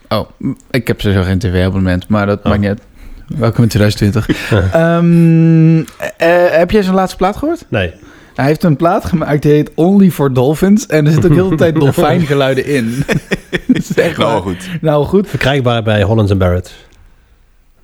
Oh, 0.09 0.29
ik 0.71 0.87
heb 0.87 1.01
sowieso 1.01 1.23
geen 1.25 1.39
tv-abonnement, 1.39 2.09
maar 2.09 2.27
dat 2.27 2.45
maakt 2.45 2.59
niet 2.59 2.69
uit. 2.69 2.81
Welkom 3.27 3.63
in 3.63 3.69
2020. 3.69 4.29
Ehm, 4.73 5.79
eh, 6.17 6.59
heb 6.59 6.71
jij 6.71 6.83
zijn 6.83 6.95
laatste 6.95 7.17
plaat 7.17 7.37
gehoord? 7.37 7.65
Nee. 7.69 7.93
Hij 8.35 8.45
heeft 8.47 8.63
een 8.63 8.77
plaat 8.77 9.05
gemaakt 9.05 9.43
die 9.43 9.53
heet 9.53 9.71
Only 9.75 10.11
for 10.11 10.33
Dolphins. 10.33 10.87
En 10.87 11.07
er 11.07 11.13
zitten 11.13 11.31
ook 11.31 11.37
heel 11.37 11.49
de 11.49 11.57
tijd 11.57 11.75
dolfijngeluiden 11.81 12.67
in. 12.67 13.05
Dat 13.67 13.77
is 13.77 13.95
echt 13.95 14.17
Nou, 14.19 14.33
waar. 14.33 14.43
goed. 14.43 14.69
Nou 14.81 15.05
goed. 15.05 15.29
Verkrijgbaar 15.29 15.83
bij 15.83 16.03
Hollands 16.03 16.31
and 16.31 16.41
Barrett. 16.41 16.75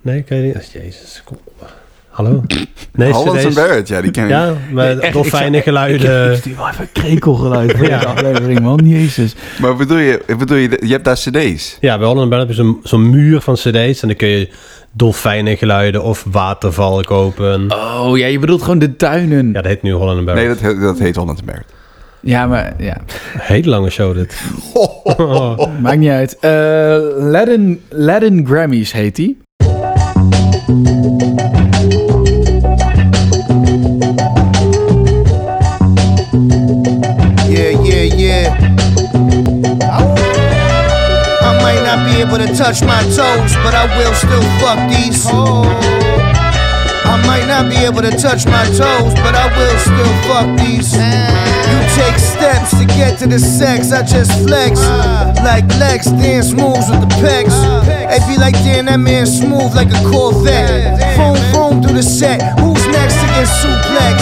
Nee, 0.01 0.21
ken 0.21 0.37
je? 0.37 0.53
Oh, 0.55 0.61
Jezus, 0.61 1.21
kom 1.25 1.37
op. 1.43 1.73
Hallo? 2.11 2.43
Nee, 2.93 3.11
Hollands 3.11 3.45
and 3.45 3.53
Barrett, 3.53 3.87
ja, 3.87 4.01
die 4.01 4.11
ken 4.11 4.23
ik. 4.23 4.29
Ja, 4.29 4.53
met 4.71 4.99
Echt, 4.99 5.13
dolfijnen 5.13 5.53
ik 5.59 5.63
geluiden. 5.63 6.31
Ik 6.33 6.45
even 6.45 6.59
een 6.79 6.91
krekelgeluid 6.91 7.71
voor 7.77 7.87
Ja. 7.89 7.97
aflevering, 7.99 8.59
man. 8.59 8.79
Jezus. 8.83 9.35
Maar 9.61 9.75
bedoel 9.75 9.97
je, 9.97 10.21
bedoel 10.37 10.57
je, 10.57 10.77
je 10.85 10.91
hebt 10.91 11.05
daar 11.05 11.15
cd's? 11.15 11.77
Ja, 11.79 11.97
bij 11.97 12.07
Holland 12.07 12.21
and 12.21 12.29
Barrett 12.29 12.57
heb 12.57 12.65
je 12.65 12.79
zo'n 12.83 13.09
muur 13.09 13.41
van 13.41 13.53
cd's. 13.53 14.01
En 14.01 14.07
dan 14.07 14.15
kun 14.15 14.27
je 14.27 14.49
dolfijnengeluiden 14.93 16.03
of 16.03 16.25
watervallen 16.31 17.05
kopen. 17.05 17.71
Oh 17.71 18.17
ja, 18.17 18.25
je 18.25 18.39
bedoelt 18.39 18.61
gewoon 18.61 18.79
de 18.79 18.95
tuinen. 18.95 19.47
Ja, 19.47 19.53
dat 19.53 19.65
heet 19.65 19.81
nu 19.81 19.91
Holland 19.91 20.17
and 20.17 20.25
Nee, 20.25 20.35
Barrett. 20.35 20.61
dat, 20.61 20.71
he- 20.73 20.79
dat 20.79 20.99
heet 20.99 21.15
Holland 21.15 21.45
Barrett. 21.45 21.73
Ja, 22.21 22.47
maar 22.47 22.73
ja. 22.77 22.97
Hele 23.37 23.69
lange 23.69 23.89
show 23.89 24.15
dit. 24.15 24.41
Maakt 25.81 25.97
niet 25.97 26.09
uit. 26.09 26.37
Eh 26.39 26.51
Latin, 27.17 27.81
Latin 27.89 28.45
Grammys 28.47 28.91
heet 28.91 29.15
die. 29.15 29.37
Touch 42.55 42.81
my 42.81 43.01
toes, 43.03 43.55
but 43.63 43.73
I 43.73 43.87
will 43.97 44.13
still 44.13 44.43
fuck 44.59 44.79
these. 44.89 45.25
I 47.11 47.15
might 47.25 47.47
not 47.47 47.69
be 47.69 47.77
able 47.77 48.01
to 48.01 48.11
touch 48.11 48.45
my 48.45 48.65
toes, 48.65 49.13
but 49.23 49.35
I 49.35 49.47
will 49.55 49.77
still 49.79 50.13
fuck 50.27 50.47
these. 50.59 50.93
You 50.93 51.79
take 51.95 52.19
steps 52.19 52.71
to 52.77 52.85
get 52.85 53.19
to 53.19 53.27
the 53.27 53.39
sex, 53.39 53.91
I 53.91 54.03
just 54.03 54.31
flex. 54.43 54.79
Like 55.43 55.67
Lex, 55.79 56.07
dance 56.07 56.51
moves 56.51 56.89
with 56.89 57.01
the 57.01 57.11
pecs. 57.23 57.55
It 58.11 58.21
be 58.27 58.37
like, 58.37 58.55
damn, 58.65 58.85
that 58.85 58.99
man 58.99 59.25
smooth 59.25 59.73
like 59.73 59.89
a 59.89 60.01
Corvette. 60.11 60.99
Phone, 61.15 61.39
phone 61.53 61.81
through 61.81 61.95
the 61.95 62.03
set. 62.03 62.41
Who's 62.59 62.85
next 62.87 63.15
to 63.15 63.27
get 63.31 63.47
suplex? 63.47 64.17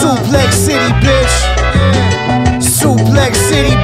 Suplex 0.00 0.52
City, 0.52 0.92
bitch. 1.04 1.34
Suplex 2.60 3.36
City, 3.36 3.76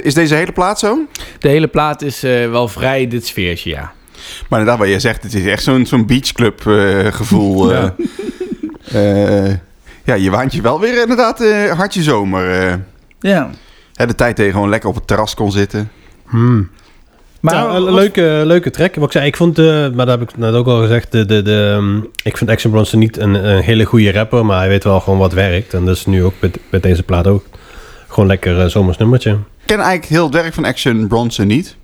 Is 0.00 0.14
deze 0.14 0.34
hele 0.34 0.52
plaat 0.52 0.78
zo? 0.78 0.98
De 1.38 1.48
hele 1.48 1.66
plaat 1.68 2.02
is 2.02 2.22
eh, 2.22 2.50
wel 2.50 2.68
vrij 2.68 3.08
dit 3.08 3.26
sfeertje, 3.26 3.70
ja. 3.70 3.92
Maar 4.48 4.58
inderdaad, 4.58 4.78
wat 4.78 4.88
jij 4.92 5.00
zegt, 5.00 5.22
het 5.22 5.34
is 5.34 5.46
echt 5.46 5.62
zo'n 5.62 5.86
zo'n 5.86 6.06
beachclub 6.06 6.66
eh, 6.66 7.06
gevoel. 7.12 7.72
eh. 7.74 7.88
Eh, 8.92 9.54
ja, 10.04 10.14
je 10.14 10.30
waant 10.30 10.52
je 10.52 10.62
wel 10.62 10.80
weer 10.80 11.00
inderdaad 11.02 11.40
eh 11.40 11.70
hartje 11.70 12.02
zomer. 12.02 12.50
eh. 12.50 12.74
Ja. 13.20 13.50
Hè, 13.94 14.06
de 14.06 14.14
tijd 14.14 14.36
dat 14.36 14.46
je 14.46 14.52
gewoon 14.52 14.68
lekker 14.68 14.88
op 14.88 14.94
het 14.94 15.06
terras 15.06 15.34
kon 15.34 15.52
zitten. 15.52 15.90
Maar 16.30 17.54
Maar 17.54 17.74
een 17.74 17.84
wat- 17.84 17.94
leuke, 17.94 18.42
leuke 18.44 18.70
track. 18.70 18.94
Wat 18.94 19.04
ik 19.04 19.12
zei, 19.12 19.26
ik 19.26 19.36
vond, 19.36 19.58
eh, 19.58 19.64
maar 19.66 20.06
dat 20.06 20.18
heb 20.18 20.22
ik 20.30 20.36
net 20.36 20.54
ook 20.54 20.66
al 20.66 20.80
gezegd, 20.80 21.12
de, 21.12 21.24
de, 21.26 21.42
de, 21.42 21.72
ehm, 21.76 21.96
ik 22.22 22.36
vind 22.36 22.50
Action 22.50 22.72
Bronson 22.72 22.98
niet 22.98 23.16
een, 23.18 23.34
een 23.34 23.62
hele 23.62 23.84
goede 23.84 24.12
rapper, 24.12 24.46
maar 24.46 24.58
hij 24.58 24.68
weet 24.68 24.84
wel 24.84 25.00
gewoon 25.00 25.18
wat 25.18 25.32
werkt. 25.32 25.74
En 25.74 25.84
dat 25.84 25.96
is 25.96 26.06
nu 26.06 26.24
ook 26.24 26.34
met, 26.40 26.58
met 26.70 26.82
deze 26.82 27.02
plaat 27.02 27.26
ook. 27.26 27.44
Gewoon 28.08 28.28
lekker 28.28 28.60
eh, 28.60 28.66
zomers 28.66 28.96
nummertje. 28.96 29.38
Ken 29.64 29.78
eigenlijk 29.78 30.08
heel 30.08 30.24
het 30.24 30.34
werk 30.34 30.54
van 30.54 30.64
Action 30.64 31.08
Bronson 31.08 31.46
niet. 31.46 31.76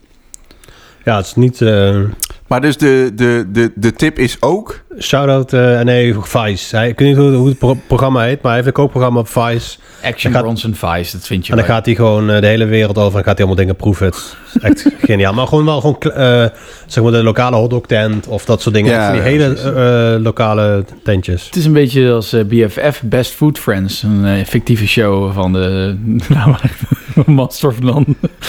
Ja, 1.05 1.17
het 1.17 1.27
is 1.27 1.35
niet... 1.35 1.61
eh 1.61 2.01
Maar 2.49 2.61
dus 2.61 2.77
de, 2.77 3.13
de, 3.15 3.47
de, 3.53 3.73
de 3.75 3.93
tip 3.93 4.19
is 4.19 4.37
ook... 4.41 4.81
Shout-out, 5.01 5.53
eh, 5.53 5.81
nee, 5.81 6.15
Vice. 6.21 6.77
Hij, 6.77 6.89
ik 6.89 6.99
weet 6.99 7.09
niet 7.09 7.17
hoe, 7.17 7.31
hoe 7.31 7.49
het 7.49 7.59
pro- 7.59 7.79
programma 7.87 8.23
heet, 8.23 8.35
maar 8.43 8.45
hij 8.45 8.55
heeft 8.55 8.67
een 8.67 8.73
kookprogramma 8.73 9.19
op 9.21 9.29
Vice. 9.29 9.79
Action 10.03 10.33
gaat- 10.33 10.43
Bronson 10.43 10.75
Vice, 10.75 11.17
dat 11.17 11.27
vind 11.27 11.47
je 11.47 11.53
En 11.53 11.59
dan 11.59 11.67
gaat 11.67 11.87
hij 11.87 11.95
gewoon 11.95 12.31
eh, 12.31 12.41
de 12.41 12.47
hele 12.47 12.65
wereld 12.65 12.99
over 12.99 13.19
en 13.19 13.25
gaat 13.25 13.39
hij 13.39 13.47
allemaal 13.47 13.55
dingen 13.65 13.77
proeven. 13.77 14.07
Het 14.07 14.17
is 14.17 14.33
echt 14.61 14.87
geniaal. 15.11 15.33
Maar 15.35 15.47
gewoon 15.47 15.65
wel 15.65 15.81
gewoon, 15.81 15.99
eh, 16.01 16.45
zeg 16.87 17.03
maar 17.05 17.13
de 17.13 17.23
lokale 17.23 17.57
hotdog 17.57 17.87
tent 17.87 18.27
of 18.27 18.45
dat 18.45 18.63
soort 18.63 18.75
dingen. 18.75 18.93
Ja, 18.93 19.11
die 19.13 19.21
ja, 19.21 19.27
hele 19.27 19.55
eh, 20.17 20.23
lokale 20.25 20.85
tentjes. 21.05 21.47
Het 21.47 21.57
is 21.57 21.65
een 21.65 21.73
beetje 21.73 22.11
als 22.13 22.35
BFF, 22.49 23.03
Best 23.05 23.33
Food 23.33 23.59
Friends. 23.59 24.03
Een 24.03 24.47
fictieve 24.47 24.87
show 24.87 25.33
van 25.33 25.53
de 25.53 25.97
nou, 26.35 26.55
van 27.15 27.35
Master 27.35 27.69
of 27.69 27.81
None. 27.81 28.05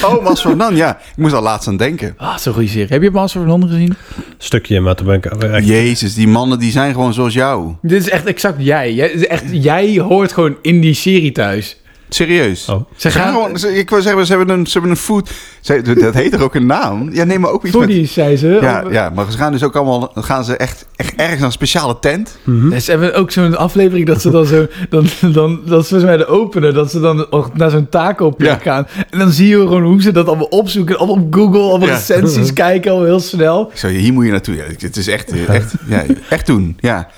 Oh, 0.06 0.24
Master 0.24 0.50
of 0.52 0.56
None, 0.58 0.76
ja. 0.76 0.98
Ik 0.98 1.18
moest 1.18 1.34
al 1.34 1.42
laatst 1.42 1.68
aan 1.68 1.78
denken. 1.78 2.14
Ah, 2.18 2.38
zo'n 2.38 2.54
goede 2.54 2.68
serie. 2.70 2.88
Heb 2.88 3.02
je 3.02 3.12
Master 3.12 3.42
of 3.42 3.48
None 3.48 3.68
gezien? 3.68 3.89
Stukje, 4.38 4.80
maar 4.80 4.96
toen 4.96 5.06
ben 5.06 5.16
ik 5.16 5.26
echt... 5.26 5.68
Jezus, 5.68 6.14
die 6.14 6.28
mannen 6.28 6.60
die 6.60 6.72
zijn 6.72 6.94
gewoon 6.94 7.14
zoals 7.14 7.34
jou. 7.34 7.74
Dit 7.82 8.02
is 8.02 8.10
echt 8.10 8.26
exact 8.26 8.66
jij. 8.66 8.94
Jij, 8.94 9.10
is 9.10 9.28
echt, 9.28 9.44
jij 9.52 10.00
hoort 10.00 10.32
gewoon 10.32 10.58
in 10.62 10.82
die 10.82 10.94
serie 10.94 11.32
thuis. 11.32 11.78
Serieus. 12.10 12.70
Oh. 12.70 12.82
Ze 12.96 13.12
gaan 13.12 13.34
gewoon, 13.34 13.58
ze- 13.58 13.78
ik 13.78 13.90
wil 13.90 14.02
zeggen, 14.02 14.26
ze 14.26 14.36
hebben 14.36 14.58
een, 14.58 14.66
ze 14.66 14.72
hebben 14.72 14.92
een 14.92 14.98
food. 14.98 15.30
Ze, 15.62 15.82
dat 16.00 16.14
heet 16.14 16.34
er 16.34 16.44
ook 16.44 16.56
een 16.56 16.66
naam. 16.66 17.10
Ja, 17.14 17.24
neem 17.24 17.40
maar 17.42 17.52
ook 17.52 17.66
iets 17.66 17.76
met. 17.76 17.84
Foodies, 17.90 18.14
zei 18.14 18.38
ze. 18.38 18.58
Ja, 18.62 18.84
ja, 18.92 19.10
maar 19.10 19.26
ze 19.32 19.38
gaan 19.38 19.52
dus 19.52 19.64
ook 19.64 19.76
allemaal. 19.76 20.12
Dan 20.14 20.24
gaan 20.24 20.44
ze 20.44 20.56
echt, 20.58 20.88
echt 20.96 21.16
ergens 21.16 21.38
naar 21.38 21.46
een 21.46 21.52
speciale 21.52 22.00
tent. 22.00 22.38
Ja, 22.70 22.80
Ze 22.80 22.92
hebben 22.92 23.14
ook 23.16 23.32
zo'n 23.32 23.58
aflevering 23.58 24.08
dat 24.08 24.22
ze 24.22 24.30
dan 24.32 24.46
zo... 24.46 24.68
Dan, 24.90 25.06
dan, 25.32 25.62
dat 25.66 25.82
is 25.84 25.88
volgens 25.90 26.10
mij 26.10 26.18
de 26.18 26.26
opener. 26.28 26.74
Dat 26.74 26.92
ze 26.92 27.00
dan 27.00 27.32
ook 27.32 27.58
naar 27.58 27.70
zo'n 27.70 27.90
taco 27.90 28.30
plek 28.32 28.64
Ja. 28.64 28.72
gaan. 28.74 28.88
En 29.10 29.20
dan 29.20 29.32
zie 29.32 29.48
je 29.48 29.58
gewoon 29.58 29.84
hoe 29.84 30.02
ze 30.02 30.12
dat 30.12 30.28
allemaal 30.28 30.46
opzoeken. 30.46 30.98
Allemaal 30.98 31.16
op 31.26 31.34
Google, 31.36 31.60
allemaal 31.62 31.88
Ja. 31.88 31.94
recensies 31.94 32.54
kijken. 32.64 32.92
Al 32.92 33.04
heel 33.04 33.20
snel. 33.20 33.70
Ik 33.72 33.78
zei, 33.78 33.98
hier 33.98 34.14
moet 34.14 34.26
je 34.26 34.32
naartoe. 34.32 34.56
Ja, 34.56 34.64
het 34.78 34.98
is 34.98 35.08
echt, 35.08 35.48
echt, 35.48 35.74
ja, 35.88 36.04
echt 36.30 36.46
doen. 36.46 36.78
Ja. 36.80 37.10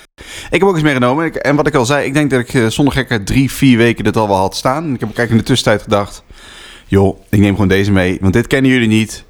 Ik 0.50 0.60
heb 0.60 0.64
ook 0.64 0.74
eens 0.74 0.84
meegenomen. 0.84 1.26
Ik- 1.26 1.36
En 1.36 1.56
wat 1.56 1.68
ik 1.68 1.76
al 1.76 1.86
zei, 1.86 2.06
ik 2.06 2.14
denk 2.14 2.30
dat 2.30 2.40
ik 2.40 2.54
eh, 2.54 2.68
zonder 2.68 2.94
gekke 2.94 3.24
drie, 3.24 3.52
vier 3.52 3.78
weken 3.78 4.04
dit 4.04 4.18
al 4.18 4.28
wel 4.28 4.38
had 4.38 4.56
staan. 4.56 4.84
Ik 4.94 5.00
heb 5.00 5.10
ook 5.10 5.18
eigenlijk 5.18 5.32
in 5.32 5.38
de 5.38 5.44
tussentijd 5.44 5.82
gedacht... 5.82 6.24
joh, 6.88 7.20
ik 7.30 7.40
neem 7.40 7.52
gewoon 7.54 7.68
deze 7.68 7.92
mee. 7.92 8.18
Want 8.22 8.34
dit 8.34 8.48
kennen 8.48 8.72
jullie 8.72 8.88
niet. 8.88 9.24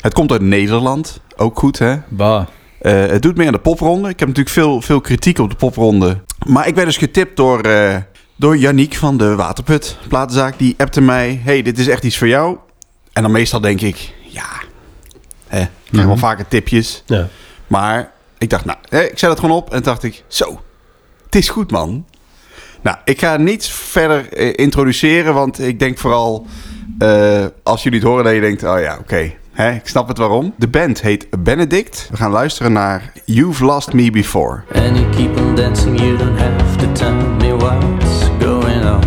Het 0.00 0.12
komt 0.14 0.32
uit 0.32 0.40
Nederland. 0.40 1.20
Ook 1.36 1.58
goed, 1.58 1.78
hè? 1.78 1.96
Bah. 2.08 2.46
Eh, 2.80 2.92
het 3.06 3.22
doet 3.22 3.36
mee 3.36 3.46
aan 3.46 3.52
de 3.52 3.58
popronde. 3.58 4.08
Ik 4.08 4.18
heb 4.18 4.28
natuurlijk 4.28 4.54
veel, 4.54 4.80
veel 4.80 5.00
kritiek 5.00 5.38
op 5.38 5.50
de 5.50 5.56
popronde. 5.56 6.20
Maar 6.46 6.66
ik 6.66 6.74
werd 6.74 6.86
dus 6.86 6.96
getipt 6.96 7.36
door, 7.36 7.60
eh 7.60 7.96
door 8.36 8.56
Yannick 8.56 8.96
van 8.96 9.16
de 9.16 9.34
Waterput 9.34 9.96
platenzaak. 10.08 10.58
Die 10.58 10.74
appte 10.78 11.00
mij, 11.00 11.40
hey, 11.44 11.62
dit 11.62 11.78
is 11.78 11.88
echt 11.88 12.04
iets 12.04 12.18
voor 12.18 12.28
jou. 12.28 12.56
En 13.12 13.22
dan 13.22 13.32
meestal 13.32 13.60
denk 13.60 13.80
ik, 13.80 14.14
ja, 14.28 14.46
hè, 15.46 15.60
ik 15.60 15.68
krijg 15.90 16.06
wel 16.06 16.16
vaker 16.16 16.48
tipjes. 16.48 17.02
Ja. 17.06 17.28
Maar 17.66 18.10
ik 18.38 18.50
dacht, 18.50 18.64
nou, 18.64 18.78
ik 18.88 19.18
zet 19.18 19.30
het 19.30 19.40
gewoon 19.40 19.56
op. 19.56 19.72
En 19.72 19.82
dacht 19.82 20.02
ik, 20.02 20.24
zo, 20.26 20.60
het 21.24 21.34
is 21.34 21.48
goed, 21.48 21.70
man. 21.70 22.06
Nou, 22.82 22.96
ik 23.04 23.20
ga 23.20 23.36
niets 23.36 23.70
verder 23.70 24.32
eh, 24.32 24.52
introduceren, 24.54 25.34
want 25.34 25.60
ik 25.60 25.78
denk 25.78 25.98
vooral 25.98 26.46
eh, 26.98 27.44
als 27.62 27.82
jullie 27.82 27.98
het 27.98 28.08
horen 28.08 28.24
dat 28.24 28.34
je 28.34 28.40
denkt, 28.40 28.62
oh 28.62 28.80
ja, 28.80 28.96
oké, 29.00 29.32
hè, 29.52 29.72
ik 29.72 29.88
snap 29.88 30.08
het 30.08 30.18
waarom. 30.18 30.54
De 30.56 30.68
band 30.68 31.00
heet 31.00 31.26
Benedict. 31.38 32.08
We 32.10 32.16
gaan 32.16 32.30
luisteren 32.30 32.72
naar 32.72 33.12
You've 33.24 33.64
Lost 33.64 33.92
Me 33.92 34.10
Before. 34.10 34.62
And 34.74 34.96
you 34.98 35.10
keep 35.10 35.36
on 35.36 35.54
dancing, 35.54 36.00
you 36.00 36.16
don't 36.16 36.38
have 36.38 36.76
to 36.76 36.92
tell 36.92 37.14
me 37.14 37.56
what's 37.56 38.28
going 38.40 38.84
on. 38.84 39.00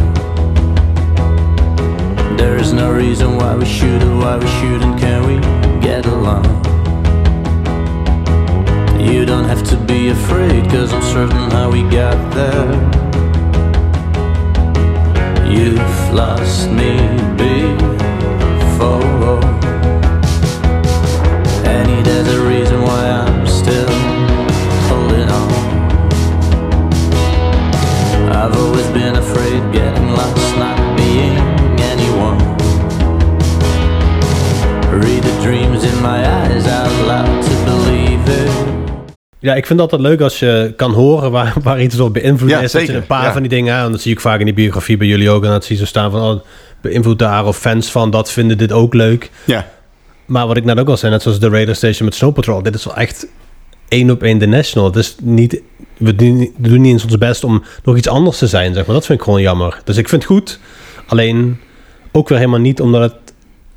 There 2.35 2.59
is 2.59 2.71
no 2.71 2.93
reason 2.93 3.37
why 3.37 3.55
we 3.57 3.65
should 3.65 4.03
why 4.03 4.37
we 4.37 4.47
shouldn't, 4.47 4.99
can 4.99 5.25
we 5.25 5.39
get 5.87 6.05
along? 6.05 6.70
Don't 9.31 9.45
have 9.45 9.63
to 9.69 9.77
be 9.77 10.09
afraid, 10.09 10.69
cause 10.69 10.91
I'm 10.91 11.01
certain 11.01 11.49
how 11.51 11.71
we 11.71 11.83
got 11.83 12.17
there. 12.33 12.67
You've 15.49 16.13
lost 16.13 16.69
me 16.69 16.97
before. 17.37 19.39
And 21.63 22.05
there's 22.05 22.27
a 22.27 22.41
reason 22.45 22.81
why 22.81 23.07
I'm 23.07 23.47
still 23.47 23.87
holding 24.89 25.29
on. 25.39 25.51
I've 28.33 28.57
always 28.57 28.87
been 28.87 29.15
afraid 29.15 29.71
getting 29.71 30.09
lost, 30.09 30.57
not 30.57 30.97
being 30.97 31.37
anyone. 31.79 32.37
Read 34.99 35.23
the 35.23 35.39
dreams 35.41 35.85
in 35.85 36.01
my 36.01 36.19
eyes 36.19 36.67
out 36.67 36.91
loud. 37.07 37.50
Ja, 39.41 39.55
ik 39.55 39.65
vind 39.65 39.79
het 39.79 39.91
altijd 39.91 40.09
leuk 40.09 40.21
als 40.21 40.39
je 40.39 40.73
kan 40.75 40.91
horen 40.91 41.31
waar, 41.31 41.53
waar 41.63 41.81
iets 41.81 41.95
door 41.95 42.11
beïnvloed 42.11 42.49
Ja, 42.49 42.59
is. 42.59 42.71
Dat 42.71 42.87
je 42.87 42.93
een 42.93 43.05
paar 43.05 43.23
ja. 43.23 43.31
van 43.31 43.41
die 43.41 43.49
dingen, 43.49 43.77
en 43.77 43.91
dat 43.91 44.01
zie 44.01 44.11
ik 44.11 44.19
vaak 44.19 44.39
in 44.39 44.45
die 44.45 44.53
biografie 44.53 44.97
bij 44.97 45.07
jullie 45.07 45.29
ook, 45.29 45.43
en 45.43 45.49
dat 45.49 45.65
zie 45.65 45.75
je 45.75 45.81
zo 45.81 45.87
staan 45.87 46.11
van, 46.11 46.21
oh, 46.21 46.41
beïnvloed 46.81 47.19
daar, 47.19 47.45
of 47.45 47.57
fans 47.57 47.91
van 47.91 48.11
dat 48.11 48.31
vinden 48.31 48.57
dit 48.57 48.71
ook 48.71 48.93
leuk. 48.93 49.31
Ja. 49.45 49.69
Maar 50.25 50.47
wat 50.47 50.57
ik 50.57 50.63
net 50.63 50.79
ook 50.79 50.87
al 50.87 50.97
zei, 50.97 51.11
net 51.11 51.21
zoals 51.21 51.39
de 51.39 51.49
Radar 51.49 51.75
Station 51.75 52.05
met 52.05 52.15
Snow 52.15 52.33
Patrol, 52.33 52.63
dit 52.63 52.75
is 52.75 52.85
wel 52.85 52.95
echt 52.95 53.27
één 53.87 54.09
op 54.09 54.23
één 54.23 54.37
de 54.37 54.45
National. 54.45 54.87
Het 54.87 54.95
is 54.95 55.15
niet, 55.21 55.61
we, 55.97 56.15
doen, 56.15 56.53
we 56.57 56.69
doen 56.69 56.81
niet 56.81 56.91
eens 56.91 57.03
ons 57.03 57.17
best 57.17 57.43
om 57.43 57.63
nog 57.83 57.97
iets 57.97 58.07
anders 58.07 58.37
te 58.37 58.47
zijn, 58.47 58.73
zeg 58.73 58.85
maar. 58.85 58.95
Dat 58.95 59.05
vind 59.05 59.19
ik 59.19 59.25
gewoon 59.25 59.41
jammer. 59.41 59.81
Dus 59.83 59.97
ik 59.97 60.09
vind 60.09 60.23
het 60.23 60.31
goed, 60.31 60.59
alleen 61.05 61.59
ook 62.11 62.29
weer 62.29 62.37
helemaal 62.37 62.59
niet 62.59 62.81
omdat 62.81 63.01
het 63.01 63.30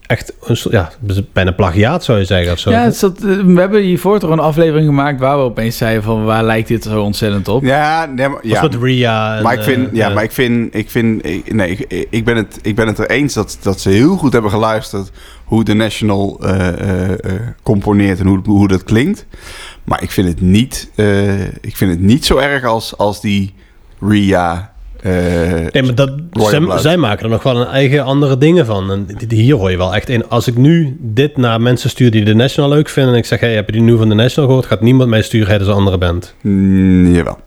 echt, 0.06 0.32
een 0.44 0.56
soort- 0.56 0.74
ja, 0.74 0.90
bijna 1.32 1.50
plagiaat 1.52 2.04
zou 2.04 2.18
je 2.18 2.24
zeggen 2.24 2.52
of 2.52 2.58
zo. 2.58 2.70
Ja, 2.70 2.82
het 2.82 2.96
zat, 2.96 3.16
eh, 3.22 3.36
we 3.40 3.60
hebben 3.60 3.82
hiervoor 3.82 4.18
toch 4.18 4.30
een 4.30 4.38
aflevering 4.38 4.86
gemaakt 4.86 5.20
waar 5.20 5.36
we 5.36 5.42
opeens 5.42 5.76
zeiden 5.76 6.02
van 6.02 6.24
waar 6.24 6.44
lijkt 6.44 6.68
dit 6.68 6.82
zo 6.84 7.02
ontzettend 7.02 7.48
op? 7.48 7.62
Ja, 7.64 8.06
nee, 8.06 8.28
maar, 8.28 8.38
ja. 8.46 8.62
Met 8.62 8.74
Ria. 8.74 9.36
en, 9.36 9.42
maar 9.42 9.54
ik 9.54 9.62
vind, 9.62 9.88
eh, 9.88 9.94
ja, 9.94 10.08
ja. 10.08 10.14
maar 10.14 10.22
ik 10.24 10.32
vind, 10.32 10.74
ik 10.74 10.90
vind, 10.90 11.26
ik- 11.26 11.52
nee, 11.54 11.70
ik, 11.70 12.06
ik 12.10 12.24
ben 12.24 12.36
het, 12.36 12.58
ik 12.62 12.74
ben 12.74 12.86
het 12.86 12.98
er 12.98 13.10
eens 13.10 13.34
dat, 13.34 13.58
dat 13.62 13.80
ze 13.80 13.88
heel 13.90 14.16
goed 14.16 14.32
hebben 14.32 14.50
geluisterd 14.50 15.10
hoe 15.44 15.64
de 15.64 15.74
National 15.74 16.40
eh, 16.42 16.68
eh, 16.68 17.10
eh, 17.12 17.18
componeert 17.62 18.20
en 18.20 18.26
hoe, 18.26 18.40
hoe 18.44 18.68
dat 18.68 18.84
klinkt. 18.84 19.26
Maar 19.84 20.02
ik 20.02 20.10
vind 20.10 20.28
het 20.28 20.40
niet, 20.40 20.90
eh, 20.94 21.44
ik 21.44 21.76
vind 21.76 21.90
het 21.90 22.00
niet 22.00 22.24
zo 22.26 22.36
erg 22.36 22.64
als, 22.64 22.96
als 22.96 23.20
die 23.20 23.54
Ria. 24.00 24.72
Eh, 25.04 25.12
Nee, 25.72 25.82
maar 25.82 25.94
dat, 25.94 26.10
zij, 26.32 26.60
zij 26.78 26.96
maken 26.96 27.24
er 27.24 27.30
nog 27.30 27.42
wel 27.42 27.56
een 27.60 27.66
eigen 27.66 28.04
andere 28.04 28.38
dingen 28.38 28.66
van. 28.66 28.90
En 28.90 29.06
hier 29.28 29.54
hoor 29.56 29.70
je 29.70 29.76
wel 29.76 29.94
echt 29.94 30.08
in. 30.08 30.28
Als 30.28 30.46
ik 30.46 30.56
nu 30.56 30.96
dit 31.00 31.36
naar 31.36 31.60
mensen 31.60 31.90
stuur 31.90 32.10
die 32.10 32.24
de 32.24 32.34
National 32.34 32.70
leuk 32.70 32.88
vinden... 32.88 33.12
en 33.12 33.18
ik 33.18 33.26
zeg, 33.26 33.40
hey, 33.40 33.54
heb 33.54 33.66
je 33.66 33.72
die 33.72 33.80
nu 33.80 33.96
van 33.96 34.08
de 34.08 34.14
National 34.14 34.48
gehoord? 34.48 34.66
Gaat 34.68 34.80
niemand 34.80 35.10
mij 35.10 35.22
sturen, 35.22 35.52
het 35.52 35.60
is 35.60 35.66
een 35.66 35.72
andere 35.74 35.98
band. 35.98 36.34
mm, 36.42 37.14
jawel. 37.14 37.38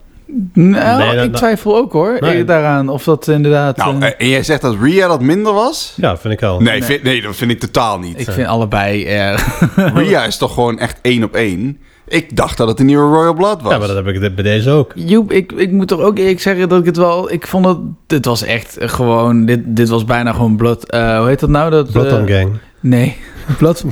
Nou, 0.54 1.04
Nee, 1.04 1.16
dat- 1.16 1.26
ik 1.26 1.34
twijfel 1.36 1.76
ook 1.78 1.92
hoor, 1.92 2.18
Nee. 2.20 2.44
daaraan 2.44 2.90
of 2.90 3.04
dat 3.04 3.28
inderdaad... 3.28 3.78
Nou, 3.78 4.00
eh, 4.02 4.08
eh, 4.08 4.14
en 4.18 4.28
jij 4.30 4.44
zegt 4.44 4.62
dat 4.62 4.76
Ria 4.82 5.08
dat 5.08 5.22
minder 5.22 5.54
was? 5.54 5.94
Ja, 5.96 6.18
vind 6.18 6.34
ik 6.34 6.40
wel. 6.40 6.62
Nee, 6.62 6.84
vind- 6.84 7.04
nee 7.04 7.22
dat 7.22 7.36
vind 7.36 7.52
ik 7.52 7.60
totaal 7.60 8.00
niet. 8.00 8.20
ik 8.20 8.32
vind 8.32 8.48
allebei... 8.48 9.06
eh, 9.06 9.38
Ria 9.96 10.26
is 10.26 10.38
toch 10.38 10.54
gewoon 10.54 10.80
echt 10.80 11.00
één 11.02 11.24
op 11.24 11.36
één. 11.36 11.78
Ik 12.08 12.36
dacht 12.36 12.58
dat 12.58 12.68
het 12.68 12.80
een 12.80 12.86
nieuwe 12.86 13.16
Royal 13.16 13.34
Blood 13.34 13.62
was. 13.62 13.72
Ja, 13.72 13.78
maar 13.78 13.88
dat 13.88 13.96
heb 13.98 14.08
ik 14.08 14.20
dit- 14.20 14.36
bij 14.36 14.44
deze 14.44 14.70
ook. 14.72 14.92
Joep, 14.96 15.32
ik, 15.32 15.52
ik 15.52 15.72
moet 15.72 15.88
toch 15.88 16.02
ook 16.02 16.18
eerlijk 16.18 16.42
zeggen 16.42 16.70
dat 16.70 16.80
ik 16.80 16.86
het 16.86 16.98
wel... 16.98 17.32
Ik 17.32 17.48
vond 17.48 17.66
het... 17.66 17.78
Dit 18.08 18.26
was 18.26 18.44
echt 18.44 18.78
gewoon... 18.80 19.46
Dit, 19.46 19.62
dit 19.66 19.90
was 19.90 20.06
bijna 20.06 20.32
gewoon 20.34 20.56
blood... 20.56 20.90
eh, 20.90 21.18
hoe 21.20 21.28
heet 21.28 21.40
dat 21.40 21.50
nou? 21.50 21.70
Dat, 21.72 21.92
Blood 21.92 22.12
on 22.14 22.28
Gang. 22.28 22.52
Nee. 22.80 23.18
Blood... 23.58 23.86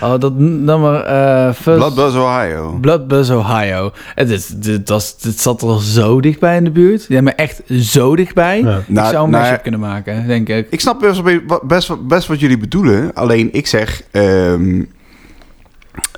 oh, 0.00 0.14
dat 0.18 0.38
nummer... 0.38 1.00
eh 1.00 1.44
first- 1.52 1.78
Blood 1.78 1.94
Buzz 1.94 2.16
Ohio. 2.16 2.78
Blood 2.80 3.08
Buzz 3.08 3.30
Ohio. 3.30 3.92
Het, 4.14 4.30
is, 4.30 4.46
dit, 4.46 4.88
was, 4.88 5.18
dit 5.18 5.40
zat 5.40 5.62
er 5.62 5.82
zo 5.82 6.20
dichtbij 6.20 6.56
in 6.56 6.64
de 6.64 6.70
buurt. 6.70 7.04
Ja, 7.08 7.22
maar 7.22 7.34
echt 7.36 7.62
zo 7.80 8.16
dichtbij. 8.16 8.60
Ja. 8.62 8.76
Ik 8.76 8.88
Nou, 8.88 9.10
zou 9.12 9.24
een 9.24 9.30
nou, 9.30 9.42
mashup 9.42 9.62
kunnen 9.62 9.80
maken, 9.80 10.26
denk 10.26 10.48
ik. 10.48 10.66
Ik 10.70 10.80
snap 10.80 11.00
best, 11.00 11.22
wel- 11.22 11.60
best, 11.66 12.06
best 12.08 12.26
wat 12.26 12.40
jullie 12.40 12.58
bedoelen. 12.58 13.14
Alleen 13.14 13.48
ik 13.52 13.66
zeg 13.66 14.02
ehm, 14.10 14.82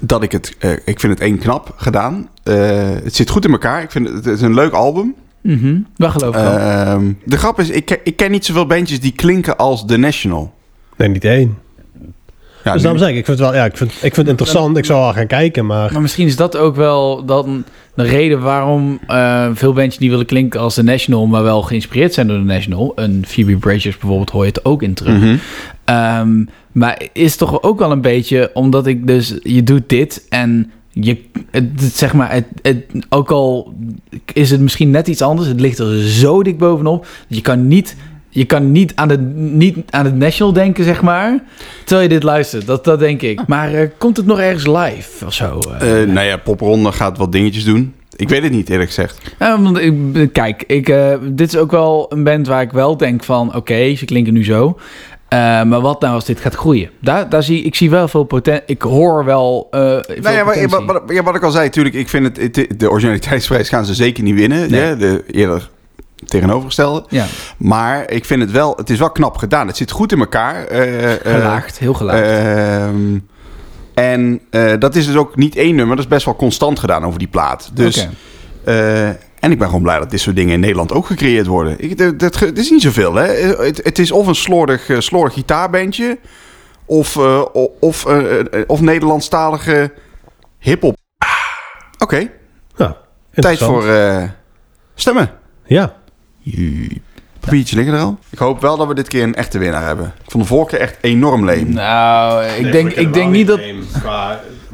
dat 0.01 0.23
ik 0.23 0.33
het... 0.33 0.57
eh, 0.59 0.71
ik 0.85 1.01
vind 1.01 1.13
het 1.13 1.21
één 1.23 1.39
knap 1.39 1.73
gedaan. 1.77 2.29
Eh, 2.43 2.55
het 3.05 3.15
zit 3.15 3.31
goed 3.31 3.45
in 3.45 3.51
elkaar. 3.53 3.83
Ik 3.83 3.91
vind 3.91 4.07
het, 4.09 4.15
het 4.25 4.27
is 4.27 4.41
een 4.41 4.55
leuk 4.55 4.73
album. 4.73 5.15
Mhm. 5.41 5.77
Dat 5.97 6.11
geloof 6.11 6.35
ik 6.35 6.41
wel. 6.41 6.59
Ehm, 6.59 7.13
de 7.25 7.37
grap 7.37 7.61
is, 7.61 7.71
ik, 7.71 7.85
ken- 7.85 7.99
ik 8.05 8.17
ken 8.17 8.31
niet 8.31 8.45
zoveel 8.45 8.67
bandjes 8.67 9.01
die 9.01 9.13
klinken 9.13 9.57
als 9.57 9.85
The 9.87 9.97
National. 9.97 10.55
Nee, 10.97 11.09
niet 11.09 11.25
één. 11.25 11.59
Ja, 12.65 12.73
dus 12.73 12.83
daarom 12.83 13.01
zeg 13.01 13.11
ik, 13.11 13.17
ik 13.17 13.25
vind 13.25 13.39
het 13.39 13.49
wel, 13.49 13.57
ja, 13.57 13.65
ik 13.65 13.77
vind, 13.77 13.91
ik 13.93 13.99
vind 14.01 14.17
het 14.17 14.27
interessant. 14.29 14.77
Ik 14.77 14.85
zou 14.85 15.01
wel 15.01 15.13
gaan 15.13 15.27
kijken, 15.27 15.67
maar... 15.67 15.93
Maar 15.93 16.03
misschien 16.03 16.27
is 16.27 16.37
dat 16.37 16.57
ook 16.57 16.77
wel 16.77 17.25
dan 17.25 17.65
de 17.95 18.03
reden 18.03 18.41
waarom 18.41 18.99
eh, 19.07 19.47
veel 19.53 19.73
bandjes 19.73 19.99
niet 19.99 20.11
willen 20.11 20.27
klinken 20.27 20.61
als 20.61 20.75
de 20.75 20.83
National, 20.83 21.27
maar 21.27 21.43
wel 21.43 21.63
geïnspireerd 21.63 22.15
zijn 22.15 22.27
door 22.29 22.39
de 22.39 22.45
National. 22.45 22.93
Een 22.95 23.25
Phoebe 23.29 23.57
Bridgers 23.57 23.99
bijvoorbeeld 23.99 24.31
hoor 24.31 24.43
je 24.43 24.49
het 24.49 24.65
ook 24.65 24.83
in 24.83 24.95
terug. 24.95 25.19
Mhm. 25.21 25.37
Ehm, 25.88 26.44
maar 26.72 27.03
is 27.12 27.37
toch 27.37 27.62
ook 27.62 27.79
wel 27.79 27.90
een 27.90 28.01
beetje 28.01 28.51
omdat 28.55 28.87
ik 28.87 29.07
dus, 29.07 29.35
je 29.42 29.62
doet 29.62 29.88
dit 29.88 30.27
en 30.29 30.70
je, 30.90 31.24
het, 31.51 31.64
zeg 31.83 32.14
maar, 32.14 32.33
het, 32.33 32.44
het, 32.62 32.85
ook 33.09 33.31
al 33.31 33.74
is 34.33 34.51
het 34.51 34.61
misschien 34.61 34.90
net 34.90 35.09
iets 35.09 35.22
anders, 35.22 35.48
het 35.48 35.61
ligt 35.61 35.79
er 35.79 36.03
zo 36.03 36.42
dik 36.42 36.59
bovenop. 36.59 37.07
Je 37.29 37.40
kan 37.40 37.68
niet, 37.68 37.96
je 38.29 38.44
kan 38.44 38.72
niet 38.72 38.92
aan, 38.94 39.09
de, 39.09 39.18
niet 39.35 39.77
aan 39.90 40.05
het 40.05 40.16
National 40.16 40.53
denken, 40.53 40.85
zeg 40.85 41.03
maar, 41.03 41.42
terwijl 41.85 42.09
je 42.09 42.14
dit 42.14 42.22
luistert. 42.22 42.66
Dat, 42.66 42.85
dat 42.85 42.98
denk 42.98 43.22
ik. 43.22 43.46
Maar 43.46 43.74
eh, 43.74 43.88
komt 43.98 44.16
het 44.16 44.27
nog 44.27 44.40
ergens 44.40 44.66
live 44.66 45.27
of 45.27 45.35
zo? 45.35 45.59
Eh, 45.79 45.88
nou 45.88 46.27
ja, 46.27 46.37
Popronde 46.37 46.92
gaat 46.92 47.18
wat 47.18 47.33
dingetjes 47.33 47.64
doen. 47.64 47.94
Ik 48.16 48.29
weet 48.29 48.42
het 48.42 48.53
niet, 48.53 48.68
eerlijk 48.70 48.88
gezegd. 48.88 49.35
Ja, 49.38 49.61
want 49.61 49.79
ik, 49.79 50.33
kijk, 50.33 50.64
ik, 50.66 50.87
dit 51.20 51.48
is 51.48 51.57
ook 51.57 51.70
wel 51.70 52.07
een 52.09 52.24
band 52.24 52.46
waar 52.46 52.62
ik 52.62 52.72
wel 52.72 52.96
denk 52.96 53.24
van... 53.24 53.55
oké, 53.55 53.94
ze 53.94 54.05
klinken 54.05 54.33
nu 54.33 54.44
zo. 54.44 54.79
Eh, 55.29 55.38
maar 55.62 55.81
wat 55.81 56.01
nou 56.01 56.14
als 56.14 56.25
dit 56.25 56.41
gaat 56.41 56.55
groeien? 56.55 56.91
Daar, 57.01 57.29
daar 57.29 57.43
zie, 57.43 57.62
ik 57.62 57.75
zie 57.75 57.91
wel 57.91 58.09
veel 58.09 58.25
potentie. 58.25 58.62
Ik 58.67 58.83
hoor 58.83 59.25
wel 59.25 59.67
veel 59.71 60.03
Nou 60.21 60.35
ja, 60.35 60.45
maar, 60.45 60.69
wat, 60.69 60.85
wat- 60.85 61.03
ja, 61.09 61.23
wat 61.23 61.35
ik 61.35 61.43
al 61.43 61.51
zei, 61.51 61.64
natuurlijk, 61.64 61.95
ik 61.95 62.09
vind 62.09 62.37
het, 62.37 62.57
het- 62.57 62.81
de 62.81 62.91
originaliteitsprijs 62.91 63.69
gaan 63.69 63.85
ze 63.85 63.95
zeker 63.95 64.23
niet 64.23 64.35
winnen. 64.35 64.71
Nee. 64.71 64.97
de 64.97 65.25
eerder 65.31 65.71
tegenovergestelde. 66.27 67.05
Ja, 67.09 67.27
Maar 67.57 68.11
ik 68.11 68.25
vind 68.25 68.41
het 68.41 68.51
wel, 68.51 68.77
het 68.77 68.91
is 68.91 68.99
wel 68.99 69.11
knap 69.11 69.37
gedaan. 69.37 69.67
Het 69.67 69.77
zit 69.77 69.91
goed 69.91 70.12
in 70.12 70.19
elkaar. 70.19 70.64
eh, 70.64 71.12
gelaagd, 71.33 71.79
heel 71.79 71.95
gelaagd. 71.95 72.23
Ehm, 72.23 73.19
en 73.95 74.41
dat 74.79 74.95
is 74.95 75.07
dus 75.07 75.17
ook 75.17 75.37
niet 75.37 75.57
één 75.57 75.75
nummer, 75.75 75.97
dat 75.97 76.05
is 76.05 76.11
best 76.11 76.25
wel 76.25 76.37
constant 76.37 76.79
gedaan 76.79 77.05
over 77.05 77.19
die 77.19 77.29
plaat. 77.29 77.71
Dus, 77.75 78.07
Oké. 78.64 79.17
Eh, 79.41 79.45
en 79.47 79.51
ik 79.53 79.59
ben 79.59 79.66
gewoon 79.66 79.82
blij 79.82 79.99
dat 79.99 80.11
dit 80.11 80.20
soort 80.20 80.36
dingen 80.36 80.53
in 80.55 80.61
Nederland 80.61 80.93
ook 80.93 81.07
gecreëerd 81.07 81.47
worden. 81.47 81.76
Ik, 81.80 81.99
dat, 81.99 82.18
dat, 82.18 82.39
het 82.39 82.59
is 82.59 82.70
niet 82.70 82.82
zoveel, 82.82 83.14
hè? 83.14 83.26
Het, 83.64 83.80
het 83.84 83.99
is 83.99 84.12
of 84.12 84.26
een 84.26 84.34
slordig, 84.34 84.89
eh, 84.89 85.01
slordig 85.01 85.32
gitaarbandje, 85.34 86.18
of, 86.84 87.16
eh, 87.16 87.43
of, 87.80 88.07
eh, 88.07 88.39
eh, 88.41 88.47
of 88.66 88.80
Nederlandstalige 88.80 89.93
hip-hop. 90.59 90.97
Ah, 91.18 91.28
Oké, 91.99 92.30
Ja, 92.76 92.97
tijd 93.34 93.59
voor 93.59 93.89
eh, 93.89 94.22
stemmen. 94.95 95.30
Ja, 95.66 95.97
Papiertje 97.41 97.76
liggen 97.76 97.95
er 97.95 98.01
al. 98.01 98.18
Ik 98.30 98.39
hoop 98.39 98.61
wel 98.61 98.76
dat 98.76 98.89
we 98.89 98.95
dit 98.95 99.09
keer 99.09 99.22
een 99.22 99.34
echte 99.34 99.59
winnaar 99.59 99.86
hebben. 99.86 100.07
Ik 100.24 100.30
vond 100.30 100.43
de 100.43 100.49
vorige 100.49 100.70
keer 100.70 100.80
echt 100.80 100.97
enorm 101.01 101.45
leem. 101.45 101.72
nou, 101.72 102.45
ik 102.45 102.72
denk, 102.72 102.93
ik 102.93 103.12
denk 103.12 103.30
niet 103.30 103.47
dat... 103.47 103.61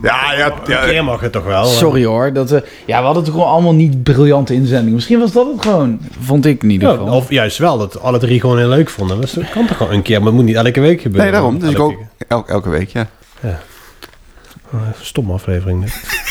Ja, 0.05 0.33
ja, 0.33 0.53
ja. 0.67 0.83
Een 0.85 0.89
keer 0.91 1.05
mag 1.05 1.21
het 1.21 1.33
toch 1.33 1.45
wel. 1.45 1.65
Sorry 1.65 2.05
hoor. 2.05 2.33
Dat, 2.33 2.53
eh, 2.53 2.61
ja, 2.87 2.99
we 2.99 3.05
hadden 3.05 3.25
toch 3.25 3.33
gewoon 3.33 3.49
allemaal 3.49 3.75
niet 3.75 4.03
briljante 4.03 4.55
inzendingen. 4.55 4.95
Misschien 4.95 5.19
was 5.19 5.33
dat 5.33 5.47
het 5.53 5.63
gewoon. 5.63 6.01
Vond 6.21 6.47
ik 6.47 6.63
in 6.63 6.71
ieder 6.71 6.89
Ja, 6.91 6.95
geval. 6.97 7.15
of 7.17 7.31
juist 7.31 7.59
wel, 7.59 7.79
dat 7.79 8.01
alle 8.01 8.19
drie 8.19 8.41
gewoon 8.41 8.59
heel 8.59 8.69
leuk 8.69 8.91
vonden. 8.91 9.21
Dus 9.21 9.33
dat 9.33 9.51
kan 9.51 9.67
toch 9.67 9.77
gewoon 9.77 9.93
een 9.93 10.03
keer, 10.03 10.19
maar 10.19 10.27
het 10.27 10.37
moet 10.37 10.45
niet 10.45 10.57
elke 10.57 10.81
week 10.81 11.01
gebeuren. 11.01 11.23
Nee, 11.31 11.41
daarom. 11.41 11.59
Dus 11.59 11.71
ik 11.71 11.77
Elke 11.79 11.93
ook 11.95 12.01
elke, 12.29 12.53
elke 12.53 12.69
week, 12.69 12.89
ja. 12.89 13.09
Oh, 14.73 14.81
Stomme 15.01 15.33
aflevering. 15.33 15.85
dit. 15.85 16.03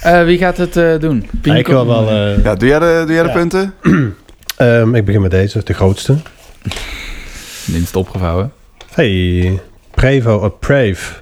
Eh, 0.00 0.24
wie 0.24 0.38
gaat 0.38 0.56
het 0.56 0.76
eh, 0.76 0.98
doen? 0.98 1.28
Ja, 1.42 1.54
ik 1.54 1.66
wil 1.66 1.86
wel... 1.86 2.08
eh, 2.10 2.44
Ja, 2.44 2.54
doe 2.54 2.68
jij 2.68 2.78
de, 2.78 3.02
doe 3.06 3.14
jij 3.14 3.22
de 3.22 3.28
Ja. 3.28 3.34
punten? 3.34 3.74
ehm, 4.56 4.94
ik 4.94 5.04
begin 5.04 5.20
met 5.20 5.30
deze, 5.30 5.60
de 5.64 5.72
grootste. 5.74 6.16
Minst 7.64 7.96
opgevouwen. 7.96 8.52
Hey, 8.94 9.60
Prevo 9.90 10.34
of 10.36 10.58
Prave. 10.58 11.14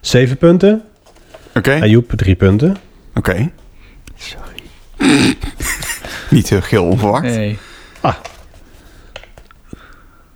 7 0.00 0.36
punten. 0.36 0.82
Oké. 1.54 1.70
En 1.72 1.88
Joep 1.90 2.12
3 2.16 2.34
punten. 2.34 2.76
Oké. 3.14 3.50
Sorry. 4.16 4.52
Niet 6.30 6.48
heel 6.48 6.60
geel 6.62 6.84
onverwacht. 6.84 7.22
Nee. 7.22 7.58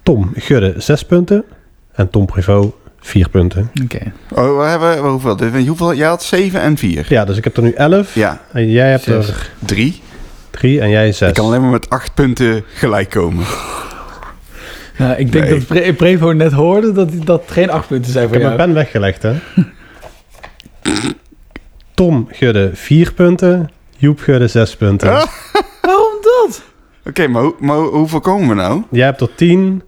Tom 0.03 0.33
Gudde 0.37 0.75
6 0.77 1.03
punten. 1.03 1.45
En 1.93 2.11
Tom 2.11 2.27
Prevo 2.27 2.79
4 3.01 3.29
punten. 3.29 3.71
Oké. 3.85 4.13
Oh, 4.35 4.59
we 4.59 4.65
hebben, 4.65 4.99
hoeveel? 4.99 5.37
Dit- 5.37 5.67
Hoeveel? 5.67 5.95
Jij 5.95 6.09
had 6.09 6.23
7 6.23 6.61
en 6.61 6.77
4. 6.77 7.07
Ja, 7.09 7.25
dus 7.25 7.37
ik 7.37 7.45
heb 7.45 7.57
er 7.57 7.63
nu 7.63 7.73
11. 7.73 8.15
Ja. 8.15 8.41
En 8.53 8.71
jij 8.71 8.91
hebt 8.91 9.03
Zes. 9.03 9.29
er 9.29 9.51
3. 9.59 10.03
3 10.51 10.81
en 10.81 10.91
jij 10.91 11.13
6. 11.13 11.29
Ik 11.29 11.35
kan 11.35 11.45
alleen 11.45 11.61
maar 11.61 11.71
met 11.71 11.91
8 11.91 12.15
punten 12.15 12.65
gelijk 12.75 13.11
komen. 13.11 13.45
Nou, 14.99 15.17
ik 15.17 15.33
denk 15.33 15.45
Nee. 15.45 15.55
dat 15.59 15.67
Pre- 15.67 15.93
Prevo 15.93 16.33
net 16.33 16.53
hoorde 16.53 16.93
dat 16.93 17.11
dat 17.25 17.43
geen 17.47 17.71
acht 17.71 17.89
punten 17.89 18.13
zijn 18.13 18.25
Ik 18.25 18.31
voor 18.33 18.39
heb 18.43 18.47
jou. 18.49 18.57
mijn 18.57 18.73
pen 18.73 18.83
weggelegd, 18.83 19.23
hè. 19.23 19.35
Tom 21.95 22.29
Gudde 22.31 22.71
4 22.75 23.13
punten. 23.13 23.71
Joep 23.97 24.21
Gudde 24.21 24.49
6 24.49 24.77
punten. 24.77 25.11
Ah. 25.13 25.25
Waarom 25.83 26.13
dat? 26.21 26.63
Oké, 27.07 27.27
maar, 27.27 27.43
hoe- 27.43 27.55
maar 27.59 27.77
hoe- 27.77 27.91
hoeveel 27.91 28.21
komen 28.21 28.49
we 28.49 28.55
nou? 28.55 28.83
Jij 28.91 29.05
hebt 29.05 29.21
er 29.21 29.35
10. 29.35 29.83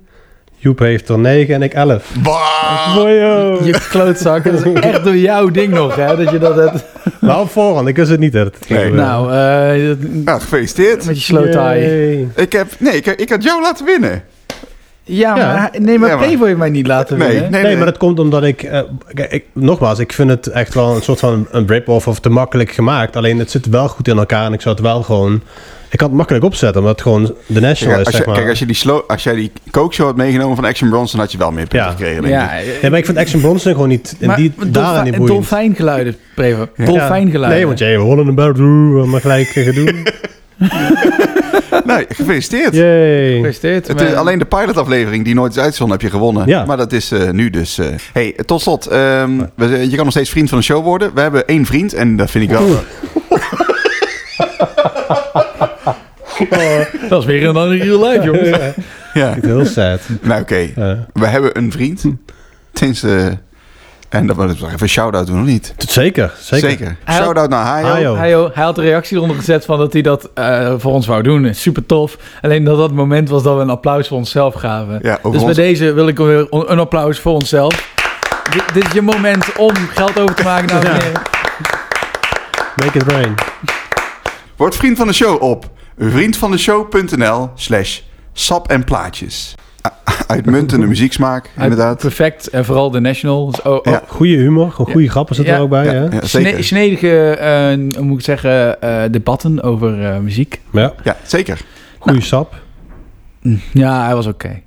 Joep 0.56 0.78
heeft 0.78 1.08
er 1.08 1.18
9 1.18 1.54
en 1.54 1.62
ik 1.62 1.72
11. 1.74 2.10
Bah! 2.22 2.94
Boyo! 2.94 3.58
Je 3.64 3.80
klootzak. 3.90 4.44
Dat 4.44 4.66
is 4.66 4.72
echt 4.72 5.04
door 5.04 5.16
jouw 5.16 5.50
ding 5.50 5.72
nog, 5.72 5.96
hè? 5.96 6.16
Dat 6.16 6.30
je 6.30 6.38
dat 6.38 6.56
hebt. 6.56 6.84
Nou, 7.20 7.42
op 7.42 7.50
voorhand. 7.50 7.88
Ik 7.88 7.96
wist 7.96 8.10
het 8.10 8.20
niet 8.20 8.32
dat 8.32 8.46
het 8.54 8.66
ging 8.66 8.80
Nee. 8.80 8.92
Nou, 8.92 9.32
eh, 9.32 9.86
dat- 9.88 9.98
Nou, 10.24 10.40
gefeliciteerd. 10.40 11.06
met 11.06 11.16
je 11.16 11.22
slow 11.22 11.50
tie. 11.52 12.28
Ik 12.36 12.52
heb, 12.52 12.66
nee, 12.78 12.92
ik, 12.96 13.06
ik 13.06 13.28
had 13.30 13.42
jou 13.42 13.62
laten 13.62 13.86
winnen. 13.86 14.22
Ja, 15.02 15.36
Ja. 15.36 15.54
maar, 15.54 15.70
nee, 15.80 15.98
maar 15.98 16.08
Ja, 16.08 16.16
maar- 16.16 16.26
Prevo 16.26 16.44
heeft 16.44 16.58
mij 16.58 16.70
niet 16.70 16.86
laten 16.86 17.18
Nee, 17.18 17.28
winnen. 17.28 17.50
nee, 17.50 17.62
Nee, 17.62 17.76
maar 17.76 17.84
dat 17.86 17.96
komt 17.98 18.18
omdat 18.18 18.44
ik, 18.44 18.62
eh, 18.62 18.80
kijk, 19.14 19.32
ik... 19.32 19.44
Nogmaals, 19.52 19.98
ik 19.98 20.12
vind 20.12 20.30
het 20.30 20.46
echt 20.46 20.74
wel 20.74 20.94
een 20.96 21.02
soort 21.02 21.18
van 21.18 21.46
een 21.50 21.66
rip-off 21.66 22.06
of 22.06 22.20
te 22.20 22.28
makkelijk 22.28 22.70
gemaakt. 22.72 23.16
Alleen 23.16 23.38
het 23.38 23.50
zit 23.50 23.66
wel 23.66 23.88
goed 23.88 24.08
in 24.08 24.18
elkaar 24.18 24.44
en 24.46 24.52
ik 24.52 24.60
zou 24.60 24.74
het 24.74 24.84
wel 24.84 25.02
gewoon... 25.02 25.42
Ik 25.90 25.98
kan 25.98 26.08
het 26.08 26.16
makkelijk 26.16 26.44
opzetten, 26.44 26.80
omdat 26.80 26.92
het 26.94 27.02
gewoon 27.02 27.34
de 27.46 27.60
National 27.60 27.94
Kijk, 27.94 28.06
is, 28.06 28.12
je, 28.12 28.18
zeg 28.18 28.26
maar. 28.26 28.36
kijk, 28.36 28.48
als, 28.48 28.58
je 28.58 28.66
die 28.66 28.74
slow, 28.74 29.00
als 29.06 29.22
jij 29.22 29.34
die 29.34 29.52
kookshow 29.70 30.06
had 30.06 30.16
meegenomen 30.16 30.56
van 30.56 30.64
Action 30.64 30.88
Bronson, 30.90 31.20
had 31.20 31.32
je 31.32 31.38
wel 31.38 31.50
meer 31.50 31.66
punten 31.66 31.78
Ja. 31.78 31.90
gekregen, 31.90 32.22
denk 32.22 32.34
Ja, 32.34 32.52
ik. 32.52 32.78
Ja, 32.82 32.88
maar 32.90 32.98
ik 32.98 33.04
vind 33.04 33.18
Action 33.18 33.40
Bronson 33.40 33.72
gewoon 33.72 33.88
niet... 33.88 34.16
In 34.18 34.26
maar 34.26 34.36
die, 34.36 34.52
daarin 34.66 35.04
niet 35.04 35.16
boeiend. 35.16 35.28
dolfijngeluiden, 35.36 36.16
Prevo. 36.34 36.68
Ja. 36.76 36.84
Dolfijngeluiden. 36.84 37.58
Nee, 37.58 37.66
want 37.66 37.78
jij 37.78 37.94
rollen 37.94 38.28
about 38.28 38.58
maar 39.06 39.20
gelijk 39.20 39.48
eh, 39.48 39.64
gedoe. 39.64 39.94
Nee, 41.84 42.06
gefeliciteerd. 42.08 42.74
Yay. 42.74 43.32
Gefeliciteerd. 43.34 43.88
Het 43.88 44.00
is 44.00 44.14
alleen 44.14 44.38
de 44.38 44.44
pilotaflevering 44.44 45.24
die 45.24 45.34
nooit 45.34 45.52
is 45.56 45.58
uitgezonden, 45.62 45.96
heb 45.98 46.06
je 46.06 46.12
gewonnen. 46.16 46.46
Ja. 46.46 46.64
Maar 46.64 46.76
dat 46.76 46.92
is 46.92 47.10
eh, 47.12 47.30
nu 47.30 47.50
dus... 47.50 47.78
eh 47.78 47.86
hey, 48.12 48.34
tot 48.46 48.60
slot. 48.60 48.86
ehm, 48.86 49.30
we- 49.54 49.88
je 49.90 49.94
kan 49.96 50.04
nog 50.04 50.10
steeds 50.10 50.30
vriend 50.30 50.48
van 50.48 50.58
de 50.58 50.64
show 50.64 50.84
worden. 50.84 51.14
We 51.14 51.20
hebben 51.20 51.46
één 51.46 51.66
vriend 51.66 51.94
en 51.94 52.16
dat 52.16 52.30
vind 52.30 52.44
ik 52.44 52.50
wel... 52.50 52.68
Dat 57.08 57.20
is 57.20 57.24
weer 57.26 57.48
een 57.48 57.56
andere 57.56 57.82
real 57.84 58.08
life, 58.08 58.24
jongens. 58.24 58.74
Ja. 59.14 59.36
Heel 59.40 59.64
sad. 59.64 60.00
Nou 60.22 60.40
oké, 60.40 60.68
Ja. 60.76 61.06
we 61.12 61.26
hebben 61.26 61.58
een 61.58 61.72
vriend. 61.72 62.04
Sinds... 62.72 63.04
en 64.10 64.26
dat 64.26 64.36
wil 64.36 64.48
ik 64.50 64.58
nog 64.60 64.68
even 64.68 64.82
een 64.82 64.88
shout-out 64.88 65.26
doen, 65.26 65.40
of 65.40 65.46
niet? 65.46 65.74
Zeker, 65.76 66.32
zeker. 66.40 66.96
Hij- 67.04 67.16
Shout-out 67.16 67.48
naar 67.50 67.64
Hayo. 67.64 67.86
Hayo. 67.86 68.16
Hij, 68.16 68.30
hij 68.54 68.64
had 68.64 68.78
een 68.78 68.84
reactie 68.84 69.16
eronder 69.16 69.36
gezet 69.36 69.64
van 69.64 69.78
dat 69.78 69.92
hij 69.92 70.02
dat 70.02 70.30
eh, 70.34 70.74
voor 70.78 70.92
ons 70.92 71.06
wou 71.06 71.22
doen. 71.22 71.54
Super 71.54 71.86
tof. 71.86 72.16
Alleen 72.42 72.64
dat 72.64 72.76
dat 72.78 72.92
moment 72.92 73.28
was 73.28 73.42
dat 73.42 73.56
we 73.56 73.62
een 73.62 73.70
applaus 73.70 74.08
voor 74.08 74.16
onszelf 74.16 74.54
gaven. 74.54 74.98
Ja, 75.02 75.18
dus 75.22 75.32
ons- 75.34 75.44
bij 75.44 75.54
deze 75.54 75.92
wil 75.92 76.08
ik 76.08 76.16
weer 76.16 76.46
een 76.50 76.78
applaus 76.78 77.20
voor 77.20 77.32
onszelf. 77.34 77.92
Dit, 78.50 78.74
dit 78.74 78.84
is 78.84 78.92
je 78.92 79.02
moment 79.02 79.56
om 79.56 79.74
geld 79.76 80.18
over 80.20 80.34
te 80.34 80.42
maken, 80.42 80.66
dames 80.68 80.84
en 80.88 80.94
Ja. 80.94 81.00
heren. 81.02 81.22
Make 82.76 82.98
it 82.98 83.02
rain. 83.12 83.34
Word 84.56 84.76
vriend 84.76 84.96
van 84.96 85.06
de 85.06 85.12
show 85.12 85.42
op 85.42 85.68
vriendvandeshow.nl 85.98 87.50
slash 87.54 87.98
sap 88.32 88.68
en 88.70 88.84
plaatjes. 88.84 89.54
Uitmuntende 90.26 90.86
muzieksmaak, 90.94 91.50
inderdaad. 91.60 91.98
Perfect. 92.00 92.46
En 92.48 92.64
vooral 92.64 92.90
de 92.90 93.00
National. 93.00 93.50
Dus, 93.50 93.62
oh, 93.62 93.72
oh. 93.74 93.80
Ja. 93.82 94.02
Goede 94.06 94.36
humor, 94.36 94.70
goede 94.70 95.08
grappen 95.08 95.34
zitten 95.34 95.54
Ja. 95.54 95.58
er 95.60 95.64
ook 95.64 95.70
bij. 95.70 95.84
Ja, 95.94 96.08
Sne- 96.22 96.62
snedige, 96.62 97.30
eh, 97.30 97.66
hoe 97.96 98.04
moet 98.04 98.18
ik 98.18 98.24
zeggen, 98.24 98.80
eh, 98.82 99.02
debatten 99.10 99.62
over 99.62 100.04
eh, 100.06 100.18
muziek. 100.18 100.60
Ja, 100.72 100.92
Ja, 101.04 101.16
zeker. 101.22 101.60
goede 101.98 102.20
sap. 102.20 102.54
Ja, 103.72 104.04
hij 104.04 104.14
was 104.14 104.26
oké. 104.26 104.60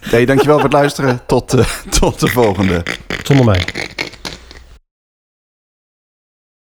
Hey, 0.00 0.24
dankjewel 0.24 0.54
voor 0.54 0.64
het 0.64 0.72
luisteren. 0.72 1.20
Tot, 1.26 1.54
eh, 1.54 1.64
tot 2.00 2.20
de 2.20 2.26
volgende. 2.28 2.82
Zonder 3.24 3.44
mij. 3.44 3.62